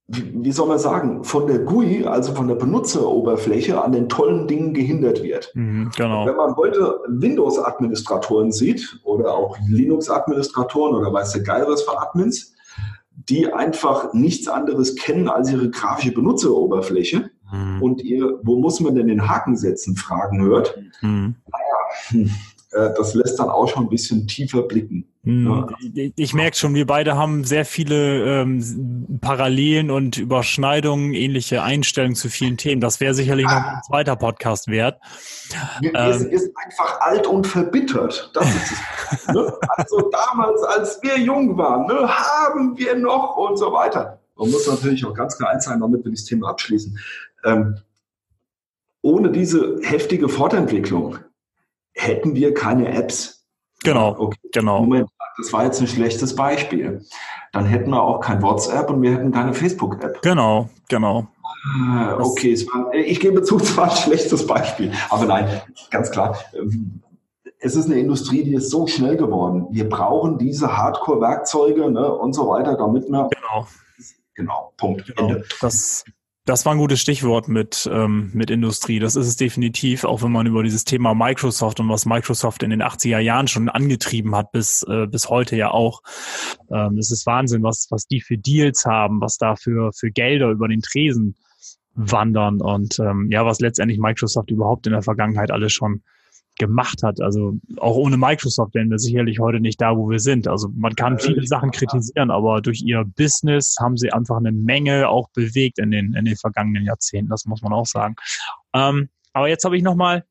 wie 0.07 0.51
soll 0.53 0.67
man 0.69 0.79
sagen, 0.79 1.25
von 1.25 1.47
der 1.47 1.59
GUI, 1.59 2.05
also 2.05 2.33
von 2.33 2.47
der 2.47 2.55
Benutzeroberfläche, 2.55 3.81
an 3.83 3.91
den 3.91 4.07
tollen 4.07 4.47
Dingen 4.47 4.73
gehindert 4.73 5.21
wird. 5.21 5.51
Mhm, 5.53 5.91
genau. 5.97 6.25
Wenn 6.25 6.35
man 6.37 6.55
heute 6.55 7.01
Windows-Administratoren 7.09 8.53
sieht 8.53 9.01
oder 9.03 9.33
auch 9.33 9.57
Linux-Administratoren 9.67 10.95
oder 10.95 11.11
weiß 11.11 11.33
der 11.33 11.43
Geil 11.43 11.65
was 11.67 11.83
für 11.83 11.99
Admins, 12.01 12.53
die 13.29 13.51
einfach 13.51 14.13
nichts 14.13 14.47
anderes 14.47 14.95
kennen 14.95 15.27
als 15.27 15.51
ihre 15.51 15.69
grafische 15.69 16.13
Benutzeroberfläche 16.13 17.29
mhm. 17.51 17.81
und 17.81 18.01
ihr, 18.01 18.39
wo 18.43 18.57
muss 18.57 18.79
man 18.79 18.95
denn 18.95 19.07
den 19.07 19.27
Haken 19.27 19.57
setzen, 19.57 19.97
Fragen 19.97 20.41
hört, 20.41 20.77
mhm. 21.01 21.35
naja, 21.51 21.77
hm, 22.09 22.31
das 22.95 23.13
lässt 23.13 23.39
dann 23.39 23.49
auch 23.49 23.67
schon 23.67 23.83
ein 23.83 23.89
bisschen 23.89 24.27
tiefer 24.27 24.63
blicken. 24.63 25.07
Hm, 25.23 25.75
ich 26.15 26.33
merke 26.33 26.55
schon, 26.55 26.73
wir 26.73 26.87
beide 26.87 27.17
haben 27.17 27.43
sehr 27.43 27.65
viele 27.65 28.41
ähm, 28.41 29.19
Parallelen 29.19 29.91
und 29.91 30.17
Überschneidungen, 30.17 31.13
ähnliche 31.13 31.63
Einstellungen 31.63 32.15
zu 32.15 32.29
vielen 32.29 32.55
Themen. 32.55 32.79
Das 32.79 32.99
wäre 32.99 33.13
sicherlich 33.13 33.45
noch 33.45 33.51
ein 33.51 33.81
zweiter 33.85 34.15
Podcast 34.15 34.67
wert. 34.69 35.01
Wir, 35.81 35.93
ähm, 35.95 36.31
wir 36.31 36.39
sind 36.39 36.53
einfach 36.63 37.01
alt 37.01 37.27
und 37.27 37.45
verbittert. 37.45 38.31
Das 38.33 38.47
ist 38.47 38.71
es. 39.11 39.27
ne? 39.33 39.53
Also 39.67 40.09
damals, 40.11 40.63
als 40.63 41.01
wir 41.01 41.19
jung 41.19 41.57
waren, 41.57 41.87
ne, 41.87 42.07
haben 42.07 42.77
wir 42.77 42.95
noch 42.95 43.35
und 43.35 43.57
so 43.57 43.73
weiter. 43.73 44.19
Man 44.37 44.49
muss 44.51 44.67
natürlich 44.67 45.03
auch 45.05 45.13
ganz 45.13 45.37
klar 45.37 45.49
eins 45.49 45.65
sagen, 45.65 45.81
damit 45.81 46.05
wir 46.05 46.11
das 46.11 46.23
Thema 46.23 46.49
abschließen. 46.49 46.97
Ähm, 47.43 47.77
ohne 49.01 49.31
diese 49.31 49.79
heftige 49.81 50.29
Fortentwicklung 50.29 51.17
hätten 51.97 52.35
wir 52.35 52.53
keine 52.53 52.89
Apps. 52.93 53.45
Genau, 53.83 54.15
okay. 54.17 54.39
genau. 54.53 54.81
Moment, 54.81 55.09
das 55.37 55.53
war 55.53 55.65
jetzt 55.65 55.79
ein 55.81 55.87
schlechtes 55.87 56.35
Beispiel. 56.35 57.05
Dann 57.53 57.65
hätten 57.65 57.91
wir 57.91 58.01
auch 58.01 58.19
kein 58.19 58.41
WhatsApp 58.41 58.89
und 58.89 59.01
wir 59.01 59.11
hätten 59.11 59.31
keine 59.31 59.53
Facebook-App. 59.53 60.21
Genau, 60.21 60.69
genau. 60.89 61.27
Ah, 61.43 62.17
okay, 62.19 62.55
war, 62.67 62.93
ich 62.93 63.19
gebe 63.19 63.43
zu, 63.43 63.57
es 63.61 63.75
war 63.77 63.91
ein 63.91 63.97
schlechtes 63.97 64.45
Beispiel. 64.47 64.91
Aber 65.09 65.25
nein, 65.25 65.61
ganz 65.91 66.11
klar. 66.11 66.37
Es 67.59 67.75
ist 67.75 67.85
eine 67.85 67.99
Industrie, 67.99 68.43
die 68.43 68.55
ist 68.55 68.69
so 68.69 68.87
schnell 68.87 69.17
geworden. 69.17 69.67
Wir 69.71 69.89
brauchen 69.89 70.37
diese 70.37 70.77
Hardcore-Werkzeuge 70.77 71.89
ne, 71.89 72.13
und 72.13 72.33
so 72.33 72.47
weiter, 72.47 72.77
damit 72.77 73.09
wir. 73.09 73.29
Genau. 73.29 73.67
Genau, 74.35 74.71
Punkt. 74.77 75.07
Genau. 75.07 75.29
Ende. 75.29 75.43
Das, 75.61 76.05
das 76.47 76.65
war 76.65 76.73
ein 76.73 76.77
gutes 76.77 77.01
Stichwort 77.01 77.49
mit, 77.49 77.89
ähm, 77.91 78.31
mit 78.33 78.49
Industrie. 78.49 78.99
Das 78.99 79.17
ist 79.17 79.27
es 79.27 79.35
definitiv, 79.35 80.05
auch 80.05 80.23
wenn 80.23 80.31
man 80.31 80.47
über 80.47 80.63
dieses 80.63 80.85
Thema 80.85 81.13
Microsoft 81.13 81.81
und 81.81 81.89
was 81.89 82.05
Microsoft 82.05 82.63
in 82.63 82.69
den 82.69 82.81
80er 82.81 83.19
Jahren 83.19 83.49
schon 83.49 83.67
angetrieben 83.67 84.33
hat, 84.33 84.53
bis, 84.53 84.81
äh, 84.83 85.07
bis 85.07 85.29
heute 85.29 85.57
ja 85.57 85.71
auch. 85.71 86.01
Ähm, 86.71 86.97
es 86.97 87.11
ist 87.11 87.25
Wahnsinn, 87.25 87.63
was, 87.63 87.87
was 87.89 88.07
die 88.07 88.21
für 88.21 88.37
Deals 88.37 88.85
haben, 88.85 89.19
was 89.19 89.37
da 89.37 89.57
für, 89.57 89.91
für 89.91 90.09
Gelder 90.09 90.49
über 90.49 90.69
den 90.69 90.81
Tresen 90.81 91.35
wandern 91.95 92.61
und 92.61 92.97
ähm, 92.99 93.27
ja, 93.29 93.45
was 93.45 93.59
letztendlich 93.59 93.99
Microsoft 93.99 94.49
überhaupt 94.49 94.87
in 94.87 94.93
der 94.93 95.01
Vergangenheit 95.01 95.51
alles 95.51 95.73
schon 95.73 96.01
gemacht 96.57 97.03
hat. 97.03 97.21
Also 97.21 97.57
auch 97.77 97.95
ohne 97.95 98.17
Microsoft 98.17 98.75
wären 98.75 98.89
wir 98.89 98.99
sicherlich 98.99 99.39
heute 99.39 99.59
nicht 99.59 99.79
da, 99.81 99.95
wo 99.95 100.09
wir 100.09 100.19
sind. 100.19 100.47
Also 100.47 100.69
man 100.75 100.95
kann 100.95 101.19
viele 101.19 101.45
Sachen 101.45 101.71
kritisieren, 101.71 102.31
aber 102.31 102.61
durch 102.61 102.81
ihr 102.81 103.03
Business 103.15 103.75
haben 103.79 103.97
sie 103.97 104.11
einfach 104.11 104.37
eine 104.37 104.51
Menge 104.51 105.09
auch 105.09 105.29
bewegt 105.29 105.79
in 105.79 105.91
den, 105.91 106.13
in 106.13 106.25
den 106.25 106.35
vergangenen 106.35 106.85
Jahrzehnten. 106.85 107.29
Das 107.29 107.45
muss 107.45 107.61
man 107.61 107.73
auch 107.73 107.85
sagen. 107.85 108.15
Ähm, 108.73 109.09
aber 109.33 109.49
jetzt 109.49 109.63
habe 109.65 109.77
ich 109.77 109.83
noch 109.83 109.95
mal, 109.95 110.25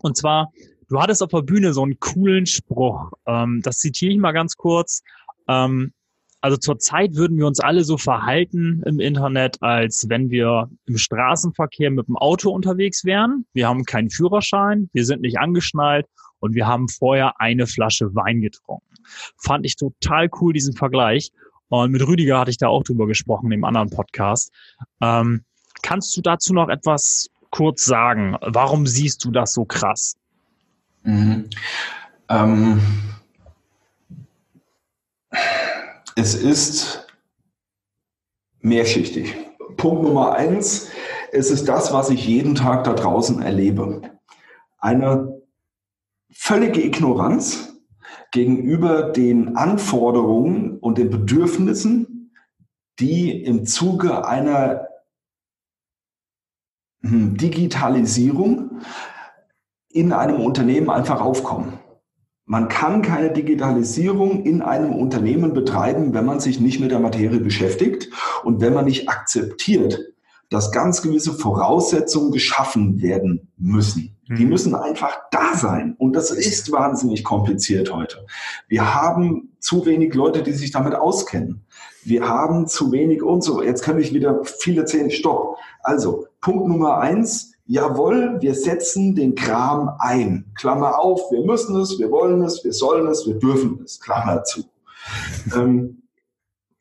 und 0.00 0.16
zwar, 0.16 0.50
du 0.88 1.00
hattest 1.00 1.22
auf 1.22 1.30
der 1.30 1.42
Bühne 1.42 1.72
so 1.72 1.82
einen 1.82 2.00
coolen 2.00 2.46
Spruch. 2.46 3.12
Ähm, 3.26 3.60
das 3.62 3.78
zitiere 3.78 4.12
ich 4.12 4.18
mal 4.18 4.32
ganz 4.32 4.56
kurz. 4.56 5.02
Ähm, 5.48 5.92
also 6.42 6.56
zurzeit 6.56 7.14
würden 7.14 7.38
wir 7.38 7.46
uns 7.46 7.60
alle 7.60 7.84
so 7.84 7.96
verhalten 7.96 8.82
im 8.84 8.98
Internet, 8.98 9.62
als 9.62 10.08
wenn 10.08 10.28
wir 10.30 10.68
im 10.86 10.98
Straßenverkehr 10.98 11.90
mit 11.92 12.08
dem 12.08 12.16
Auto 12.16 12.50
unterwegs 12.50 13.04
wären. 13.04 13.46
Wir 13.52 13.68
haben 13.68 13.84
keinen 13.84 14.10
Führerschein, 14.10 14.90
wir 14.92 15.04
sind 15.04 15.22
nicht 15.22 15.38
angeschnallt 15.38 16.06
und 16.40 16.56
wir 16.56 16.66
haben 16.66 16.88
vorher 16.88 17.40
eine 17.40 17.68
Flasche 17.68 18.12
Wein 18.16 18.40
getrunken. 18.40 18.96
Fand 19.36 19.64
ich 19.64 19.76
total 19.76 20.28
cool, 20.40 20.52
diesen 20.52 20.74
Vergleich. 20.74 21.30
Und 21.68 21.92
mit 21.92 22.04
Rüdiger 22.04 22.40
hatte 22.40 22.50
ich 22.50 22.58
da 22.58 22.66
auch 22.66 22.82
drüber 22.82 23.06
gesprochen 23.06 23.52
im 23.52 23.62
anderen 23.64 23.90
Podcast. 23.90 24.50
Ähm, 25.00 25.44
kannst 25.82 26.16
du 26.16 26.22
dazu 26.22 26.52
noch 26.52 26.68
etwas 26.68 27.30
kurz 27.50 27.84
sagen? 27.84 28.36
Warum 28.40 28.88
siehst 28.88 29.24
du 29.24 29.30
das 29.30 29.52
so 29.52 29.64
krass? 29.64 30.16
Mhm. 31.04 31.48
Ähm 32.28 32.80
es 36.16 36.34
ist 36.34 37.06
mehrschichtig. 38.60 39.34
Punkt 39.76 40.02
Nummer 40.02 40.32
eins, 40.32 40.90
es 41.32 41.50
ist 41.50 41.68
das, 41.68 41.92
was 41.92 42.10
ich 42.10 42.26
jeden 42.26 42.54
Tag 42.54 42.84
da 42.84 42.92
draußen 42.92 43.40
erlebe. 43.40 44.02
Eine 44.78 45.40
völlige 46.30 46.82
Ignoranz 46.84 47.72
gegenüber 48.30 49.10
den 49.10 49.56
Anforderungen 49.56 50.78
und 50.78 50.98
den 50.98 51.10
Bedürfnissen, 51.10 52.32
die 52.98 53.42
im 53.42 53.66
Zuge 53.66 54.26
einer 54.26 54.88
hm, 57.02 57.36
Digitalisierung 57.36 58.80
in 59.88 60.12
einem 60.12 60.40
Unternehmen 60.40 60.90
einfach 60.90 61.20
aufkommen. 61.20 61.78
Man 62.44 62.68
kann 62.68 63.02
keine 63.02 63.32
Digitalisierung 63.32 64.44
in 64.44 64.62
einem 64.62 64.94
Unternehmen 64.94 65.54
betreiben, 65.54 66.12
wenn 66.12 66.26
man 66.26 66.40
sich 66.40 66.60
nicht 66.60 66.80
mit 66.80 66.90
der 66.90 66.98
Materie 66.98 67.40
beschäftigt 67.40 68.10
und 68.42 68.60
wenn 68.60 68.74
man 68.74 68.84
nicht 68.84 69.08
akzeptiert, 69.08 70.00
dass 70.50 70.72
ganz 70.72 71.02
gewisse 71.02 71.32
Voraussetzungen 71.32 72.30
geschaffen 72.30 73.00
werden 73.00 73.48
müssen. 73.56 74.16
Die 74.28 74.44
mhm. 74.44 74.50
müssen 74.50 74.74
einfach 74.74 75.18
da 75.30 75.54
sein. 75.54 75.94
Und 75.98 76.14
das 76.14 76.30
ist 76.30 76.70
wahnsinnig 76.72 77.24
kompliziert 77.24 77.92
heute. 77.92 78.24
Wir 78.68 78.94
haben 78.94 79.50
zu 79.58 79.86
wenig 79.86 80.14
Leute, 80.14 80.42
die 80.42 80.52
sich 80.52 80.70
damit 80.70 80.94
auskennen. 80.94 81.64
Wir 82.04 82.28
haben 82.28 82.66
zu 82.66 82.92
wenig 82.92 83.22
und 83.22 83.42
so. 83.42 83.62
Jetzt 83.62 83.82
kann 83.82 83.98
ich 83.98 84.12
wieder 84.12 84.44
viele 84.44 84.84
zehn 84.84 85.10
Stopp. 85.10 85.56
Also, 85.82 86.26
Punkt 86.40 86.68
Nummer 86.68 86.98
eins 86.98 87.51
jawohl, 87.72 88.36
wir 88.40 88.54
setzen 88.54 89.14
den 89.14 89.34
Kram 89.34 89.92
ein. 89.98 90.44
Klammer 90.54 91.00
auf, 91.00 91.32
wir 91.32 91.42
müssen 91.42 91.74
es, 91.80 91.98
wir 91.98 92.10
wollen 92.10 92.42
es, 92.42 92.62
wir 92.64 92.72
sollen 92.72 93.06
es, 93.06 93.26
wir 93.26 93.34
dürfen 93.34 93.80
es. 93.82 93.98
Klammer 93.98 94.44
zu. 94.44 94.64
Ähm, 95.56 96.02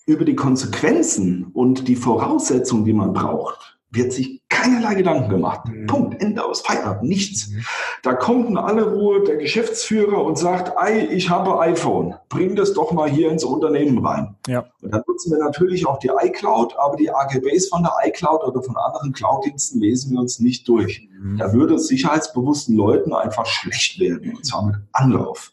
über 0.05 0.25
die 0.25 0.35
Konsequenzen 0.35 1.45
und 1.53 1.87
die 1.87 1.95
Voraussetzungen, 1.95 2.83
die 2.83 2.91
man 2.91 3.13
braucht, 3.13 3.70
wird 3.91 4.13
sich 4.13 4.41
keinerlei 4.47 4.95
Gedanken 4.95 5.29
gemacht. 5.29 5.67
Mhm. 5.67 5.87
Punkt, 5.87 6.21
Ende 6.21 6.43
aus, 6.43 6.61
Feierabend, 6.61 7.03
nichts. 7.03 7.49
Mhm. 7.49 7.65
Da 8.03 8.13
kommt 8.13 8.49
in 8.49 8.57
aller 8.57 8.83
Ruhe 8.83 9.23
der 9.23 9.37
Geschäftsführer 9.37 10.23
und 10.23 10.37
sagt, 10.37 10.77
Ei, 10.77 11.07
ich 11.11 11.29
habe 11.29 11.59
iPhone, 11.59 12.15
bring 12.29 12.55
das 12.55 12.73
doch 12.73 12.91
mal 12.91 13.09
hier 13.09 13.29
ins 13.31 13.43
Unternehmen 13.43 14.05
rein. 14.05 14.35
Ja. 14.47 14.65
Und 14.81 14.93
dann 14.93 15.03
nutzen 15.07 15.31
wir 15.31 15.39
natürlich 15.39 15.85
auch 15.85 15.99
die 15.99 16.09
iCloud, 16.09 16.75
aber 16.77 16.95
die 16.95 17.11
AGBs 17.11 17.67
von 17.67 17.83
der 17.83 17.93
iCloud 18.05 18.43
oder 18.43 18.63
von 18.63 18.77
anderen 18.77 19.11
Cloud-Diensten 19.11 19.79
lesen 19.79 20.13
wir 20.13 20.19
uns 20.19 20.39
nicht 20.39 20.67
durch. 20.67 21.07
Mhm. 21.19 21.37
Da 21.37 21.51
würde 21.53 21.75
es 21.75 21.87
sicherheitsbewussten 21.87 22.75
Leuten 22.75 23.13
einfach 23.13 23.45
schlecht 23.45 23.99
werden, 23.99 24.35
und 24.35 24.45
zwar 24.45 24.65
mit 24.65 24.75
Anlauf. 24.93 25.51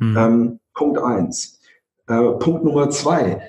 Mhm. 0.00 0.16
Ähm, 0.16 0.60
Punkt 0.74 0.98
eins. 0.98 1.60
Äh, 2.08 2.22
Punkt 2.38 2.64
Nummer 2.64 2.90
zwei 2.90 3.40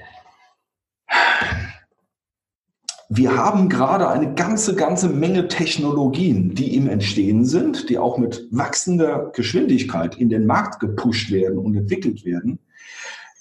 wir 3.11 3.35
haben 3.35 3.69
gerade 3.69 4.07
eine 4.07 4.35
ganze, 4.35 4.75
ganze 4.75 5.09
Menge 5.09 5.47
Technologien, 5.47 6.53
die 6.53 6.75
im 6.75 6.87
Entstehen 6.87 7.43
sind, 7.43 7.89
die 7.89 7.97
auch 7.97 8.19
mit 8.19 8.47
wachsender 8.51 9.31
Geschwindigkeit 9.35 10.15
in 10.15 10.29
den 10.29 10.45
Markt 10.45 10.79
gepusht 10.79 11.31
werden 11.31 11.57
und 11.57 11.75
entwickelt 11.75 12.23
werden, 12.23 12.59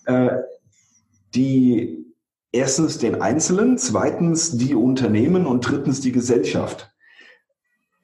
äh, 0.06 0.30
die 1.34 2.06
erstens 2.50 2.96
den 2.96 3.20
Einzelnen, 3.20 3.76
zweitens 3.76 4.56
die 4.56 4.74
Unternehmen 4.74 5.46
und 5.46 5.68
drittens 5.68 6.00
die 6.00 6.12
Gesellschaft 6.12 6.90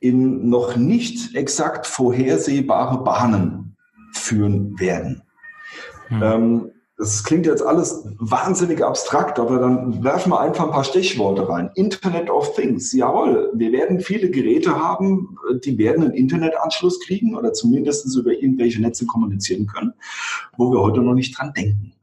in 0.00 0.50
noch 0.50 0.76
nicht 0.76 1.34
exakt 1.34 1.86
vorhersehbare 1.86 3.02
Bahnen 3.02 3.74
führen 4.12 4.78
werden. 4.78 5.22
Hm. 6.08 6.22
Ähm, 6.22 6.70
das 6.96 7.24
klingt 7.24 7.46
jetzt 7.46 7.62
alles 7.62 8.06
wahnsinnig 8.18 8.84
abstrakt, 8.84 9.40
aber 9.40 9.58
dann 9.58 10.04
werfen 10.04 10.30
wir 10.30 10.40
einfach 10.40 10.66
ein 10.66 10.70
paar 10.70 10.84
Stichworte 10.84 11.48
rein. 11.48 11.70
Internet 11.74 12.30
of 12.30 12.54
Things, 12.54 12.92
jawohl, 12.92 13.50
wir 13.54 13.72
werden 13.72 14.00
viele 14.00 14.30
Geräte 14.30 14.76
haben, 14.76 15.36
die 15.64 15.76
werden 15.76 16.04
einen 16.04 16.14
Internetanschluss 16.14 17.00
kriegen 17.00 17.36
oder 17.36 17.52
zumindest 17.52 18.16
über 18.16 18.30
irgendwelche 18.30 18.80
Netze 18.80 19.06
kommunizieren 19.06 19.66
können, 19.66 19.92
wo 20.56 20.70
wir 20.70 20.80
heute 20.80 21.00
noch 21.00 21.14
nicht 21.14 21.36
dran 21.36 21.52
denken. 21.52 21.94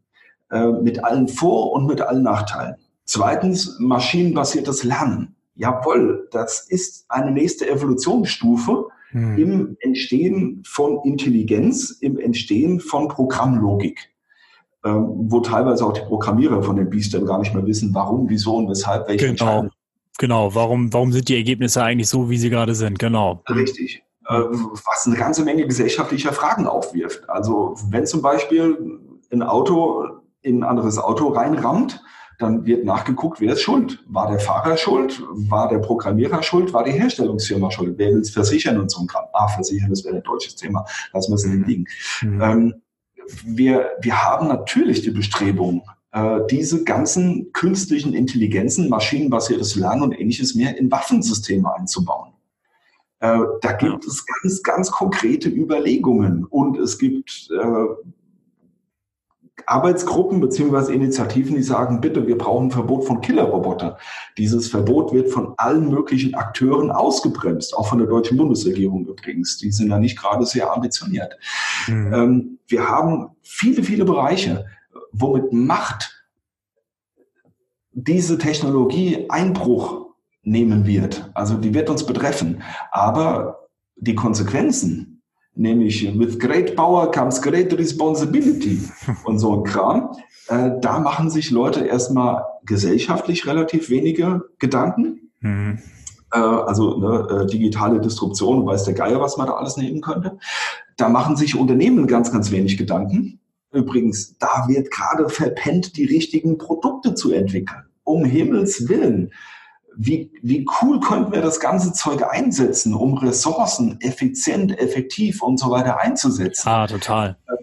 Äh, 0.51 0.67
mit 0.67 1.03
allen 1.03 1.29
Vor- 1.29 1.71
und 1.71 1.87
mit 1.87 2.01
allen 2.01 2.23
Nachteilen. 2.23 2.75
Zweitens, 3.05 3.77
maschinenbasiertes 3.79 4.83
Lernen. 4.83 5.35
Jawohl, 5.55 6.27
das 6.31 6.67
ist 6.67 7.05
eine 7.07 7.31
nächste 7.31 7.69
Evolutionsstufe 7.69 8.87
hm. 9.11 9.37
im 9.37 9.77
Entstehen 9.79 10.61
von 10.65 10.99
Intelligenz, 11.05 11.91
im 12.01 12.19
Entstehen 12.19 12.81
von 12.81 13.07
Programmlogik 13.07 14.10
ähm, 14.83 15.07
wo 15.29 15.39
teilweise 15.41 15.85
auch 15.85 15.93
die 15.93 16.01
Programmierer 16.01 16.63
von 16.63 16.75
den 16.75 16.89
Biestern 16.89 17.25
gar 17.25 17.39
nicht 17.39 17.53
mehr 17.53 17.65
wissen, 17.65 17.93
warum, 17.93 18.29
wieso 18.29 18.55
und 18.55 18.69
weshalb, 18.69 19.07
welche 19.07 19.33
Genau, 19.33 19.67
genau. 20.17 20.55
Warum, 20.55 20.91
warum 20.91 21.11
sind 21.11 21.29
die 21.29 21.35
Ergebnisse 21.35 21.83
eigentlich 21.83 22.09
so, 22.09 22.29
wie 22.29 22.37
sie 22.37 22.49
gerade 22.49 22.73
sind? 22.73 22.97
Genau. 22.99 23.43
Richtig. 23.49 24.03
Äh, 24.27 24.33
was 24.33 25.05
eine 25.05 25.15
ganze 25.15 25.43
Menge 25.43 25.65
gesellschaftlicher 25.65 26.33
Fragen 26.33 26.67
aufwirft. 26.67 27.29
Also 27.29 27.75
wenn 27.89 28.05
zum 28.05 28.21
Beispiel 28.21 28.99
ein 29.31 29.43
Auto 29.43 30.07
in 30.41 30.59
ein 30.59 30.63
anderes 30.63 30.97
Auto 30.97 31.27
reinrammt, 31.29 32.01
dann 32.39 32.65
wird 32.65 32.85
nachgeguckt, 32.85 33.39
wer 33.39 33.53
ist 33.53 33.61
schuld. 33.61 34.03
War 34.07 34.29
der 34.29 34.39
Fahrer 34.39 34.75
schuld? 34.75 35.21
War 35.49 35.69
der 35.69 35.77
Programmierer 35.77 36.41
schuld? 36.41 36.73
War 36.73 36.83
die 36.83 36.91
Herstellungsfirma 36.91 37.69
schuld? 37.69 37.97
Wer 37.97 38.09
will 38.13 38.21
es 38.21 38.31
versichern 38.31 38.79
und 38.79 38.89
so 38.89 39.01
ein 39.01 39.07
Kram? 39.07 39.25
Ah, 39.33 39.47
versichern, 39.47 39.89
das 39.89 40.03
wäre 40.03 40.15
ein 40.15 40.23
deutsches 40.23 40.55
Thema. 40.55 40.85
Lassen 41.13 41.31
wir 41.31 41.35
es 41.35 41.45
mhm. 41.45 41.63
liegen. 41.63 41.85
Mhm. 42.23 42.41
Ähm, 42.41 42.73
wir, 43.45 43.91
wir 44.01 44.23
haben 44.23 44.47
natürlich 44.47 45.01
die 45.01 45.11
Bestrebung, 45.11 45.83
äh, 46.11 46.39
diese 46.49 46.83
ganzen 46.83 47.51
künstlichen 47.53 48.13
Intelligenzen, 48.13 48.89
maschinenbasiertes 48.89 49.75
Lernen 49.75 50.03
und 50.03 50.19
ähnliches 50.19 50.55
mehr 50.55 50.77
in 50.77 50.91
Waffensysteme 50.91 51.73
einzubauen. 51.73 52.33
Äh, 53.19 53.39
da 53.61 53.71
gibt 53.73 54.05
es 54.05 54.25
ganz, 54.25 54.63
ganz 54.63 54.91
konkrete 54.91 55.47
Überlegungen 55.47 56.45
und 56.45 56.77
es 56.77 56.97
gibt 56.97 57.49
äh, 57.51 57.85
Arbeitsgruppen 59.65 60.39
beziehungsweise 60.39 60.93
Initiativen, 60.93 61.55
die 61.55 61.63
sagen, 61.63 62.01
bitte, 62.01 62.27
wir 62.27 62.37
brauchen 62.37 62.67
ein 62.67 62.71
Verbot 62.71 63.05
von 63.05 63.21
Killerrobotern. 63.21 63.95
Dieses 64.37 64.67
Verbot 64.67 65.13
wird 65.13 65.29
von 65.29 65.53
allen 65.57 65.89
möglichen 65.89 66.35
Akteuren 66.35 66.91
ausgebremst, 66.91 67.75
auch 67.75 67.87
von 67.87 67.99
der 67.99 68.07
deutschen 68.07 68.37
Bundesregierung 68.37 69.05
übrigens. 69.05 69.57
Die 69.57 69.71
sind 69.71 69.89
ja 69.89 69.99
nicht 69.99 70.17
gerade 70.17 70.45
sehr 70.45 70.73
ambitioniert. 70.73 71.37
Mhm. 71.87 72.13
Ähm, 72.13 72.59
wir 72.67 72.89
haben 72.89 73.29
viele, 73.41 73.83
viele 73.83 74.05
Bereiche, 74.05 74.65
womit 75.11 75.53
Macht 75.53 76.25
diese 77.93 78.37
Technologie 78.37 79.25
Einbruch 79.29 80.07
nehmen 80.43 80.85
wird. 80.85 81.29
Also 81.33 81.57
die 81.57 81.73
wird 81.73 81.89
uns 81.89 82.05
betreffen. 82.05 82.63
Aber 82.91 83.67
die 83.95 84.15
Konsequenzen, 84.15 85.10
nämlich 85.55 86.17
with 86.17 86.39
great 86.39 86.75
power 86.75 87.11
comes 87.11 87.41
great 87.41 87.73
responsibility 87.77 88.79
und 89.25 89.39
so 89.39 89.57
ein 89.57 89.63
Kram. 89.63 90.15
Äh, 90.47 90.71
da 90.81 90.99
machen 90.99 91.29
sich 91.29 91.51
Leute 91.51 91.85
erstmal 91.85 92.43
gesellschaftlich 92.65 93.45
relativ 93.47 93.89
wenige 93.89 94.41
Gedanken. 94.59 95.31
Mhm. 95.39 95.79
Äh, 96.31 96.39
also 96.39 96.97
ne, 96.97 97.43
äh, 97.43 97.45
digitale 97.47 97.99
Disruption, 97.99 98.65
weiß 98.65 98.85
der 98.85 98.93
Geier, 98.93 99.19
was 99.19 99.37
man 99.37 99.47
da 99.47 99.53
alles 99.53 99.77
nehmen 99.77 100.01
könnte. 100.01 100.37
Da 100.97 101.09
machen 101.09 101.35
sich 101.35 101.57
Unternehmen 101.57 102.07
ganz, 102.07 102.31
ganz 102.31 102.51
wenig 102.51 102.77
Gedanken. 102.77 103.39
Übrigens, 103.71 104.37
da 104.37 104.65
wird 104.67 104.91
gerade 104.91 105.29
verpennt, 105.29 105.95
die 105.95 106.05
richtigen 106.05 106.57
Produkte 106.57 107.15
zu 107.15 107.31
entwickeln. 107.31 107.83
Um 108.03 108.25
Himmels 108.25 108.89
Willen 108.89 109.31
wie, 109.95 110.31
wie 110.41 110.65
cool 110.81 110.99
könnten 110.99 111.31
wir 111.31 111.41
das 111.41 111.59
ganze 111.59 111.93
Zeug 111.93 112.23
einsetzen, 112.23 112.93
um 112.93 113.17
Ressourcen 113.17 113.99
effizient, 114.01 114.77
effektiv 114.79 115.41
und 115.41 115.59
so 115.59 115.69
weiter 115.69 115.99
einzusetzen. 115.99 116.67
Ah, 116.67 116.87
total. 116.87 117.37
Äh, 117.47 117.55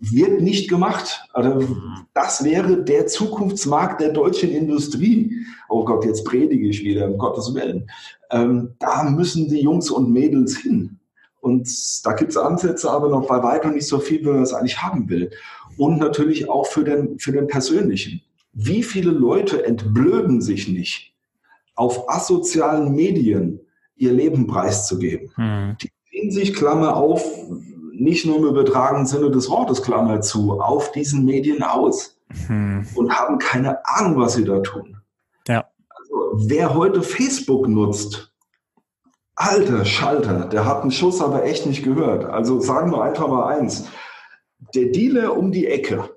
wird 0.00 0.40
nicht 0.40 0.68
gemacht. 0.68 1.24
Also 1.32 1.66
das 2.12 2.44
wäre 2.44 2.82
der 2.82 3.06
Zukunftsmarkt 3.06 4.00
der 4.00 4.12
deutschen 4.12 4.50
Industrie. 4.50 5.46
Oh 5.68 5.84
Gott, 5.84 6.04
jetzt 6.04 6.24
predige 6.24 6.68
ich 6.68 6.84
wieder, 6.84 7.06
um 7.06 7.18
Gottes 7.18 7.54
Willen. 7.54 7.90
Ähm, 8.30 8.74
da 8.78 9.04
müssen 9.04 9.48
die 9.48 9.60
Jungs 9.60 9.90
und 9.90 10.12
Mädels 10.12 10.56
hin. 10.56 10.98
Und 11.40 11.68
da 12.04 12.12
gibt 12.14 12.30
es 12.30 12.36
Ansätze, 12.38 12.90
aber 12.90 13.08
noch 13.08 13.26
bei 13.26 13.42
weitem 13.42 13.74
nicht 13.74 13.86
so 13.86 13.98
viel, 13.98 14.20
wie 14.22 14.28
man 14.28 14.40
das 14.40 14.54
eigentlich 14.54 14.80
haben 14.80 15.08
will. 15.10 15.30
Und 15.76 15.98
natürlich 15.98 16.48
auch 16.48 16.66
für 16.66 16.84
den, 16.84 17.18
für 17.18 17.32
den 17.32 17.46
Persönlichen. 17.48 18.22
Wie 18.54 18.82
viele 18.82 19.10
Leute 19.10 19.66
entblöden 19.66 20.40
sich 20.40 20.68
nicht, 20.68 21.12
auf 21.74 22.08
asozialen 22.08 22.94
Medien 22.94 23.60
ihr 23.96 24.12
Leben 24.12 24.46
preiszugeben? 24.46 25.30
Hm. 25.34 25.76
Die 25.82 25.90
ziehen 26.10 26.30
sich, 26.30 26.54
Klammer 26.54 26.96
auf, 26.96 27.24
nicht 27.92 28.26
nur 28.26 28.38
im 28.38 28.46
übertragenen 28.46 29.06
Sinne 29.06 29.30
des 29.30 29.50
Wortes, 29.50 29.82
Klammer 29.82 30.20
zu, 30.20 30.60
auf 30.60 30.92
diesen 30.92 31.24
Medien 31.24 31.62
aus 31.62 32.20
hm. 32.46 32.86
und 32.94 33.12
haben 33.12 33.38
keine 33.38 33.84
Ahnung, 33.86 34.20
was 34.20 34.34
sie 34.34 34.44
da 34.44 34.60
tun. 34.60 34.98
Ja. 35.48 35.68
Also, 35.88 36.48
wer 36.48 36.74
heute 36.74 37.02
Facebook 37.02 37.68
nutzt, 37.68 38.32
alter 39.34 39.84
Schalter, 39.84 40.46
der 40.46 40.64
hat 40.64 40.82
einen 40.82 40.92
Schuss 40.92 41.20
aber 41.20 41.44
echt 41.44 41.66
nicht 41.66 41.82
gehört. 41.82 42.24
Also 42.24 42.60
sagen 42.60 42.92
wir 42.92 43.02
einfach 43.02 43.28
mal 43.28 43.46
eins. 43.46 43.88
Der 44.74 44.86
Dealer 44.86 45.36
um 45.36 45.52
die 45.52 45.66
Ecke, 45.66 46.13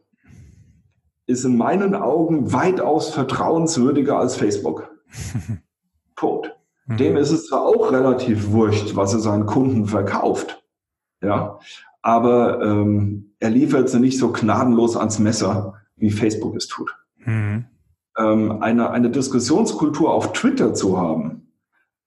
ist 1.27 1.43
in 1.43 1.57
meinen 1.57 1.93
Augen 1.93 2.51
weitaus 2.51 3.09
vertrauenswürdiger 3.09 4.17
als 4.17 4.35
Facebook. 4.35 4.89
Punkt. 6.15 6.55
Mhm. 6.87 6.97
Dem 6.97 7.17
ist 7.17 7.31
es 7.31 7.47
zwar 7.47 7.61
auch 7.61 7.91
relativ 7.91 8.51
wurscht, 8.51 8.95
was 8.95 9.13
er 9.13 9.19
seinen 9.19 9.45
Kunden 9.45 9.85
verkauft, 9.85 10.63
ja, 11.21 11.59
aber 12.01 12.61
ähm, 12.61 13.33
er 13.39 13.49
liefert 13.49 13.89
sie 13.89 13.99
nicht 13.99 14.17
so 14.17 14.31
gnadenlos 14.31 14.95
ans 14.95 15.19
Messer, 15.19 15.75
wie 15.97 16.11
Facebook 16.11 16.55
es 16.55 16.67
tut. 16.67 16.95
Mhm. 17.17 17.65
Ähm, 18.17 18.61
eine, 18.61 18.91
eine 18.91 19.09
Diskussionskultur 19.09 20.13
auf 20.13 20.33
Twitter 20.33 20.73
zu 20.73 20.97
haben, 20.97 21.46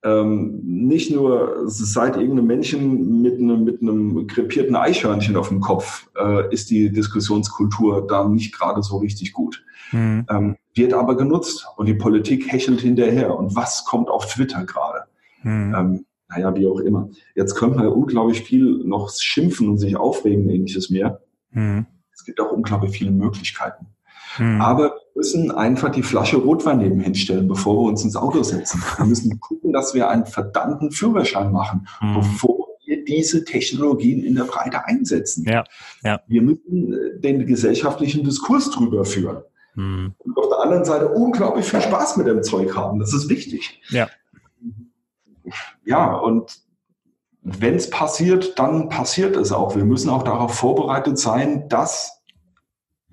ähm, 0.03 0.61
nicht 0.62 1.11
nur 1.11 1.64
seit 1.66 2.16
irgendeinem 2.16 2.46
Männchen 2.46 3.20
mit 3.20 3.38
einem, 3.38 3.64
mit 3.64 3.82
einem 3.82 4.26
krepierten 4.26 4.74
Eichhörnchen 4.74 5.36
auf 5.36 5.48
dem 5.48 5.61
Kopf 5.61 6.09
äh, 6.18 6.53
ist 6.53 6.70
die 6.70 6.90
Diskussionskultur 6.90 8.07
da 8.07 8.26
nicht 8.26 8.57
gerade 8.57 8.82
so 8.82 8.98
richtig 8.98 9.32
gut. 9.32 9.62
Mhm. 9.92 10.26
Ähm, 10.30 10.57
wird 10.74 10.94
aber 10.94 11.16
genutzt 11.16 11.66
und 11.76 11.86
die 11.86 11.94
Politik 11.94 12.51
hechelt 12.51 12.80
hinterher. 12.80 13.36
Und 13.36 13.55
was 13.57 13.84
kommt 13.84 14.09
auf 14.09 14.26
Twitter 14.26 14.64
gerade? 14.64 15.05
Mhm. 15.42 15.74
Ähm, 15.74 16.07
naja, 16.28 16.55
wie 16.55 16.66
auch 16.66 16.78
immer. 16.78 17.11
Jetzt 17.34 17.55
könnte 17.57 17.76
man 17.76 17.84
ja 17.86 17.90
unglaublich 17.90 18.42
viel 18.42 18.82
noch 18.84 19.11
schimpfen 19.11 19.68
und 19.68 19.78
sich 19.78 19.96
aufregen, 19.96 20.48
ähnliches 20.48 20.88
mehr. 20.88 21.20
Mhm. 21.51 21.86
Es 22.14 22.24
gibt 22.24 22.40
auch 22.40 22.53
unglaublich 22.53 22.92
viele 22.92 23.11
Möglichkeiten. 23.11 23.86
Mhm. 24.38 24.61
Aber 24.61 24.94
müssen 25.21 25.51
einfach 25.51 25.91
die 25.91 26.03
Flasche 26.03 26.39
Rotwein 26.39 26.79
nebenhin 26.79 27.14
stellen, 27.14 27.47
bevor 27.47 27.77
wir 27.77 27.89
uns 27.91 28.03
ins 28.03 28.16
Auto 28.16 28.43
setzen. 28.43 28.83
Wir 28.97 29.05
müssen 29.05 29.39
gucken, 29.39 29.71
dass 29.71 29.93
wir 29.93 30.09
einen 30.09 30.25
verdammten 30.25 30.91
Führerschein 30.93 31.53
machen, 31.53 31.87
mhm. 32.01 32.14
bevor 32.14 32.68
wir 32.87 33.05
diese 33.05 33.45
Technologien 33.45 34.25
in 34.25 34.35
der 34.35 34.45
Breite 34.45 34.87
einsetzen. 34.87 35.45
Ja, 35.45 35.64
ja. 36.03 36.23
Wir 36.27 36.41
müssen 36.41 36.95
äh, 36.95 37.21
den 37.21 37.45
gesellschaftlichen 37.45 38.25
Diskurs 38.25 38.71
drüber 38.71 39.05
führen. 39.05 39.43
Mhm. 39.75 40.14
Und 40.16 40.39
auf 40.39 40.49
der 40.49 40.61
anderen 40.61 40.87
Seite 40.87 41.09
unglaublich 41.09 41.66
viel 41.66 41.83
Spaß 41.83 42.16
mit 42.16 42.27
dem 42.27 42.43
Zeug 42.43 42.75
haben. 42.75 42.99
Das 42.99 43.12
ist 43.12 43.29
wichtig. 43.29 43.83
Ja. 43.91 44.09
Ja, 45.85 46.14
und 46.14 46.62
wenn 47.43 47.75
es 47.75 47.91
passiert, 47.91 48.59
dann 48.59 48.89
passiert 48.89 49.37
es 49.37 49.53
auch. 49.53 49.77
Wir 49.77 49.85
müssen 49.85 50.09
auch 50.09 50.23
darauf 50.23 50.55
vorbereitet 50.55 51.18
sein, 51.18 51.68
dass 51.68 52.20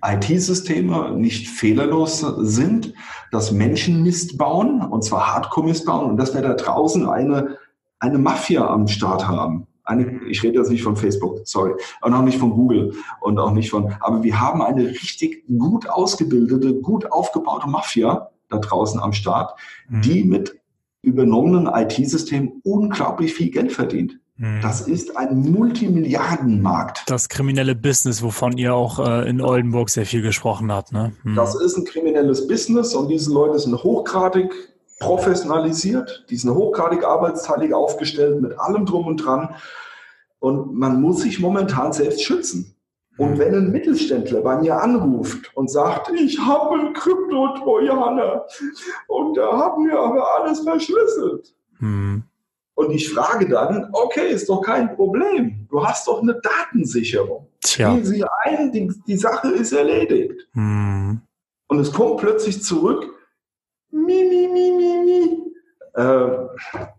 IT-Systeme 0.03 1.11
nicht 1.11 1.47
fehlerlos 1.47 2.19
sind, 2.19 2.93
dass 3.31 3.51
Menschen 3.51 4.03
Mist 4.03 4.37
bauen, 4.37 4.81
und 4.81 5.03
zwar 5.03 5.33
Hardcore-Mist 5.33 5.85
bauen, 5.85 6.11
und 6.11 6.17
dass 6.17 6.33
wir 6.33 6.41
da 6.41 6.53
draußen 6.53 7.07
eine, 7.07 7.57
eine 7.99 8.17
Mafia 8.17 8.67
am 8.67 8.87
Start 8.87 9.27
haben. 9.27 9.67
Eine, 9.83 10.21
ich 10.29 10.43
rede 10.43 10.59
jetzt 10.59 10.69
nicht 10.69 10.83
von 10.83 10.97
Facebook, 10.97 11.39
sorry, 11.45 11.73
und 12.01 12.13
auch 12.13 12.21
nicht 12.21 12.37
von 12.37 12.51
Google 12.51 12.93
und 13.21 13.39
auch 13.39 13.51
nicht 13.51 13.69
von, 13.69 13.93
aber 14.01 14.21
wir 14.21 14.39
haben 14.39 14.61
eine 14.61 14.87
richtig 14.87 15.45
gut 15.57 15.89
ausgebildete, 15.89 16.75
gut 16.75 17.11
aufgebaute 17.11 17.69
Mafia, 17.69 18.29
da 18.49 18.59
draußen 18.59 18.99
am 18.99 19.13
Start, 19.13 19.57
mhm. 19.89 20.01
die 20.01 20.23
mit 20.23 20.59
übernommenen 21.01 21.67
IT-Systemen 21.67 22.61
unglaublich 22.63 23.33
viel 23.33 23.49
Geld 23.49 23.71
verdient. 23.71 24.19
Mhm. 24.37 24.61
Das 24.61 24.81
ist 24.81 25.17
ein 25.17 25.39
Multimilliardenmarkt. 25.51 27.03
Das 27.07 27.27
kriminelle 27.27 27.75
Business, 27.75 28.21
wovon 28.21 28.57
ihr 28.57 28.73
auch 28.73 28.99
äh, 28.99 29.27
in 29.29 29.41
Oldenburg 29.41 29.89
sehr 29.89 30.05
viel 30.05 30.21
gesprochen 30.21 30.71
habt. 30.71 30.91
Ne? 30.91 31.13
Mhm. 31.23 31.35
Das 31.35 31.55
ist 31.55 31.77
ein 31.77 31.85
kriminelles 31.85 32.47
Business 32.47 32.93
und 32.93 33.09
diese 33.09 33.33
Leute 33.33 33.59
sind 33.59 33.83
hochgradig 33.83 34.53
professionalisiert, 34.99 36.25
die 36.29 36.37
sind 36.37 36.53
hochgradig 36.53 37.03
arbeitsteilig 37.03 37.73
aufgestellt 37.73 38.41
mit 38.41 38.57
allem 38.59 38.85
drum 38.85 39.07
und 39.07 39.17
dran. 39.17 39.55
Und 40.39 40.75
man 40.75 41.01
muss 41.01 41.21
sich 41.21 41.39
momentan 41.39 41.93
selbst 41.93 42.23
schützen. 42.23 42.75
Und 43.17 43.31
mhm. 43.31 43.39
wenn 43.39 43.55
ein 43.55 43.71
Mittelständler 43.71 44.41
bei 44.41 44.59
mir 44.61 44.79
anruft 44.79 45.51
und 45.55 45.71
sagt, 45.71 46.11
ich 46.11 46.39
habe 46.39 46.75
einen 46.75 46.93
Krypto-Trojaner 46.93 48.45
und 49.07 49.35
da 49.35 49.57
haben 49.57 49.87
wir 49.87 49.99
aber 49.99 50.23
alles 50.39 50.59
verschlüsselt. 50.59 51.55
Mhm. 51.79 52.23
Und 52.77 52.91
ich 52.91 53.11
frage 53.11 53.49
dann, 53.49 53.89
okay, 53.91 54.29
ist 54.29 54.47
doch 54.49 54.61
kein 54.61 54.95
Problem. 54.95 55.65
Du 55.67 55.83
hast 55.83 56.07
doch 56.07 56.21
eine 56.21 56.39
Datensicherung. 56.39 57.47
Tja. 57.59 57.91
Gehen 57.91 58.05
Sie 58.05 58.23
ein, 58.43 58.71
die, 58.71 58.93
die 59.07 59.17
Sache 59.17 59.47
ist 59.49 59.71
erledigt. 59.71 60.47
Mhm. 60.53 61.21
Und 61.69 61.79
es 61.79 61.91
kommt 61.91 62.17
plötzlich 62.17 62.61
zurück, 62.61 63.03
mi, 63.89 64.23
mi, 64.23 64.47
mi, 64.47 64.71
mi, 64.71 64.97
mi. 65.03 65.36
Äh, 65.97 66.29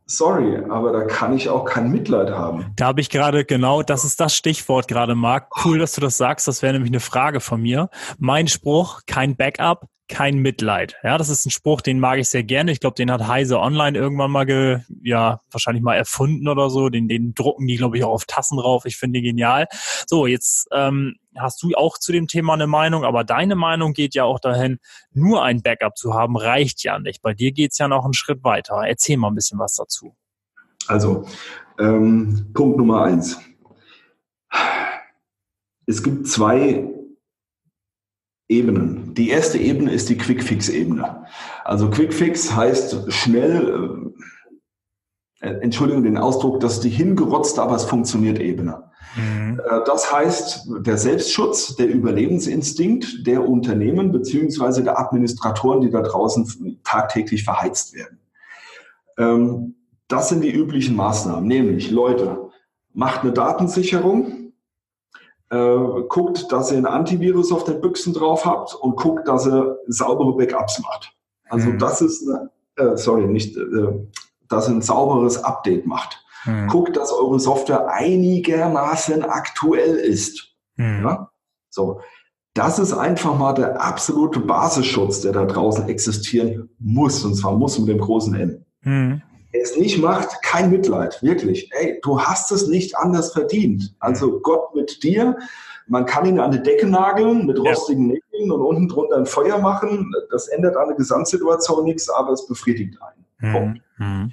sorry, 0.07 0.61
aber 0.69 0.93
da 0.93 1.05
kann 1.05 1.33
ich 1.33 1.49
auch 1.49 1.65
kein 1.65 1.93
Mitleid 1.93 2.31
haben. 2.31 2.73
Da 2.75 2.87
habe 2.87 3.01
ich 3.01 3.11
gerade 3.11 3.45
genau, 3.45 3.85
das 3.85 4.05
ist 4.05 4.19
das 4.19 4.35
Stichwort 4.35 4.89
gerade, 4.89 5.15
Marc. 5.15 5.65
Cool, 5.65 5.79
dass 5.79 5.93
du 5.93 6.01
das 6.01 6.17
sagst. 6.17 6.49
Das 6.49 6.63
wäre 6.63 6.73
nämlich 6.73 6.91
eine 6.91 6.99
Frage 6.99 7.39
von 7.39 7.63
mir. 7.63 7.91
Mein 8.19 8.49
Spruch, 8.49 9.03
kein 9.07 9.37
Backup, 9.37 9.87
kein 10.09 10.39
Mitleid. 10.39 10.97
Ja, 11.05 11.17
das 11.17 11.29
ist 11.29 11.47
ein 11.47 11.51
Spruch, 11.51 11.81
den 11.81 12.01
mag 12.01 12.19
ich 12.19 12.29
sehr 12.29 12.43
gerne. 12.43 12.73
Ich 12.73 12.81
glaube, 12.81 12.97
den 12.97 13.13
hat 13.13 13.29
Heise 13.29 13.61
Online 13.61 13.97
irgendwann 13.97 14.33
mal, 14.33 14.47
ge, 14.47 14.81
ja, 15.05 15.43
wahrscheinlich 15.53 15.85
mal 15.85 15.95
erfunden 15.95 16.49
oder 16.49 16.69
so. 16.69 16.89
Den, 16.89 17.07
den 17.07 17.35
drucken 17.35 17.69
die, 17.69 17.77
glaube 17.77 17.99
ich, 17.99 18.03
auch 18.03 18.13
auf 18.13 18.25
Tassen 18.25 18.59
drauf. 18.59 18.85
Ich 18.85 18.97
finde 18.97 19.21
den 19.21 19.25
genial. 19.25 19.69
So, 20.09 20.27
jetzt 20.27 20.67
ähm, 20.73 21.15
hast 21.41 21.63
du 21.63 21.75
auch 21.75 21.99
zu 21.99 22.13
dem 22.13 22.27
Thema 22.27 22.55
eine 22.55 22.67
Meinung, 22.67 23.05
aber 23.05 23.25
deine 23.25 23.57
Meinung 23.57 23.93
geht 23.93 24.15
ja 24.15 24.25
auch 24.25 24.41
dahin, 24.41 24.79
nur 25.13 25.43
ein 25.43 25.63
Backup 25.63 25.97
zu 25.97 26.15
haben, 26.15 26.37
reicht 26.37 26.83
ja 26.83 26.99
nicht. 26.99 27.23
Bei 27.23 27.35
dir 27.35 27.53
geht's 27.53 27.79
ja 27.79 27.89
noch 27.89 28.05
einen 28.05 28.15
Schritt 28.15 28.45
weiter. 28.45 28.83
Erzähl 28.87 29.17
mal 29.17 29.29
ein 29.29 29.35
bisschen 29.35 29.59
was 29.59 29.75
dazu. 29.75 30.15
Also, 30.87 31.27
ähm, 31.79 32.51
Punkt 32.55 32.79
Nummer 32.79 33.05
eins. 33.05 33.39
Es 35.87 36.03
gibt 36.03 36.29
zwei 36.29 36.89
Ebenen. 38.49 39.15
Die 39.15 39.29
erste 39.29 39.59
Ebene 39.59 39.93
ist 39.93 40.09
die 40.09 40.17
Quick-Fix-Ebene. 40.17 41.27
Also 41.65 41.91
Quick-Fix 41.91 42.55
heißt 42.55 43.13
schnell, 43.13 44.11
äh, 44.15 44.23
Entschuldigung 45.41 46.03
den 46.03 46.19
Ausdruck, 46.19 46.61
dass 46.61 46.81
die 46.81 46.89
hingerotzte, 46.89 47.63
aber 47.63 47.77
es 47.77 47.85
funktioniert 47.85 48.41
Ebene. 48.41 48.91
Mhm. 49.17 49.61
Äh, 49.61 49.85
das 49.87 50.13
heißt, 50.13 50.69
der 50.81 50.99
Selbstschutz, 50.99 51.77
der 51.77 51.89
Überlebensinstinkt 51.89 53.27
der 53.27 53.49
Unternehmen 53.49 54.13
beziehungsweise 54.13 54.83
der 54.83 54.99
Administratoren, 54.99 55.81
die 55.81 55.91
da 55.91 56.03
draußen 56.03 56.81
tagtäglich 56.85 57.45
verheizt 57.45 57.95
werden. 57.95 58.19
Ähm, 59.17 59.75
das 60.09 60.31
sind 60.31 60.43
die 60.43 60.53
üblichen 60.53 60.97
Maßnahmen, 60.97 61.47
nämlich 61.47 61.91
Leute, 61.91 62.51
macht 62.95 63.21
eine 63.21 63.33
Datensicherung, 63.33 64.53
äh, 65.51 65.77
guckt, 66.09 66.51
dass 66.51 66.73
ihr 66.73 66.79
ein 66.79 66.87
Antivirus 66.87 67.53
auf 67.53 67.65
den 67.65 67.81
Büchsen 67.81 68.13
drauf 68.13 68.45
habt 68.45 68.75
und 68.75 68.97
guckt, 68.97 69.29
dass 69.29 69.47
ihr 69.47 69.79
saubere 69.87 70.37
Backups 70.37 70.81
macht. 70.81 71.13
Also 71.49 71.71
mhm. 71.71 71.79
das 71.79 72.01
ist, 72.01 72.29
eine, 72.29 72.51
äh, 72.77 72.97
sorry, 72.97 73.27
nicht, 73.27 73.57
äh, 73.57 74.07
dass 74.49 74.69
ein 74.69 74.83
sauberes 74.83 75.43
Update 75.43 75.87
macht. 75.87 76.25
Mhm. 76.45 76.69
Guckt, 76.69 76.97
dass 76.97 77.13
eure 77.13 77.39
Software 77.39 77.89
einigermaßen 77.89 79.25
aktuell 79.25 79.97
ist. 79.97 80.55
Mhm. 80.77 81.05
Ja? 81.05 81.31
So. 81.71 82.01
Das 82.55 82.79
ist 82.79 82.93
einfach 82.93 83.39
mal 83.39 83.53
der 83.53 83.81
absolute 83.81 84.41
Basisschutz, 84.41 85.21
der 85.21 85.33
da 85.33 85.45
draußen 85.45 85.89
existieren 85.89 86.71
muss. 86.81 87.25
Und 87.25 87.35
zwar 87.37 87.53
muss 87.53 87.79
mit 87.79 87.89
dem 87.89 87.99
großen 87.99 88.35
N. 88.35 88.65
Mhm 88.83 89.23
es 89.53 89.77
nicht 89.77 89.99
macht, 89.99 90.43
kein 90.43 90.71
Mitleid, 90.71 91.23
wirklich. 91.23 91.71
Ey, 91.73 91.99
du 92.03 92.21
hast 92.21 92.53
es 92.53 92.67
nicht 92.69 92.97
anders 92.97 93.33
verdient. 93.33 93.95
Also 93.99 94.41
Gott 94.41 94.75
mit 94.75 95.03
dir. 95.03 95.37
Man 95.87 96.05
kann 96.05 96.27
ihn 96.27 96.39
an 96.39 96.51
die 96.51 96.63
Decke 96.63 96.87
nageln 96.87 97.47
mit 97.47 97.59
rostigen 97.59 98.11
ja. 98.11 98.19
Nägeln 98.33 98.53
und 98.53 98.61
unten 98.61 98.89
drunter 98.89 99.17
ein 99.17 99.27
Feuer 99.27 99.59
machen. 99.59 100.13
Das 100.31 100.49
ändert 100.49 100.77
an 100.77 100.89
der 100.89 100.97
Gesamtsituation 100.97 101.85
nichts, 101.85 102.11
aber 102.11 102.33
es 102.33 102.47
befriedigt 102.47 102.99
einen. 103.01 103.75
Mhm. 103.75 103.81
Mhm. 103.99 104.33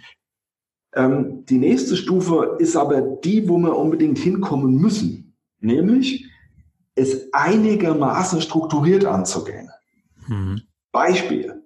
Ähm, 0.95 1.45
die 1.45 1.57
nächste 1.57 1.97
Stufe 1.97 2.55
ist 2.59 2.75
aber 2.75 3.01
die, 3.01 3.47
wo 3.49 3.57
wir 3.57 3.75
unbedingt 3.75 4.17
hinkommen 4.17 4.75
müssen. 4.75 5.37
Nämlich, 5.59 6.25
es 6.95 7.33
einigermaßen 7.33 8.41
strukturiert 8.41 9.03
anzugehen. 9.05 9.69
Mhm. 10.27 10.61
Beispiel. 10.91 11.61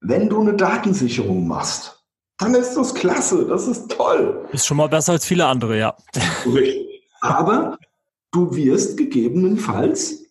Wenn 0.00 0.28
du 0.28 0.40
eine 0.40 0.54
Datensicherung 0.54 1.46
machst, 1.46 2.02
dann 2.38 2.54
ist 2.54 2.74
das 2.74 2.94
klasse, 2.94 3.46
das 3.46 3.68
ist 3.68 3.90
toll. 3.90 4.48
Ist 4.52 4.66
schon 4.66 4.78
mal 4.78 4.88
besser 4.88 5.12
als 5.12 5.26
viele 5.26 5.46
andere, 5.46 5.78
ja. 5.78 5.94
Richtig. 6.46 7.06
Aber 7.20 7.78
du 8.32 8.56
wirst 8.56 8.96
gegebenenfalls 8.96 10.24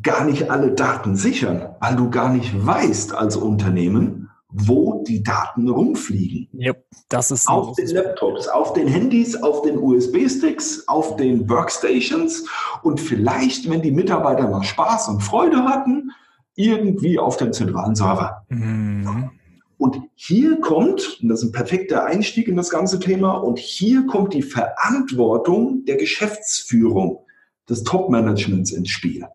gar 0.00 0.24
nicht 0.24 0.50
alle 0.50 0.72
Daten 0.72 1.16
sichern, 1.16 1.76
weil 1.80 1.96
du 1.96 2.10
gar 2.10 2.30
nicht 2.30 2.66
weißt 2.66 3.14
als 3.14 3.36
Unternehmen, 3.36 4.31
wo 4.52 5.02
die 5.06 5.22
Daten 5.22 5.68
rumfliegen. 5.68 6.48
Yep, 6.54 6.84
das 7.08 7.30
ist 7.30 7.48
auf 7.48 7.74
den 7.74 7.88
Laptops, 7.88 8.48
auf 8.48 8.74
den 8.74 8.86
Handys, 8.86 9.34
auf 9.42 9.62
den 9.62 9.78
USB-Sticks, 9.78 10.86
auf 10.88 11.16
den 11.16 11.48
Workstations 11.48 12.46
und 12.82 13.00
vielleicht, 13.00 13.68
wenn 13.70 13.82
die 13.82 13.90
Mitarbeiter 13.90 14.48
mal 14.48 14.62
Spaß 14.62 15.08
und 15.08 15.22
Freude 15.22 15.64
hatten, 15.64 16.10
irgendwie 16.54 17.18
auf 17.18 17.36
dem 17.38 17.52
zentralen 17.52 17.94
Server. 17.94 18.44
Mhm. 18.48 19.30
Und 19.78 20.00
hier 20.14 20.60
kommt, 20.60 21.18
und 21.22 21.28
das 21.28 21.40
ist 21.40 21.48
ein 21.48 21.52
perfekter 21.52 22.04
Einstieg 22.04 22.46
in 22.46 22.56
das 22.56 22.70
ganze 22.70 23.00
Thema, 23.00 23.32
und 23.32 23.58
hier 23.58 24.06
kommt 24.06 24.32
die 24.34 24.42
Verantwortung 24.42 25.84
der 25.86 25.96
Geschäftsführung 25.96 27.24
des 27.68 27.82
Top-Managements 27.82 28.70
ins 28.70 28.90
Spiel. 28.90 29.26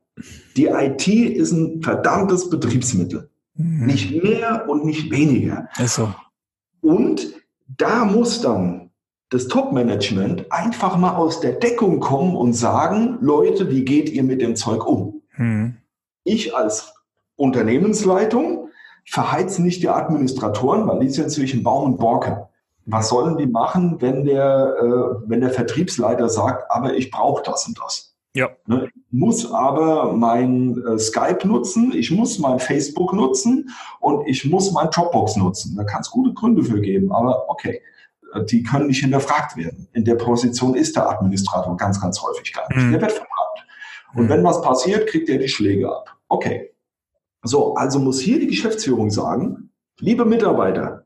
Die 0.56 0.68
IT 0.68 1.08
ist 1.08 1.52
ein 1.52 1.82
verdammtes 1.82 2.50
Betriebsmittel. 2.50 3.30
Mhm. 3.58 3.86
Nicht 3.86 4.24
mehr 4.24 4.66
und 4.70 4.86
nicht 4.86 5.12
weniger. 5.12 5.68
Ist 5.78 5.96
so. 5.96 6.14
Und 6.82 7.34
da 7.68 8.06
muss 8.06 8.42
dann 8.42 8.92
das 9.30 9.48
Top-Management 9.48 10.52
einfach 10.52 10.98
mal 10.98 11.16
aus 11.16 11.42
der 11.42 11.54
Deckung 11.54 12.00
kommen 12.00 12.36
und 12.36 12.54
sagen, 12.54 13.18
Leute, 13.20 13.70
wie 13.70 13.84
geht 13.84 14.10
ihr 14.10 14.24
mit 14.24 14.42
dem 14.42 14.56
Zeug 14.56 14.88
um? 14.88 15.22
Mhm. 15.36 15.78
Ich 16.24 16.56
als 16.56 16.94
Unternehmensleitung 17.36 18.70
verheizen 19.06 19.66
nicht 19.66 19.82
die 19.84 19.90
Administratoren, 19.90 20.88
weil 20.88 21.00
die 21.00 21.10
sind 21.10 21.32
zwischen 21.32 21.64
Baum 21.64 21.94
und 21.94 21.98
Borke. 21.98 22.48
Was 22.86 23.10
sollen 23.10 23.38
die 23.38 23.48
machen, 23.48 24.02
wenn 24.02 24.24
der, 24.24 24.76
äh, 24.82 25.30
wenn 25.30 25.42
der 25.42 25.50
Vertriebsleiter 25.50 26.30
sagt, 26.30 26.72
aber 26.72 26.94
ich 26.94 27.12
brauche 27.12 27.44
das 27.44 27.68
und 27.68 27.78
das? 27.80 28.07
Ja. 28.38 28.50
Ne? 28.68 28.90
muss 29.12 29.52
aber 29.52 30.14
mein 30.14 30.82
äh, 30.86 31.00
Skype 31.00 31.48
nutzen, 31.48 31.94
ich 31.94 32.12
muss 32.12 32.40
mein 32.40 32.60
Facebook 32.60 33.14
nutzen 33.14 33.70
und 34.00 34.28
ich 34.28 34.46
muss 34.46 34.72
mein 34.72 34.90
Dropbox 34.90 35.38
nutzen. 35.38 35.76
Da 35.76 35.84
kann 35.84 36.02
es 36.02 36.12
gute 36.12 36.34
Gründe 36.34 36.64
für 36.64 36.82
geben, 36.82 37.12
aber 37.12 37.50
okay, 37.50 37.82
äh, 38.34 38.44
die 38.46 38.64
können 38.64 38.88
nicht 38.88 39.00
hinterfragt 39.00 39.56
werden. 39.58 39.88
In 39.94 40.04
der 40.04 40.16
Position 40.16 40.76
ist 40.76 40.96
der 40.96 41.10
Administrator 41.10 41.76
ganz, 41.78 42.02
ganz 42.02 42.22
häufig 42.22 42.54
gar 42.54 42.68
nicht. 42.70 42.86
Mhm. 42.86 42.92
Der 42.92 43.02
wird 43.02 43.12
verbrannt. 43.14 43.68
Und 44.16 44.26
mhm. 44.26 44.30
wenn 44.30 44.44
was 44.44 44.62
passiert, 44.62 45.08
kriegt 45.08 45.30
er 45.30 45.38
die 45.38 45.48
Schläge 45.48 45.90
ab. 45.90 46.16
Okay, 46.28 46.72
so, 47.44 47.76
also 47.76 48.00
muss 48.00 48.20
hier 48.20 48.40
die 48.40 48.48
Geschäftsführung 48.48 49.10
sagen, 49.10 49.70
liebe 50.00 50.26
Mitarbeiter, 50.26 51.06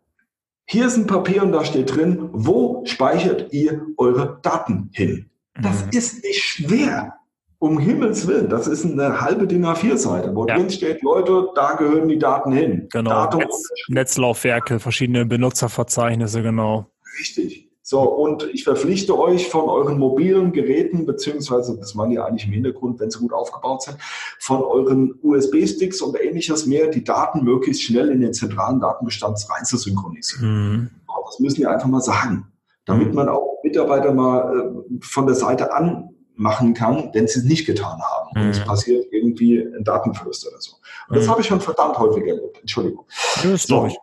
hier 0.66 0.88
ist 0.88 0.98
ein 0.98 1.08
Papier 1.08 1.44
und 1.44 1.52
da 1.52 1.64
steht 1.66 1.96
drin, 1.96 2.30
wo 2.32 2.84
speichert 2.86 3.54
ihr 3.54 3.86
eure 3.98 4.40
Daten 4.42 4.90
hin? 4.94 5.30
Das 5.62 5.86
mhm. 5.86 5.90
ist 5.92 6.24
nicht 6.24 6.44
schwer. 6.44 7.20
Um 7.62 7.78
Himmels 7.78 8.26
Willen, 8.26 8.49
das 8.49 8.66
ist 8.66 8.84
eine 8.86 9.22
halbe 9.22 9.45
DIN 9.45 9.64
A4-Seite, 9.64 10.34
wo 10.34 10.47
ja. 10.47 10.57
drin 10.57 10.72
steht, 10.72 11.03
Leute, 11.03 11.49
da 11.53 11.76
gehören 11.76 12.07
die 12.07 12.18
Daten 12.18 12.51
hin. 12.51 12.88
Genau. 12.91 13.30
Netz, 13.38 13.70
Netzlaufwerke, 13.88 14.80
verschiedene 14.80 15.28
Benutzerverzeichnisse, 15.28 16.41
genau. 16.41 16.88
Richtig. 17.20 17.70
So, 17.84 18.01
und 18.01 18.49
ich 18.51 18.64
verpflichte 18.64 19.16
euch 19.16 19.47
von 19.47 19.70
euren 19.70 19.99
mobilen 19.99 20.53
Geräten, 20.53 21.05
beziehungsweise, 21.05 21.78
das 21.78 21.95
waren 21.95 22.09
ja 22.09 22.26
eigentlich 22.26 22.47
im 22.47 22.53
Hintergrund, 22.53 22.99
wenn 22.99 23.12
sie 23.12 23.20
gut 23.20 23.32
aufgebaut 23.32 23.84
sind, 23.84 23.97
von 24.39 24.64
euren 24.64 25.14
USB-Sticks 25.22 26.01
und 26.01 26.20
ähnliches 26.20 26.66
mehr, 26.66 26.88
die 26.88 27.03
Daten 27.03 27.43
möglichst 27.43 27.84
schnell 27.84 28.09
in 28.09 28.22
den 28.22 28.34
zentralen 28.34 28.80
Datenbestand 28.80 29.38
rein 29.51 29.66
zu 29.66 29.78
synchronisieren. 29.78 30.47
Mhm. 30.47 30.89
Das 31.28 31.39
müssen 31.39 31.59
wir 31.59 31.70
einfach 31.70 31.88
mal 31.88 32.01
sagen, 32.01 32.47
damit 32.86 33.09
mhm. 33.09 33.14
man 33.14 33.30
auch 33.30 33.59
Mitarbeiter 33.64 34.12
mal 34.16 34.84
äh, 34.89 34.97
von 35.01 35.28
der 35.28 35.36
Seite 35.36 35.72
an 35.72 36.09
machen 36.36 36.74
kann, 36.74 37.10
wenn 37.14 37.28
sie 37.28 37.40
es 37.40 37.46
nicht 37.46 37.66
getan 37.66 38.00
haben. 38.02 38.30
Mhm. 38.34 38.42
Und 38.42 38.50
es 38.50 38.60
passiert 38.64 39.06
irgendwie 39.12 39.60
ein 39.60 39.84
Datenverlust 39.84 40.48
oder 40.48 40.60
so. 40.60 40.74
Und 41.08 41.18
das 41.18 41.26
mhm. 41.26 41.32
habe 41.32 41.42
ich 41.42 41.48
schon 41.48 41.62
verdammt 41.62 41.98
häufig 41.98 42.26
erlebt. 42.26 42.60
Entschuldigung. 42.60 43.06
Das 43.44 43.64
so. 43.64 43.86
ich. 43.86 43.98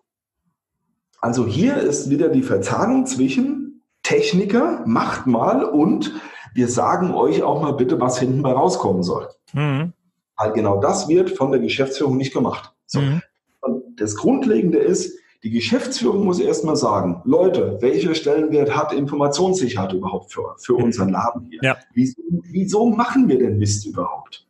Also 1.20 1.46
hier 1.46 1.76
ist 1.76 2.10
wieder 2.10 2.28
die 2.28 2.42
Verzahnung 2.42 3.06
zwischen 3.06 3.82
Techniker, 4.02 4.82
macht 4.86 5.26
mal 5.26 5.64
und 5.64 6.14
wir 6.54 6.68
sagen 6.68 7.12
euch 7.12 7.42
auch 7.42 7.60
mal 7.60 7.72
bitte, 7.72 8.00
was 8.00 8.18
hinten 8.18 8.42
bei 8.42 8.52
rauskommen 8.52 9.02
soll. 9.02 9.28
Mhm. 9.52 9.92
Weil 10.36 10.52
genau 10.52 10.80
das 10.80 11.08
wird 11.08 11.30
von 11.30 11.50
der 11.50 11.60
Geschäftsführung 11.60 12.16
nicht 12.16 12.32
gemacht. 12.32 12.72
So. 12.86 13.00
Mhm. 13.00 13.22
Und 13.60 14.00
das 14.00 14.16
Grundlegende 14.16 14.78
ist, 14.78 15.18
die 15.44 15.50
Geschäftsführung 15.50 16.24
muss 16.24 16.40
erstmal 16.40 16.76
sagen, 16.76 17.22
Leute, 17.24 17.78
welcher 17.80 18.14
Stellenwert 18.14 18.76
hat 18.76 18.92
Informationssicherheit 18.92 19.92
überhaupt 19.92 20.32
für, 20.32 20.56
für 20.58 20.74
mhm. 20.74 20.84
unseren 20.84 21.10
Laden 21.10 21.46
hier? 21.48 21.60
Ja. 21.62 21.76
Wieso, 21.94 22.20
wieso 22.28 22.86
machen 22.86 23.28
wir 23.28 23.38
denn 23.38 23.58
Mist 23.58 23.86
überhaupt? 23.86 24.46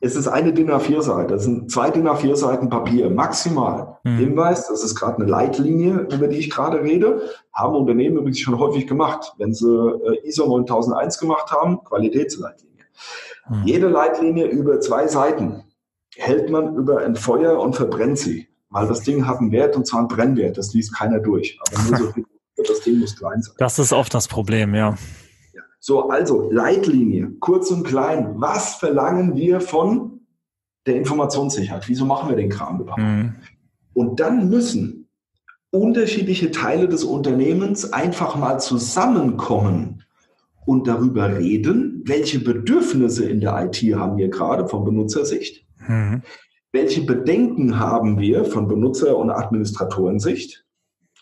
Es 0.00 0.16
ist 0.16 0.28
eine 0.28 0.52
DIN 0.52 0.70
A4-Seite, 0.70 1.32
das 1.32 1.44
sind 1.44 1.70
zwei 1.70 1.90
DIN 1.90 2.06
A4-Seiten 2.06 2.68
Papier, 2.68 3.08
maximal. 3.08 3.96
Mhm. 4.04 4.18
Hinweis, 4.18 4.68
das 4.68 4.84
ist 4.84 4.94
gerade 4.94 5.16
eine 5.16 5.30
Leitlinie, 5.30 6.06
über 6.12 6.28
die 6.28 6.36
ich 6.36 6.50
gerade 6.50 6.82
rede, 6.82 7.22
haben 7.54 7.74
Unternehmen 7.74 8.18
übrigens 8.18 8.40
schon 8.40 8.58
häufig 8.58 8.86
gemacht. 8.86 9.32
Wenn 9.38 9.54
sie 9.54 9.66
äh, 9.66 10.28
ISO 10.28 10.46
9001 10.46 11.18
gemacht 11.18 11.50
haben, 11.50 11.82
Qualitätsleitlinie. 11.84 12.84
Mhm. 13.48 13.62
Jede 13.64 13.88
Leitlinie 13.88 14.44
über 14.46 14.78
zwei 14.80 15.06
Seiten 15.06 15.64
hält 16.16 16.50
man 16.50 16.76
über 16.76 16.98
ein 16.98 17.16
Feuer 17.16 17.58
und 17.58 17.74
verbrennt 17.74 18.18
sie. 18.18 18.48
Weil 18.74 18.88
das 18.88 19.02
Ding 19.02 19.24
hat 19.24 19.38
einen 19.38 19.52
Wert 19.52 19.76
und 19.76 19.86
zwar 19.86 20.00
einen 20.00 20.08
Brennwert. 20.08 20.58
Das 20.58 20.74
liest 20.74 20.92
keiner 20.92 21.20
durch. 21.20 21.56
Aber 21.60 21.80
nur 21.88 21.96
so 21.96 22.12
viel, 22.12 22.26
das 22.56 22.80
Ding 22.80 22.98
muss 22.98 23.14
klein 23.14 23.40
sein. 23.40 23.54
Das 23.56 23.78
ist 23.78 23.92
oft 23.92 24.12
das 24.12 24.26
Problem, 24.26 24.74
ja. 24.74 24.96
So, 25.78 26.08
also 26.08 26.50
Leitlinie, 26.50 27.30
kurz 27.38 27.70
und 27.70 27.84
klein. 27.84 28.34
Was 28.40 28.74
verlangen 28.74 29.36
wir 29.36 29.60
von 29.60 30.22
der 30.86 30.96
Informationssicherheit? 30.96 31.88
Wieso 31.88 32.04
machen 32.04 32.28
wir 32.28 32.34
den 32.34 32.48
Kram 32.48 32.80
überhaupt? 32.80 33.00
Mhm. 33.00 33.36
Und 33.92 34.18
dann 34.18 34.48
müssen 34.48 35.08
unterschiedliche 35.70 36.50
Teile 36.50 36.88
des 36.88 37.04
Unternehmens 37.04 37.92
einfach 37.92 38.34
mal 38.34 38.58
zusammenkommen 38.58 40.02
und 40.66 40.88
darüber 40.88 41.38
reden, 41.38 42.02
welche 42.06 42.40
Bedürfnisse 42.40 43.28
in 43.28 43.40
der 43.40 43.56
IT 43.64 43.76
haben 43.94 44.16
wir 44.16 44.30
gerade 44.30 44.66
von 44.66 44.84
Benutzersicht. 44.84 45.64
Mhm. 45.86 46.22
Welche 46.74 47.02
Bedenken 47.02 47.78
haben 47.78 48.18
wir 48.18 48.44
von 48.44 48.66
Benutzer- 48.66 49.16
und 49.16 49.30
Administratorensicht? 49.30 50.66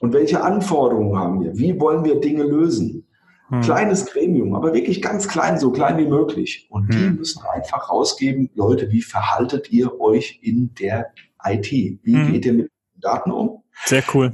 Und 0.01 0.15
welche 0.15 0.43
Anforderungen 0.43 1.19
haben 1.19 1.43
wir? 1.43 1.59
Wie 1.59 1.79
wollen 1.79 2.07
wir 2.07 2.21
Dinge 2.21 2.45
lösen? 2.45 3.07
Hm. 3.49 3.61
Kleines 3.61 4.07
Gremium, 4.07 4.55
aber 4.55 4.73
wirklich 4.73 5.03
ganz 5.03 5.29
klein, 5.29 5.59
so 5.59 5.71
klein 5.71 5.99
wie 5.99 6.07
möglich. 6.07 6.69
Und 6.71 6.89
hm. 6.89 6.91
die 6.91 7.19
müssen 7.19 7.43
einfach 7.53 7.91
rausgeben, 7.91 8.49
Leute, 8.55 8.91
wie 8.93 9.03
verhaltet 9.03 9.71
ihr 9.71 10.01
euch 10.01 10.41
in 10.43 10.73
der 10.73 11.13
IT? 11.45 11.71
Wie 11.71 12.15
hm. 12.15 12.33
geht 12.33 12.47
ihr 12.47 12.55
mit 12.55 12.71
Daten 12.95 13.31
um? 13.31 13.63
Sehr 13.85 14.03
cool. 14.15 14.33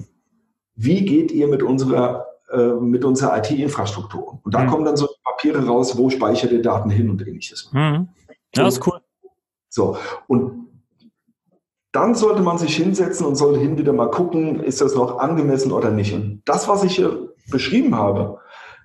Wie 0.77 1.05
geht 1.05 1.33
ihr 1.33 1.49
mit 1.49 1.64
unserer 1.64 2.27
äh, 2.53 2.75
mit 2.75 3.05
unserer 3.05 3.39
IT-Infrastruktur? 3.39 4.39
Und 4.45 4.55
da 4.55 4.61
hm. 4.61 4.69
kommen 4.69 4.85
dann 4.85 4.97
so 4.97 5.09
Papiere 5.25 5.66
raus, 5.66 5.99
wo 5.99 6.11
speichert 6.11 6.53
ihr 6.53 6.62
Daten 6.62 6.91
hin 6.91 7.11
und 7.11 7.27
ähnliches. 7.27 7.71
Hm. 7.73 8.07
Ja, 8.55 8.62
das 8.62 8.75
ist 8.75 8.87
cool. 8.87 9.01
So, 9.69 9.99
und 10.29 10.68
dann 11.93 12.14
sollte 12.14 12.43
man 12.43 12.59
sich 12.59 12.76
hinsetzen 12.76 13.26
und 13.26 13.36
sollte 13.36 13.61
hin 13.61 13.78
wieder 13.78 13.93
mal 13.93 14.11
gucken, 14.11 14.62
ist 14.62 14.80
das 14.80 14.95
noch 14.95 15.18
angemessen 15.18 15.72
oder 15.72 15.91
nicht. 15.91 16.12
Und 16.12 16.43
das, 16.45 16.68
was 16.68 16.84
ich 16.84 16.97
hier 16.97 17.34
beschrieben 17.51 17.95
habe, 17.97 18.39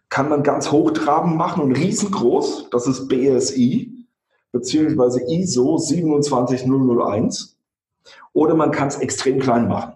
kann 0.10 0.30
man 0.30 0.43
ganz 0.43 0.72
hochtrabend 0.72 1.36
machen 1.36 1.64
und 1.64 1.72
riesengroß. 1.74 2.70
Das 2.70 2.88
ist 2.88 3.08
BSI 3.08 4.06
beziehungsweise 4.51 5.22
ISO 5.28 5.78
27001. 5.78 7.58
Oder 8.32 8.56
man 8.56 8.72
kann 8.72 8.88
es 8.88 8.97
extrem 8.97 9.39
klein 9.39 9.68
machen. 9.68 9.93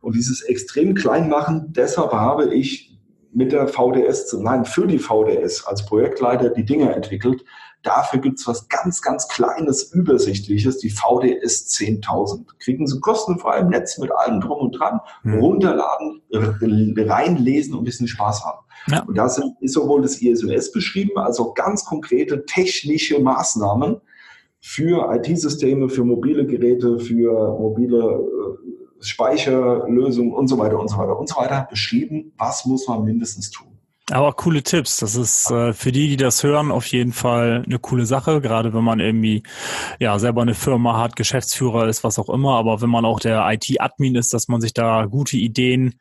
Und 0.00 0.16
dieses 0.16 0.42
extrem 0.42 0.94
klein 0.94 1.28
machen, 1.28 1.72
deshalb 1.72 2.12
habe 2.12 2.54
ich 2.54 2.98
mit 3.32 3.52
der 3.52 3.68
VDS, 3.68 4.32
nein, 4.34 4.64
für 4.64 4.86
die 4.86 4.98
VDS 4.98 5.64
als 5.64 5.86
Projektleiter 5.86 6.50
die 6.50 6.64
Dinge 6.64 6.94
entwickelt. 6.94 7.44
Dafür 7.82 8.20
gibt 8.20 8.38
es 8.38 8.46
was 8.46 8.68
ganz, 8.68 9.02
ganz 9.02 9.28
Kleines, 9.28 9.92
Übersichtliches, 9.92 10.78
die 10.78 10.90
VDS 10.90 11.68
10.000. 11.68 12.46
Kriegen 12.60 12.86
Sie 12.86 13.00
kostenfrei 13.00 13.58
im 13.58 13.70
Netz 13.70 13.98
mit 13.98 14.12
allem 14.12 14.40
drum 14.40 14.58
und 14.58 14.72
dran, 14.72 15.00
mhm. 15.24 15.40
runterladen, 15.40 16.22
reinlesen 16.30 17.74
und 17.74 17.80
ein 17.80 17.84
bisschen 17.84 18.08
Spaß 18.08 18.44
haben. 18.44 18.64
Ja. 18.88 19.02
Und 19.02 19.16
da 19.16 19.28
sind, 19.28 19.56
ist 19.60 19.74
sowohl 19.74 20.02
das 20.02 20.20
ISMS 20.22 20.72
beschrieben, 20.72 21.18
als 21.18 21.40
auch 21.40 21.54
ganz 21.54 21.84
konkrete 21.84 22.44
technische 22.46 23.20
Maßnahmen 23.20 24.00
für 24.60 25.12
IT-Systeme, 25.14 25.88
für 25.88 26.04
mobile 26.04 26.46
Geräte, 26.46 27.00
für 27.00 27.58
mobile 27.58 27.98
äh, 27.98 29.04
Speicherlösungen 29.04 30.32
und 30.32 30.46
so 30.46 30.56
weiter 30.58 30.78
und 30.78 30.88
so 30.88 30.98
weiter 30.98 31.18
und 31.18 31.28
so 31.28 31.36
weiter 31.36 31.66
beschrieben, 31.68 32.32
was 32.38 32.64
muss 32.64 32.86
man 32.86 33.02
mindestens 33.02 33.50
tun. 33.50 33.71
Aber 34.10 34.32
coole 34.32 34.62
Tipps. 34.62 34.98
Das 34.98 35.14
ist 35.14 35.50
äh, 35.50 35.72
für 35.72 35.92
die, 35.92 36.08
die 36.08 36.16
das 36.16 36.42
hören, 36.42 36.70
auf 36.70 36.86
jeden 36.86 37.12
Fall 37.12 37.62
eine 37.64 37.78
coole 37.78 38.04
Sache. 38.04 38.40
Gerade 38.40 38.74
wenn 38.74 38.84
man 38.84 39.00
irgendwie 39.00 39.42
ja 40.00 40.18
selber 40.18 40.42
eine 40.42 40.54
Firma 40.54 40.98
hat, 40.98 41.16
Geschäftsführer 41.16 41.86
ist, 41.88 42.02
was 42.02 42.18
auch 42.18 42.28
immer. 42.28 42.56
Aber 42.56 42.82
wenn 42.82 42.90
man 42.90 43.04
auch 43.04 43.20
der 43.20 43.48
IT-Admin 43.50 44.16
ist, 44.16 44.34
dass 44.34 44.48
man 44.48 44.60
sich 44.60 44.74
da 44.74 45.06
gute 45.06 45.36
Ideen 45.36 46.00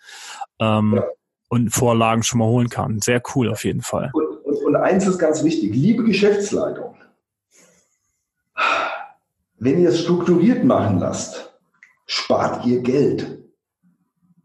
ähm, 0.59 0.95
ja 0.95 1.03
und 1.51 1.69
Vorlagen 1.69 2.23
schon 2.23 2.39
mal 2.39 2.47
holen 2.47 2.69
kann. 2.69 3.01
Sehr 3.01 3.21
cool 3.35 3.49
auf 3.49 3.65
jeden 3.65 3.81
Fall. 3.81 4.09
Und, 4.13 4.37
und, 4.45 4.65
und 4.65 4.75
eins 4.77 5.05
ist 5.05 5.19
ganz 5.19 5.43
wichtig, 5.43 5.75
liebe 5.75 6.05
Geschäftsleitung, 6.05 6.95
wenn 9.59 9.81
ihr 9.81 9.89
es 9.89 9.99
strukturiert 9.99 10.63
machen 10.63 10.99
lasst, 10.99 11.53
spart 12.05 12.65
ihr 12.65 12.79
Geld. 12.81 13.40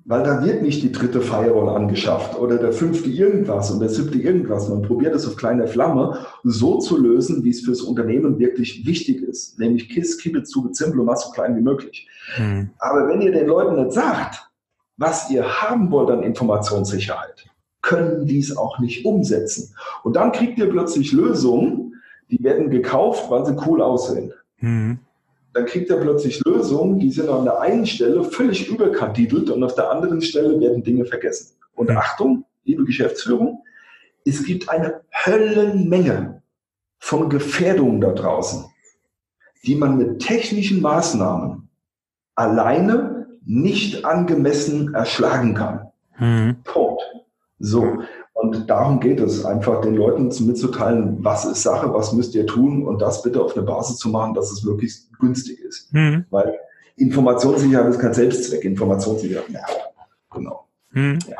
Weil 0.09 0.23
da 0.23 0.45
wird 0.45 0.63
nicht 0.63 0.85
die 0.85 0.93
dritte 0.93 1.21
Firewall 1.21 1.75
angeschafft 1.75 2.39
oder 2.39 2.59
der 2.59 2.73
fünfte 2.73 3.11
irgendwas 3.11 3.73
und 3.73 3.81
der 3.81 3.89
siebte 3.89 4.19
irgendwas. 4.19 4.69
Man 4.69 4.83
probiert 4.83 5.17
es 5.17 5.27
auf 5.27 5.37
kleiner 5.37 5.67
Flamme 5.67 6.27
so 6.45 6.79
zu 6.79 6.97
lösen, 6.97 7.43
wie 7.43 7.51
es 7.51 7.63
fürs 7.63 7.83
Unternehmen 7.83 8.39
wirklich 8.39 8.87
wichtig 8.87 9.21
ist. 9.23 9.59
Nämlich 9.59 9.89
KISS, 9.89 10.19
Keep 10.19 10.37
it, 10.37 10.47
Super 10.47 10.73
Simple 10.73 11.01
und 11.01 11.07
mach 11.07 11.17
so 11.17 11.33
klein 11.33 11.57
wie 11.57 11.61
möglich. 11.61 12.07
Hm. 12.37 12.71
Aber 12.79 13.09
wenn 13.09 13.21
ihr 13.21 13.33
den 13.33 13.49
Leuten 13.49 13.83
nicht 13.83 13.93
sagt, 13.95 14.49
was 14.97 15.29
ihr 15.29 15.45
haben 15.63 15.91
wollt 15.91 16.11
an 16.11 16.23
Informationssicherheit, 16.23 17.45
können 17.83 18.27
dies 18.27 18.57
auch 18.57 18.79
nicht 18.79 19.05
umsetzen. 19.05 19.75
Und 20.05 20.15
dann 20.15 20.31
kriegt 20.31 20.57
ihr 20.59 20.71
plötzlich 20.71 21.13
Lösungen, 21.13 21.95
die 22.31 22.43
werden 22.45 22.71
gekauft, 22.71 23.29
weil 23.29 23.45
sie 23.45 23.57
cool 23.67 23.83
aussehen. 23.83 24.33
Mhm. 24.61 25.01
Dann 25.57 25.65
kriegt 25.65 25.89
ihr 25.89 25.97
plötzlich 25.97 26.45
Lösungen, 26.45 26.99
die 26.99 27.11
sind 27.11 27.31
an 27.31 27.47
der 27.47 27.59
einen 27.63 27.87
Stelle 27.87 28.23
völlig 28.25 28.69
überkandidelt 28.69 29.49
und 29.49 29.65
auf 29.65 29.75
der 29.75 29.91
anderen 29.91 30.21
Stelle 30.21 30.61
werden 30.61 30.83
Dinge 30.83 31.07
vergessen. 31.07 31.57
Und. 31.75 31.91
Achtung, 31.93 32.45
liebe 32.65 32.85
Geschäftsführung, 32.85 33.65
es 34.27 34.45
gibt 34.45 34.69
eine 34.69 35.01
Höllenmenge 35.25 36.43
von 36.99 37.31
Gefährdungen 37.31 38.03
da 38.03 38.13
draußen, 38.13 38.67
die 39.65 39.77
man 39.77 39.97
mit 39.97 40.19
technischen 40.19 40.83
Maßnahmen 40.83 41.71
alleine 42.35 43.27
nicht 43.47 44.05
angemessen 44.05 44.93
erschlagen 44.93 45.55
kann. 45.55 45.87
Mhm. 46.19 46.57
Punkt. 46.65 47.01
So. 47.59 47.99
Und 48.35 48.69
darum 48.69 49.01
geht 49.01 49.19
es, 49.21 49.45
einfach 49.45 49.81
den 49.81 49.95
Leuten 49.95 50.31
mitzuteilen, 50.47 51.25
was 51.25 51.45
ist 51.47 51.63
Sache, 51.63 51.93
was 51.95 52.13
müsst 52.13 52.35
ihr 52.35 52.47
tun 52.47 52.87
und 52.87 53.01
das 53.01 53.23
bitte 53.23 53.43
auf 53.43 53.57
eine 53.57 53.65
Basis 53.65 53.97
zu 53.97 54.11
machen, 54.11 54.35
dass 54.35 54.51
es 54.51 54.65
wirklich 54.65 55.07
günstig 55.19 55.61
ist. 55.61 55.93
Mhm. 55.93 56.27
Weil 56.31 56.59
Informationssicherheit 56.97 57.89
ist 57.89 57.99
kein 57.99 58.13
Selbstzweck, 58.13 58.65
Informationssicherheit 58.65 59.49
nervt. 59.51 59.81
Genau. 60.31 60.67
Mhm. 60.91 61.19
Ja. 61.29 61.37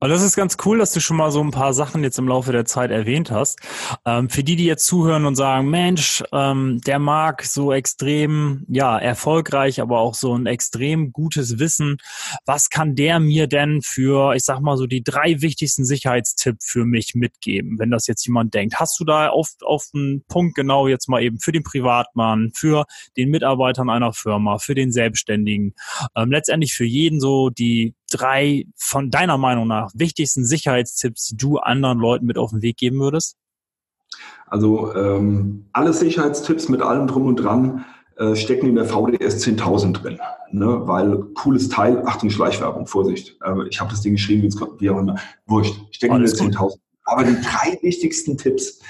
Und 0.00 0.10
das 0.10 0.22
ist 0.22 0.36
ganz 0.36 0.56
cool, 0.64 0.78
dass 0.78 0.92
du 0.92 1.00
schon 1.00 1.16
mal 1.16 1.30
so 1.30 1.40
ein 1.40 1.50
paar 1.50 1.74
Sachen 1.74 2.02
jetzt 2.02 2.18
im 2.18 2.28
Laufe 2.28 2.52
der 2.52 2.64
Zeit 2.64 2.90
erwähnt 2.90 3.30
hast. 3.30 3.58
Ähm, 4.04 4.28
für 4.28 4.42
die, 4.42 4.56
die 4.56 4.64
jetzt 4.64 4.86
zuhören 4.86 5.24
und 5.26 5.36
sagen, 5.36 5.68
Mensch, 5.70 6.22
ähm, 6.32 6.80
der 6.86 6.98
mag 6.98 7.44
so 7.44 7.72
extrem, 7.72 8.64
ja, 8.68 8.98
erfolgreich, 8.98 9.80
aber 9.80 10.00
auch 10.00 10.14
so 10.14 10.36
ein 10.36 10.46
extrem 10.46 11.12
gutes 11.12 11.58
Wissen. 11.58 11.98
Was 12.44 12.70
kann 12.70 12.94
der 12.96 13.20
mir 13.20 13.46
denn 13.46 13.80
für, 13.82 14.34
ich 14.34 14.44
sag 14.44 14.60
mal 14.60 14.76
so, 14.76 14.86
die 14.86 15.02
drei 15.02 15.40
wichtigsten 15.40 15.84
Sicherheitstipps 15.84 16.66
für 16.66 16.84
mich 16.84 17.14
mitgeben, 17.14 17.78
wenn 17.78 17.90
das 17.90 18.06
jetzt 18.06 18.26
jemand 18.26 18.54
denkt? 18.54 18.76
Hast 18.80 18.98
du 19.00 19.04
da 19.04 19.28
auf, 19.28 19.50
auf 19.62 19.84
einen 19.94 20.24
Punkt 20.28 20.54
genau 20.54 20.88
jetzt 20.88 21.08
mal 21.08 21.22
eben 21.22 21.38
für 21.38 21.52
den 21.52 21.62
Privatmann, 21.62 22.50
für 22.54 22.84
den 23.16 23.30
Mitarbeitern 23.30 23.90
einer 23.90 24.12
Firma, 24.12 24.58
für 24.58 24.74
den 24.74 24.92
Selbstständigen, 24.92 25.74
ähm, 26.16 26.30
letztendlich 26.30 26.74
für 26.74 26.84
jeden 26.84 27.20
so 27.20 27.50
die 27.50 27.94
drei 28.14 28.64
von 28.76 29.10
deiner 29.10 29.38
Meinung 29.38 29.66
nach 29.66 29.90
wichtigsten 29.94 30.44
Sicherheitstipps, 30.44 31.28
die 31.28 31.36
du 31.36 31.58
anderen 31.58 31.98
Leuten 31.98 32.26
mit 32.26 32.38
auf 32.38 32.50
den 32.50 32.62
Weg 32.62 32.76
geben 32.76 32.98
würdest? 32.98 33.36
Also 34.46 34.94
ähm, 34.94 35.66
alle 35.72 35.92
Sicherheitstipps 35.92 36.68
mit 36.68 36.82
allem 36.82 37.06
drum 37.06 37.26
und 37.26 37.36
dran 37.36 37.84
äh, 38.16 38.36
stecken 38.36 38.68
in 38.68 38.76
der 38.76 38.84
VDS 38.84 39.44
10.000 39.44 39.92
drin, 39.94 40.20
ne? 40.52 40.82
weil 40.86 41.18
cooles 41.34 41.68
Teil, 41.68 42.06
Achtung, 42.06 42.30
Schleichwerbung, 42.30 42.86
Vorsicht, 42.86 43.36
äh, 43.44 43.68
ich 43.68 43.80
habe 43.80 43.90
das 43.90 44.02
Ding 44.02 44.12
geschrieben, 44.12 44.48
wie 44.78 44.90
auch 44.90 44.98
immer, 44.98 45.16
wurscht, 45.46 45.74
stecken 45.90 46.16
in 46.16 46.22
der 46.22 46.30
10.000. 46.30 46.76
Aber 47.04 47.24
die 47.24 47.36
drei 47.40 47.78
wichtigsten 47.82 48.38
Tipps. 48.38 48.80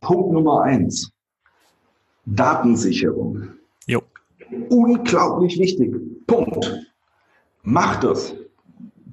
Punkt 0.00 0.32
Nummer 0.32 0.62
eins. 0.62 1.10
Datensicherung. 2.24 3.48
Jo. 3.86 4.02
Unglaublich 4.68 5.58
wichtig. 5.58 5.94
Punkt. 6.26 6.86
Macht 7.62 8.04
das. 8.04 8.34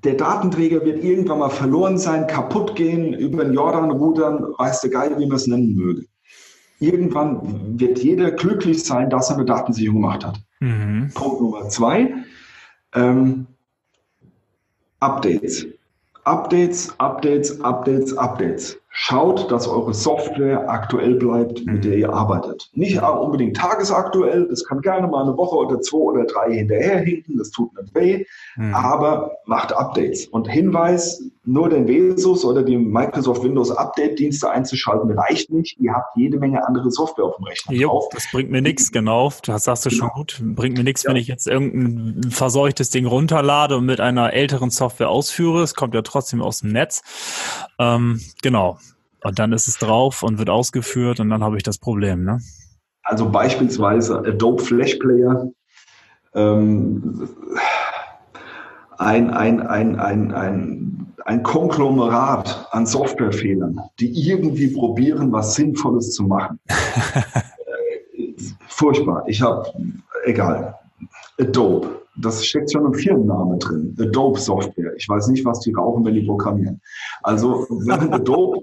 Der 0.04 0.14
Datenträger 0.14 0.86
wird 0.86 1.04
irgendwann 1.04 1.40
mal 1.40 1.50
verloren 1.50 1.98
sein, 1.98 2.28
kaputt 2.28 2.76
gehen, 2.76 3.14
über 3.14 3.44
den 3.44 3.54
Jordan 3.54 3.92
rudern, 3.92 4.54
weiß 4.58 4.82
der 4.82 4.92
Geil, 4.92 5.16
wie 5.18 5.26
man 5.26 5.36
es 5.36 5.48
nennen 5.48 5.76
möge. 5.76 6.06
Irgendwann 6.80 7.78
wird 7.80 8.00
jeder 8.00 8.32
glücklich 8.32 8.86
sein, 8.86 9.10
dass 9.10 9.30
er 9.30 9.36
eine 9.36 9.46
Datensicherung 9.46 10.02
gemacht 10.02 10.26
hat. 10.26 10.42
Mhm. 10.62 11.12
Punkt 11.14 11.42
Nummer 11.42 11.68
zwei. 11.68 12.14
Ähm, 12.96 13.48
Updates. 15.02 15.66
Updates, 16.24 16.94
Updates, 17.00 17.62
Updates, 17.62 18.18
Updates. 18.18 18.78
Schaut, 19.02 19.50
dass 19.50 19.66
eure 19.66 19.94
Software 19.94 20.70
aktuell 20.70 21.16
bleibt, 21.16 21.66
mit 21.66 21.86
der 21.86 21.96
ihr 21.96 22.12
arbeitet. 22.12 22.70
Nicht 22.74 23.02
unbedingt 23.02 23.56
tagesaktuell, 23.56 24.46
das 24.50 24.66
kann 24.66 24.82
gerne 24.82 25.08
mal 25.08 25.24
eine 25.24 25.38
Woche 25.38 25.56
oder 25.56 25.80
zwei 25.80 25.98
oder 26.00 26.26
drei 26.26 26.54
hinterherhinken, 26.54 27.38
das 27.38 27.50
tut 27.50 27.72
nicht 27.80 27.96
weh, 27.96 28.26
mhm. 28.58 28.74
aber 28.74 29.32
macht 29.46 29.72
Updates. 29.72 30.28
Und 30.28 30.50
Hinweis, 30.50 31.24
nur 31.50 31.68
den 31.68 31.88
Vesus 31.88 32.46
oder 32.46 32.62
die 32.62 32.78
Microsoft 32.78 33.44
Windows 33.44 33.72
Update-Dienste 33.72 34.50
einzuschalten, 34.52 35.12
reicht 35.18 35.50
nicht. 35.50 35.80
Ihr 35.80 35.94
habt 35.94 36.16
jede 36.16 36.38
Menge 36.38 36.66
andere 36.68 36.92
Software 36.92 37.26
auf 37.26 37.38
dem 37.38 37.46
Rechner 37.46 37.74
jo, 37.74 37.90
drauf. 37.90 38.10
Das 38.12 38.28
bringt 38.32 38.52
mir 38.52 38.62
nichts, 38.62 38.92
genau. 38.92 39.34
Das 39.44 39.64
sagst 39.64 39.86
du 39.86 39.90
genau. 39.90 40.00
schon 40.00 40.10
gut. 40.10 40.40
Bringt 40.56 40.78
mir 40.78 40.84
nichts, 40.84 41.04
ja. 41.04 41.10
wenn 41.10 41.18
ich 41.18 41.28
jetzt 41.28 41.48
irgendein 41.48 42.30
verseuchtes 42.30 42.92
Ding 42.92 43.08
runterlade 43.08 43.78
und 43.78 43.86
mit 43.86 44.00
einer 44.00 44.32
älteren 44.34 44.70
Software 44.70 45.10
ausführe. 45.10 45.64
Es 45.64 45.74
kommt 45.74 45.96
ja 45.96 46.04
trotzdem 46.04 46.44
aus 46.44 46.60
dem 46.60 46.72
Netz. 46.72 47.02
Ähm, 47.80 48.22
genau. 48.44 48.78
Und 49.24 49.40
dann 49.40 49.52
ist 49.52 49.68
es 49.68 49.80
drauf 49.80 50.22
und 50.22 50.38
wird 50.38 50.52
ausgeführt 50.52 51.20
und 51.20 51.30
dann 51.30 51.44
habe 51.44 51.58
ich 51.58 51.64
das 51.64 51.80
Problem, 51.80 52.24
ne? 52.24 52.40
Also 53.02 53.28
beispielsweise 53.28 54.20
Adobe 54.20 54.64
Flash 54.64 54.96
Player. 54.96 55.50
Ähm, 56.36 57.28
ein, 59.00 59.30
ein, 59.32 59.62
ein, 59.66 60.00
ein, 60.00 60.34
ein, 60.34 61.14
ein 61.26 61.44
Konglomerat 61.44 62.68
an 62.72 62.86
Softwarefehlern, 62.86 63.80
die 64.00 64.30
irgendwie 64.30 64.68
probieren, 64.68 65.32
was 65.32 65.56
Sinnvolles 65.56 66.14
zu 66.14 66.24
machen. 66.24 66.60
Äh, 68.16 68.42
furchtbar. 68.68 69.24
Ich 69.28 69.42
habe, 69.42 69.72
egal, 70.26 70.76
Adobe. 71.40 72.02
Das 72.18 72.46
steckt 72.46 72.72
schon 72.72 72.86
im 72.86 72.94
Firmenname 72.94 73.58
drin. 73.58 73.96
Adobe 74.00 74.40
Software. 74.40 74.94
Ich 74.98 75.08
weiß 75.08 75.28
nicht, 75.30 75.46
was 75.46 75.62
die 75.62 75.72
rauchen, 75.72 76.04
wenn 76.04 76.16
die 76.16 76.26
programmieren. 76.26 76.82
Also, 77.24 77.66
wenn 77.70 78.12
Adobe 78.12 78.62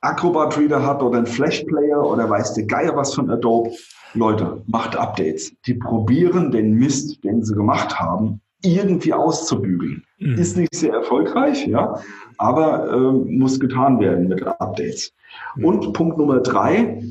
Acrobat 0.00 0.56
Reader 0.58 0.84
hat 0.84 1.02
oder 1.02 1.18
ein 1.18 1.26
Flash 1.26 1.62
Player 1.64 2.00
oder 2.04 2.28
weiß 2.28 2.54
der 2.54 2.64
Geier 2.64 2.96
was 2.96 3.14
von 3.14 3.30
Adobe, 3.30 3.70
Leute, 4.14 4.62
macht 4.66 4.96
Updates. 4.96 5.52
Die 5.66 5.74
probieren 5.74 6.50
den 6.50 6.72
Mist, 6.72 7.22
den 7.22 7.44
sie 7.44 7.54
gemacht 7.54 7.98
haben, 7.98 8.40
irgendwie 8.62 9.12
auszubügeln. 9.12 10.04
Mhm. 10.18 10.34
Ist 10.34 10.56
nicht 10.56 10.74
sehr 10.74 10.92
erfolgreich, 10.92 11.66
ja, 11.66 12.00
aber 12.38 12.90
äh, 12.90 13.12
muss 13.32 13.60
getan 13.60 14.00
werden 14.00 14.28
mit 14.28 14.42
Updates. 14.42 15.12
Mhm. 15.56 15.64
Und 15.64 15.92
Punkt 15.92 16.18
Nummer 16.18 16.40
drei, 16.40 17.02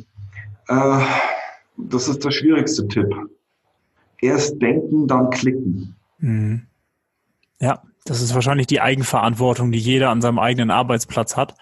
äh, 0.68 1.00
das 1.78 2.08
ist 2.08 2.24
der 2.24 2.32
schwierigste 2.32 2.88
Tipp. 2.88 3.14
Erst 4.22 4.62
denken, 4.62 5.08
dann 5.08 5.30
klicken. 5.30 5.96
Mhm. 6.20 6.64
Ja, 7.60 7.84
das 8.06 8.22
ist 8.22 8.34
wahrscheinlich 8.34 8.68
die 8.68 8.82
Eigenverantwortung, 8.82 9.72
die 9.72 9.80
jeder 9.80 10.10
an 10.10 10.22
seinem 10.22 10.40
eigenen 10.40 10.72
Arbeitsplatz 10.72 11.36
hat. 11.36 11.56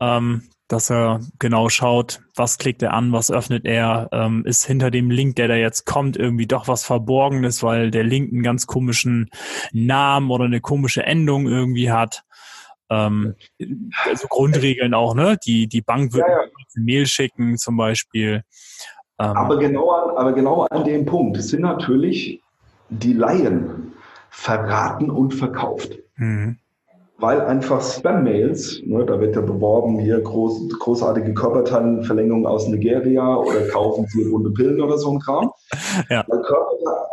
Ähm, 0.00 0.42
dass 0.68 0.90
er 0.90 1.20
genau 1.38 1.70
schaut, 1.70 2.20
was 2.36 2.58
klickt 2.58 2.82
er 2.82 2.92
an, 2.92 3.10
was 3.10 3.30
öffnet 3.30 3.64
er, 3.64 4.08
ähm, 4.12 4.44
ist 4.44 4.66
hinter 4.66 4.90
dem 4.90 5.10
Link, 5.10 5.36
der 5.36 5.48
da 5.48 5.54
jetzt 5.54 5.86
kommt, 5.86 6.16
irgendwie 6.16 6.46
doch 6.46 6.68
was 6.68 6.84
Verborgenes, 6.84 7.62
weil 7.62 7.90
der 7.90 8.04
Link 8.04 8.32
einen 8.32 8.42
ganz 8.42 8.66
komischen 8.66 9.30
Namen 9.72 10.30
oder 10.30 10.44
eine 10.44 10.60
komische 10.60 11.02
Endung 11.04 11.48
irgendwie 11.48 11.90
hat. 11.90 12.22
Ähm, 12.90 13.34
also 14.04 14.28
Grundregeln 14.28 14.92
auch, 14.92 15.14
ne? 15.14 15.38
Die, 15.44 15.66
die 15.66 15.82
Bank 15.82 16.12
wird 16.12 16.26
ja, 16.26 16.32
ja. 16.32 16.40
eine 16.40 16.84
Mail 16.84 17.06
schicken 17.06 17.56
zum 17.56 17.76
Beispiel. 17.78 18.44
Ähm, 19.18 19.36
aber, 19.36 19.58
genau 19.58 19.90
an, 19.90 20.16
aber 20.16 20.32
genau 20.32 20.62
an 20.64 20.84
dem 20.84 21.06
Punkt 21.06 21.38
sind 21.38 21.62
natürlich 21.62 22.42
die 22.90 23.14
Laien 23.14 23.94
verraten 24.30 25.10
und 25.10 25.32
verkauft. 25.32 25.98
Mhm 26.16 26.58
weil 27.18 27.40
einfach 27.40 27.82
Spam-Mails, 27.82 28.80
ne, 28.84 29.04
da 29.04 29.20
wird 29.20 29.34
ja 29.34 29.42
beworben, 29.42 29.98
hier 29.98 30.20
groß, 30.20 30.68
großartige 30.78 31.34
Körperteilenverlängerung 31.34 32.46
aus 32.46 32.68
Nigeria 32.68 33.36
oder 33.36 33.66
kaufen 33.68 34.06
Sie 34.08 34.30
runde 34.30 34.50
Pillen 34.50 34.80
oder 34.80 34.96
so 34.98 35.12
ein 35.12 35.20
Kram. 35.20 35.50
Ja. 36.10 36.24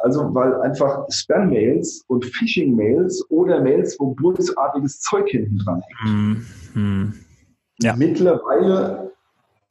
Also 0.03 0.33
weil 0.35 0.61
einfach 0.61 1.05
Spam-Mails 1.09 2.03
und 2.07 2.23
Phishing-Mails 2.23 3.25
oder 3.29 3.61
Mails, 3.61 3.95
wo 3.99 4.13
bösartiges 4.13 4.99
Zeug 5.01 5.27
hinten 5.29 5.57
dran 5.57 5.81
hängt, 5.81 6.75
mhm. 6.75 7.13
ja. 7.81 7.95
mittlerweile 7.95 9.11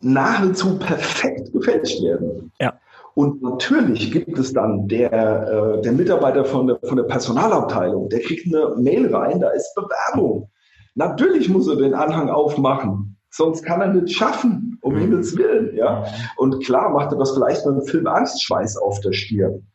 nahezu 0.01 0.79
perfekt 0.79 1.53
gefälscht 1.53 2.03
werden. 2.03 2.51
Ja. 2.61 2.75
Und 3.15 3.43
natürlich 3.43 4.11
gibt 4.11 4.39
es 4.39 4.53
dann 4.53 4.89
der, 4.89 5.13
äh, 5.13 5.83
der 5.83 5.93
Mitarbeiter 5.93 6.45
von 6.45 6.67
der, 6.67 6.79
von 6.83 6.97
der 6.97 7.05
Personalabteilung, 7.05 8.09
der 8.09 8.21
kriegt 8.21 8.53
eine 8.53 8.75
Mail 8.77 9.15
rein, 9.15 9.41
da 9.41 9.51
ist 9.51 9.75
Bewerbung. 9.75 10.51
Natürlich 10.97 11.49
muss 11.49 11.69
er 11.69 11.77
den 11.77 11.95
Anhang 11.95 12.29
aufmachen, 12.29 13.17
sonst 13.31 13.65
kann 13.65 13.81
er 13.81 13.89
nicht 13.89 14.17
schaffen, 14.17 14.79
um 14.83 14.95
mhm. 14.95 14.99
Himmels 14.99 15.37
Willen. 15.37 15.77
Ja? 15.77 16.01
Mhm. 16.01 16.07
Und 16.37 16.65
klar 16.65 16.91
macht 16.91 17.13
er 17.13 17.19
das 17.19 17.33
vielleicht 17.33 17.65
beim 17.65 17.83
Film 17.83 18.07
Angstschweiß 18.07 18.77
auf 18.79 19.01
der 19.01 19.13
Stirn. 19.13 19.67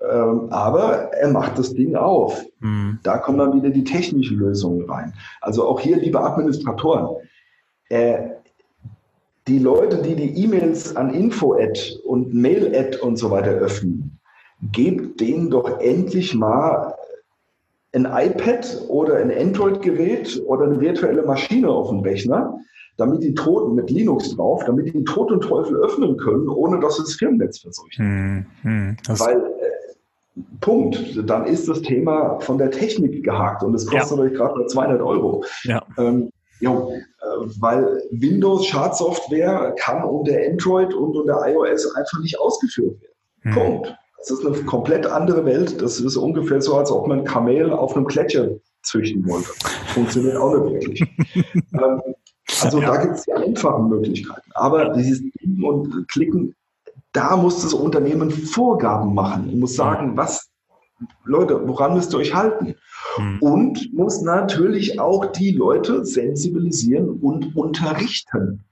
Ähm, 0.00 0.48
aber 0.50 1.12
er 1.12 1.30
macht 1.30 1.58
das 1.58 1.72
Ding 1.72 1.96
auf. 1.96 2.44
Mhm. 2.60 2.98
Da 3.02 3.18
kommen 3.18 3.38
dann 3.38 3.54
wieder 3.54 3.70
die 3.70 3.84
technischen 3.84 4.38
Lösungen 4.38 4.88
rein. 4.88 5.14
Also 5.40 5.66
auch 5.66 5.80
hier, 5.80 5.96
liebe 5.96 6.20
Administratoren, 6.20 7.16
äh, 7.88 8.18
die 9.48 9.58
Leute, 9.58 10.02
die 10.02 10.16
die 10.16 10.42
E-Mails 10.42 10.96
an 10.96 11.14
Info-Ad 11.14 12.00
und 12.04 12.34
Mail-Ad 12.34 12.98
und 12.98 13.16
so 13.16 13.30
weiter 13.30 13.52
öffnen, 13.52 14.18
gebt 14.72 15.20
denen 15.20 15.50
doch 15.50 15.80
endlich 15.80 16.34
mal 16.34 16.94
ein 17.92 18.06
iPad 18.06 18.82
oder 18.88 19.16
ein 19.16 19.30
Android-Gerät 19.30 20.42
oder 20.46 20.64
eine 20.64 20.80
virtuelle 20.80 21.22
Maschine 21.22 21.68
auf 21.68 21.88
dem 21.90 22.00
Rechner, 22.00 22.58
damit 22.96 23.22
die 23.22 23.34
Toten 23.34 23.74
mit 23.74 23.90
Linux 23.90 24.34
drauf, 24.34 24.64
damit 24.64 24.92
die 24.92 25.04
Tod 25.04 25.30
und 25.30 25.42
Teufel 25.42 25.76
öffnen 25.76 26.16
können, 26.16 26.48
ohne 26.48 26.80
dass 26.80 26.98
es 26.98 27.14
Firmennetz 27.14 27.60
verseucht. 27.60 27.96
Hm, 27.96 28.46
hm, 28.62 28.96
Weil 29.06 29.36
äh, 29.36 30.42
Punkt, 30.60 31.22
dann 31.24 31.46
ist 31.46 31.68
das 31.68 31.82
Thema 31.82 32.40
von 32.40 32.58
der 32.58 32.70
Technik 32.70 33.22
gehakt 33.22 33.62
und 33.62 33.74
es 33.74 33.86
kostet 33.86 34.18
ja. 34.18 34.24
euch 34.24 34.34
gerade 34.34 34.58
mal 34.58 34.66
200 34.66 35.00
Euro. 35.00 35.44
Ja. 35.64 35.82
Ähm, 35.98 36.30
Jo, 36.60 36.90
äh, 36.90 37.26
weil 37.60 38.02
Windows 38.10 38.66
Schadsoftware 38.66 39.74
kann 39.78 40.02
unter 40.04 40.32
Android 40.50 40.94
und 40.94 41.16
unter 41.16 41.46
iOS 41.46 41.94
einfach 41.94 42.20
nicht 42.20 42.38
ausgeführt 42.38 43.00
werden. 43.00 43.14
Hm. 43.42 43.52
Punkt. 43.52 43.96
Das 44.18 44.30
ist 44.30 44.46
eine 44.46 44.56
komplett 44.64 45.06
andere 45.06 45.44
Welt. 45.44 45.80
Das 45.80 46.00
ist 46.00 46.16
ungefähr 46.16 46.60
so, 46.60 46.76
als 46.76 46.90
ob 46.90 47.06
man 47.06 47.24
Kamel 47.24 47.72
auf 47.72 47.94
einem 47.94 48.06
Gletscher 48.06 48.48
züchten 48.82 49.28
wollte. 49.28 49.50
Funktioniert 49.94 50.36
auch 50.36 50.54
nicht 50.54 50.72
wirklich. 50.72 51.00
ähm, 51.74 52.00
also 52.62 52.80
ja. 52.80 52.92
da 52.92 53.02
gibt 53.02 53.16
es 53.16 53.22
die 53.24 53.32
einfachen 53.32 53.88
Möglichkeiten. 53.88 54.50
Aber 54.54 54.90
dieses 54.94 55.20
Klicken 55.32 55.64
und 55.64 56.08
Klicken, 56.08 56.54
da 57.12 57.36
muss 57.36 57.62
das 57.62 57.74
Unternehmen 57.74 58.30
Vorgaben 58.30 59.14
machen 59.14 59.48
und 59.50 59.60
muss 59.60 59.74
sagen, 59.74 60.16
was, 60.16 60.48
Leute, 61.24 61.66
woran 61.66 61.94
müsst 61.94 62.12
ihr 62.14 62.18
euch 62.18 62.34
halten? 62.34 62.74
Mhm. 63.18 63.38
Und 63.40 63.94
muss 63.94 64.22
natürlich 64.22 65.00
auch 65.00 65.26
die 65.26 65.52
Leute 65.52 66.04
sensibilisieren 66.04 67.08
und 67.20 67.56
unterrichten. 67.56 68.64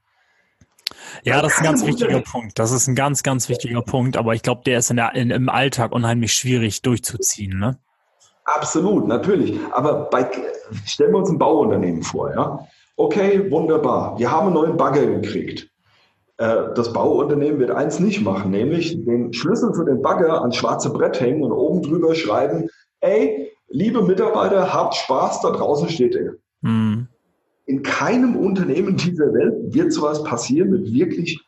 Ja, 1.22 1.41
das 1.41 1.55
ist 1.55 1.59
ein 1.59 1.64
ganz 1.64 1.87
wichtiger 1.87 2.20
Punkt. 2.20 2.59
Das 2.59 2.72
ist 2.72 2.87
ein 2.87 2.95
ganz, 2.95 3.22
ganz 3.22 3.49
wichtiger 3.49 3.82
Punkt. 3.82 4.16
Aber 4.16 4.35
ich 4.35 4.43
glaube, 4.43 4.62
der 4.66 4.78
ist 4.78 4.91
in 4.91 4.97
der, 4.97 5.14
in, 5.14 5.30
im 5.30 5.49
Alltag 5.49 5.93
unheimlich 5.93 6.32
schwierig 6.32 6.82
durchzuziehen. 6.82 7.59
Ne? 7.59 7.78
Absolut, 8.45 9.07
natürlich. 9.07 9.59
Aber 9.72 10.11
bei, 10.11 10.28
stellen 10.85 11.12
wir 11.12 11.18
uns 11.18 11.30
ein 11.30 11.39
Bauunternehmen 11.39 12.03
vor. 12.03 12.30
Ja? 12.35 12.66
Okay, 12.97 13.51
wunderbar. 13.51 14.18
Wir 14.18 14.30
haben 14.30 14.47
einen 14.47 14.55
neuen 14.55 14.76
Bagger 14.76 15.07
gekriegt. 15.07 15.70
Äh, 16.37 16.74
das 16.74 16.93
Bauunternehmen 16.93 17.59
wird 17.59 17.70
eins 17.70 18.01
nicht 18.01 18.22
machen, 18.22 18.51
nämlich 18.51 19.05
den 19.05 19.32
Schlüssel 19.32 19.72
für 19.74 19.85
den 19.85 20.03
Bagger 20.03 20.41
ans 20.41 20.57
schwarze 20.57 20.91
Brett 20.91 21.20
hängen 21.20 21.43
und 21.43 21.53
oben 21.53 21.82
drüber 21.82 22.14
schreiben, 22.14 22.68
ey, 23.01 23.53
liebe 23.75 24.03
Mitarbeiter, 24.03 24.72
habt 24.72 24.95
Spaß, 24.95 25.43
da 25.43 25.51
draußen 25.51 25.89
steht 25.89 26.14
er. 26.14 26.35
Mhm. 26.62 27.09
In 27.66 27.83
keinem 27.83 28.37
Unternehmen 28.37 28.97
dieser 28.97 29.33
Welt 29.35 29.75
wird 29.75 29.93
sowas 29.93 30.22
passieren 30.22 30.70
mit 30.70 30.93
wirklich 30.93 31.41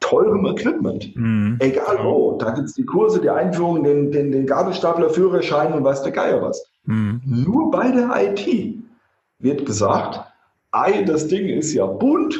teurem 0.00 0.46
Equipment. 0.46 1.14
Mhm. 1.16 1.56
Egal 1.60 1.98
wo. 2.02 2.36
Da 2.38 2.50
gibt 2.50 2.68
es 2.68 2.74
die 2.74 2.84
Kurse, 2.84 3.20
die 3.20 3.30
Einführung, 3.30 3.84
den, 3.84 4.10
den, 4.10 4.32
den 4.32 4.46
Gabelstapler, 4.46 5.10
Führerschein 5.10 5.72
und 5.72 5.84
weiß 5.84 6.02
der 6.02 6.12
Geier 6.12 6.42
was. 6.42 6.64
Mhm. 6.84 7.20
Nur 7.24 7.70
bei 7.70 7.90
der 7.90 8.10
IT 8.16 8.74
wird 9.38 9.64
gesagt, 9.64 10.20
ei, 10.72 11.02
das 11.04 11.28
Ding 11.28 11.48
ist 11.48 11.72
ja 11.72 11.86
bunt 11.86 12.36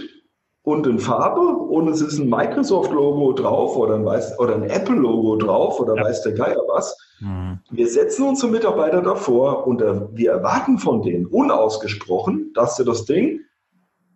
und 0.69 0.87
in 0.87 0.99
Farbe 0.99 1.41
und 1.41 1.89
es 1.89 2.03
ist 2.03 2.19
ein 2.19 2.29
Microsoft-Logo 2.29 3.33
drauf 3.33 3.75
oder 3.75 3.95
ein, 3.95 4.05
oder 4.39 4.55
ein 4.55 4.65
Apple-Logo 4.65 5.37
drauf 5.37 5.81
oder 5.81 5.97
ja. 5.97 6.05
weiß 6.05 6.23
der 6.25 6.33
Geier 6.33 6.61
was. 6.69 6.95
Mhm. 7.21 7.59
Wir 7.71 7.89
setzen 7.89 8.29
unsere 8.29 8.53
Mitarbeiter 8.53 9.01
davor 9.01 9.67
und 9.67 9.81
äh, 9.81 10.03
wir 10.13 10.33
erwarten 10.33 10.79
von 10.79 11.01
denen 11.01 11.25
unausgesprochen, 11.25 12.53
dass 12.55 12.77
sie 12.77 12.85
das 12.85 13.07
Ding 13.07 13.41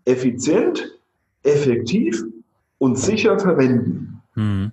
effizient, 0.05 0.99
effektiv 1.43 2.23
und 2.77 2.99
sicher 2.99 3.39
verwenden. 3.39 4.21
Mhm. 4.35 4.73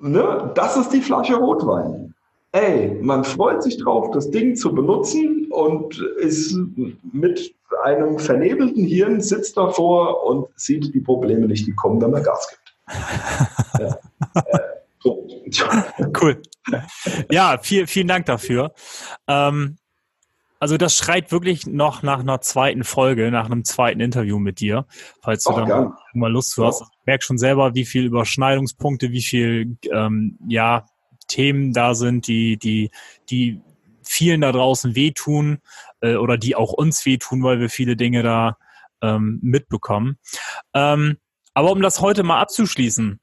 Ne? 0.00 0.52
Das 0.54 0.78
ist 0.78 0.90
die 0.90 1.02
Flasche 1.02 1.36
Rotwein. 1.36 2.14
Ey, 2.52 2.98
man 3.02 3.24
freut 3.24 3.62
sich 3.62 3.76
drauf, 3.76 4.10
das 4.12 4.30
Ding 4.30 4.56
zu 4.56 4.74
benutzen 4.74 5.31
und 5.52 5.98
ist 6.18 6.56
mit 7.12 7.54
einem 7.84 8.18
vernebelten 8.18 8.84
Hirn 8.84 9.20
sitzt 9.20 9.56
davor 9.56 10.24
und 10.24 10.48
sieht 10.56 10.94
die 10.94 11.00
Probleme 11.00 11.46
nicht, 11.46 11.66
die 11.66 11.74
kommen, 11.74 12.00
wenn 12.00 12.10
man 12.10 12.22
Gas 12.22 12.48
gibt. 12.48 12.62
ja. 15.52 15.86
Cool. 16.20 16.40
Ja, 17.30 17.58
viel, 17.58 17.86
vielen 17.86 18.08
Dank 18.08 18.26
dafür. 18.26 18.72
Ähm, 19.26 19.78
also 20.62 20.76
das 20.76 20.96
schreit 20.96 21.32
wirklich 21.32 21.66
noch 21.66 22.04
nach 22.04 22.20
einer 22.20 22.40
zweiten 22.40 22.84
Folge, 22.84 23.32
nach 23.32 23.46
einem 23.46 23.64
zweiten 23.64 24.00
Interview 24.00 24.38
mit 24.38 24.60
dir, 24.60 24.86
falls 25.20 25.42
du 25.42 25.50
oh, 25.50 25.56
dann 25.56 25.66
gern. 25.66 25.94
mal 26.14 26.30
Lust 26.30 26.56
hast. 26.56 26.80
Ja. 26.82 26.86
Ich 27.00 27.06
merke 27.06 27.24
schon 27.24 27.38
selber, 27.38 27.74
wie 27.74 27.84
viel 27.84 28.04
Überschneidungspunkte, 28.04 29.10
wie 29.10 29.22
viel 29.22 29.76
ähm, 29.90 30.38
ja 30.46 30.86
Themen 31.26 31.72
da 31.72 31.96
sind, 31.96 32.28
die 32.28 32.58
die 32.58 32.90
die 33.28 33.60
vielen 34.12 34.42
da 34.42 34.52
draußen 34.52 34.94
wehtun 34.94 35.58
äh, 36.02 36.16
oder 36.16 36.36
die 36.36 36.54
auch 36.54 36.72
uns 36.72 37.06
wehtun, 37.06 37.42
weil 37.42 37.60
wir 37.60 37.70
viele 37.70 37.96
Dinge 37.96 38.22
da 38.22 38.58
ähm, 39.00 39.40
mitbekommen. 39.42 40.18
Ähm, 40.74 41.16
aber 41.54 41.72
um 41.72 41.80
das 41.80 42.00
heute 42.00 42.22
mal 42.22 42.40
abzuschließen, 42.40 43.18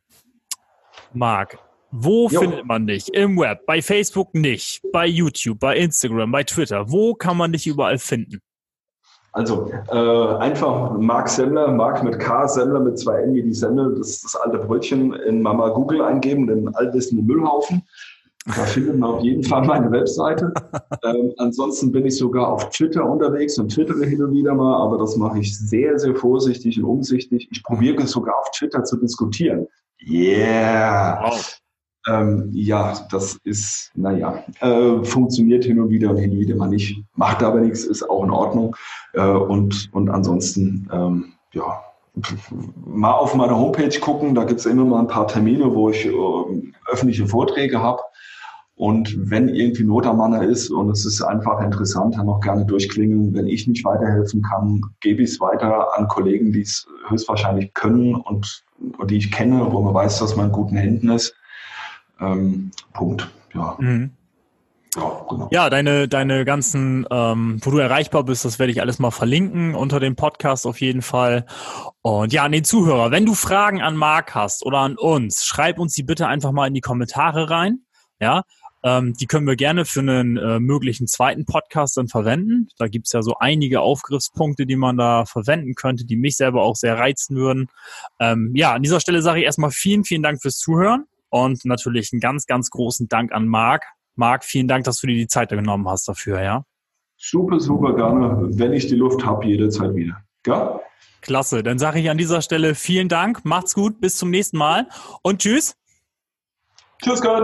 Marc, 1.14 1.60
wo 1.92 2.28
jo. 2.28 2.40
findet 2.42 2.66
man 2.66 2.88
dich? 2.88 3.14
Im 3.14 3.38
Web, 3.38 3.66
bei 3.66 3.82
Facebook 3.82 4.34
nicht, 4.34 4.82
bei 4.92 5.06
YouTube, 5.06 5.60
bei 5.60 5.78
Instagram, 5.78 6.32
bei 6.32 6.44
Twitter. 6.44 6.92
Wo 6.92 7.14
kann 7.14 7.38
man 7.38 7.52
dich 7.52 7.68
überall 7.68 7.98
finden? 7.98 8.42
Also 9.32 9.72
äh, 9.92 10.36
einfach 10.38 10.98
Marc 10.98 11.30
Semmler, 11.30 11.72
Marc 11.72 12.04
mit 12.04 12.20
K, 12.20 12.48
Semmler 12.48 12.80
mit 12.80 12.98
zwei 12.98 13.22
N 13.22 13.36
wie 13.36 13.44
die 13.44 13.54
Semmel, 13.54 13.96
das 13.96 14.10
ist 14.10 14.24
das 14.24 14.36
alte 14.36 14.58
Brötchen 14.58 15.14
in 15.14 15.44
Mama 15.44 15.70
Google 15.70 16.02
eingeben, 16.02 16.48
den 16.48 16.74
allwissenden 16.76 17.28
Müllhaufen. 17.28 17.84
Da 18.56 18.64
findet 18.66 18.98
man 18.98 19.12
auf 19.12 19.24
jeden 19.24 19.44
Fall 19.44 19.66
meine 19.66 19.92
Webseite. 19.92 20.52
ähm, 21.04 21.34
ansonsten 21.38 21.92
bin 21.92 22.06
ich 22.06 22.18
sogar 22.18 22.48
auf 22.48 22.70
Twitter 22.70 23.06
unterwegs 23.06 23.60
und 23.60 23.70
twittere 23.70 24.06
hin 24.06 24.24
und 24.24 24.34
wieder 24.34 24.56
mal, 24.56 24.82
aber 24.82 24.98
das 24.98 25.16
mache 25.18 25.40
ich 25.40 25.58
sehr, 25.58 26.00
sehr 26.00 26.16
vorsichtig 26.16 26.80
und 26.80 26.86
umsichtig. 26.86 27.48
Ich 27.52 27.64
probiere 27.64 28.08
sogar 28.08 28.36
auf 28.40 28.50
Twitter 28.52 28.84
zu 28.84 28.98
diskutieren. 28.98 29.68
Yeah! 30.02 31.20
Wow. 31.24 31.60
Ähm, 32.08 32.50
ja, 32.54 33.08
das 33.12 33.38
ist, 33.44 33.92
naja, 33.94 34.44
äh, 34.62 35.04
funktioniert 35.04 35.66
hin 35.66 35.80
und 35.80 35.90
wieder 35.90 36.10
und 36.10 36.18
hin 36.18 36.32
und 36.32 36.40
wieder 36.40 36.56
mal 36.56 36.70
nicht. 36.70 37.04
Macht 37.16 37.44
aber 37.44 37.60
nichts, 37.60 37.84
ist 37.84 38.10
auch 38.10 38.24
in 38.24 38.32
Ordnung. 38.32 38.76
Äh, 39.14 39.22
und, 39.22 39.90
und 39.92 40.10
ansonsten, 40.10 40.90
ähm, 40.92 41.34
ja, 41.54 41.84
mal 42.86 43.12
auf 43.12 43.36
meine 43.36 43.56
Homepage 43.56 44.00
gucken, 44.00 44.34
da 44.34 44.44
gibt 44.44 44.60
es 44.60 44.66
immer 44.66 44.86
mal 44.86 45.00
ein 45.00 45.08
paar 45.08 45.28
Termine, 45.28 45.74
wo 45.76 45.90
ich 45.90 46.06
äh, 46.06 46.12
öffentliche 46.88 47.28
Vorträge 47.28 47.82
habe. 47.82 48.02
Und 48.80 49.30
wenn 49.30 49.50
irgendwie 49.50 49.84
Not 49.84 50.06
am 50.06 50.20
Mann 50.20 50.32
ist 50.42 50.70
und 50.70 50.90
es 50.90 51.06
ist 51.06 51.22
einfach 51.22 51.60
interessant, 51.60 52.16
dann 52.16 52.28
noch 52.28 52.40
gerne 52.40 52.66
durchklingeln. 52.66 53.34
Wenn 53.34 53.46
ich 53.46 53.68
nicht 53.68 53.84
weiterhelfen 53.84 54.42
kann, 54.42 54.82
gebe 55.02 55.22
ich 55.22 55.32
es 55.32 55.42
weiter 55.42 55.98
an 55.98 56.08
Kollegen, 56.08 56.54
die 56.54 56.62
es 56.62 56.88
höchstwahrscheinlich 57.10 57.74
können 57.74 58.16
und, 58.16 58.64
und 58.98 59.12
die 59.12 59.18
ich 59.18 59.34
kenne, 59.34 59.68
wo 59.70 59.82
man 59.82 59.94
weiß, 59.94 60.20
dass 60.20 60.38
man 60.38 60.46
in 60.46 60.52
guten 60.54 60.78
Händen 60.78 61.10
ist. 61.10 61.36
Ähm, 62.22 62.72
Punkt. 62.94 63.30
Ja. 63.54 63.76
Mhm. 63.80 64.12
Ja, 64.96 65.26
genau. 65.30 65.50
ja, 65.52 65.70
deine, 65.70 66.08
deine 66.08 66.46
ganzen, 66.46 67.06
ähm, 67.12 67.60
wo 67.62 67.72
du 67.72 67.80
erreichbar 67.80 68.24
bist, 68.24 68.46
das 68.46 68.60
werde 68.60 68.72
ich 68.72 68.80
alles 68.80 68.98
mal 68.98 69.12
verlinken 69.12 69.76
unter 69.76 70.00
dem 70.00 70.16
Podcast 70.16 70.66
auf 70.66 70.80
jeden 70.80 71.02
Fall. 71.02 71.46
Und 72.02 72.32
ja, 72.32 72.44
an 72.46 72.54
den 72.54 72.64
Zuhörer, 72.64 73.12
wenn 73.12 73.26
du 73.26 73.34
Fragen 73.34 73.82
an 73.82 73.98
Marc 73.98 74.36
hast 74.36 74.66
oder 74.66 74.78
an 74.78 74.96
uns, 74.98 75.44
schreib 75.44 75.80
uns 75.80 75.96
die 75.96 76.04
bitte 76.04 76.28
einfach 76.28 76.54
mal 76.54 76.68
in 76.68 76.74
die 76.74 76.80
Kommentare 76.80 77.50
rein. 77.50 77.80
Ja, 78.22 78.44
ähm, 78.84 79.14
die 79.14 79.26
können 79.26 79.48
wir 79.48 79.56
gerne 79.56 79.86
für 79.86 80.00
einen 80.00 80.38
äh, 80.38 80.60
möglichen 80.60 81.08
zweiten 81.08 81.46
Podcast 81.46 81.98
dann 81.98 82.08
verwenden. 82.08 82.70
Da 82.78 82.88
gibt's 82.88 83.12
ja 83.12 83.22
so 83.22 83.36
einige 83.40 83.82
Aufgriffspunkte, 83.82 84.66
die 84.66 84.76
man 84.76 84.98
da 84.98 85.26
verwenden 85.26 85.76
könnte, 85.76 86.06
die 86.06 86.16
mich 86.16 86.38
selber 86.38 86.64
auch 86.64 86.76
sehr 86.76 86.98
reizen 86.98 87.36
würden. 87.36 87.68
Ähm, 88.20 88.52
ja, 88.56 88.74
an 88.74 88.84
dieser 88.84 89.00
Stelle 89.00 89.22
sage 89.22 89.40
ich 89.40 89.46
erstmal 89.46 89.72
vielen, 89.72 90.04
vielen 90.04 90.24
Dank 90.24 90.42
fürs 90.42 90.58
Zuhören. 90.58 91.06
Und 91.32 91.64
natürlich 91.66 92.12
einen 92.12 92.22
ganz, 92.22 92.48
ganz 92.48 92.72
großen 92.72 93.08
Dank 93.08 93.32
an 93.32 93.48
Marc. 93.48 93.84
Marc, 94.16 94.44
vielen 94.44 94.68
Dank, 94.68 94.86
dass 94.86 95.00
du 95.00 95.08
dir 95.08 95.16
die 95.16 95.28
Zeit 95.28 95.50
genommen 95.50 95.88
hast 95.88 96.08
dafür, 96.08 96.42
ja? 96.42 96.64
Super, 97.18 97.60
super 97.60 97.96
gerne. 97.96 98.48
Wenn 98.58 98.74
ich 98.74 98.88
die 98.88 98.96
Luft 98.96 99.26
habe, 99.26 99.46
jederzeit 99.46 99.94
wieder. 99.94 100.24
Ja? 100.48 100.80
Klasse. 101.22 101.64
Dann 101.64 101.78
sage 101.78 102.00
ich 102.00 102.10
an 102.10 102.18
dieser 102.18 102.42
Stelle 102.42 102.76
vielen 102.76 103.10
Dank. 103.10 103.44
Macht's 103.44 103.76
gut. 103.76 104.00
Bis 104.00 104.16
zum 104.18 104.30
nächsten 104.30 104.58
Mal. 104.58 104.88
Und 105.22 105.42
tschüss. 105.42 105.76
Tschüss, 107.02 107.22
Gott. 107.22 107.44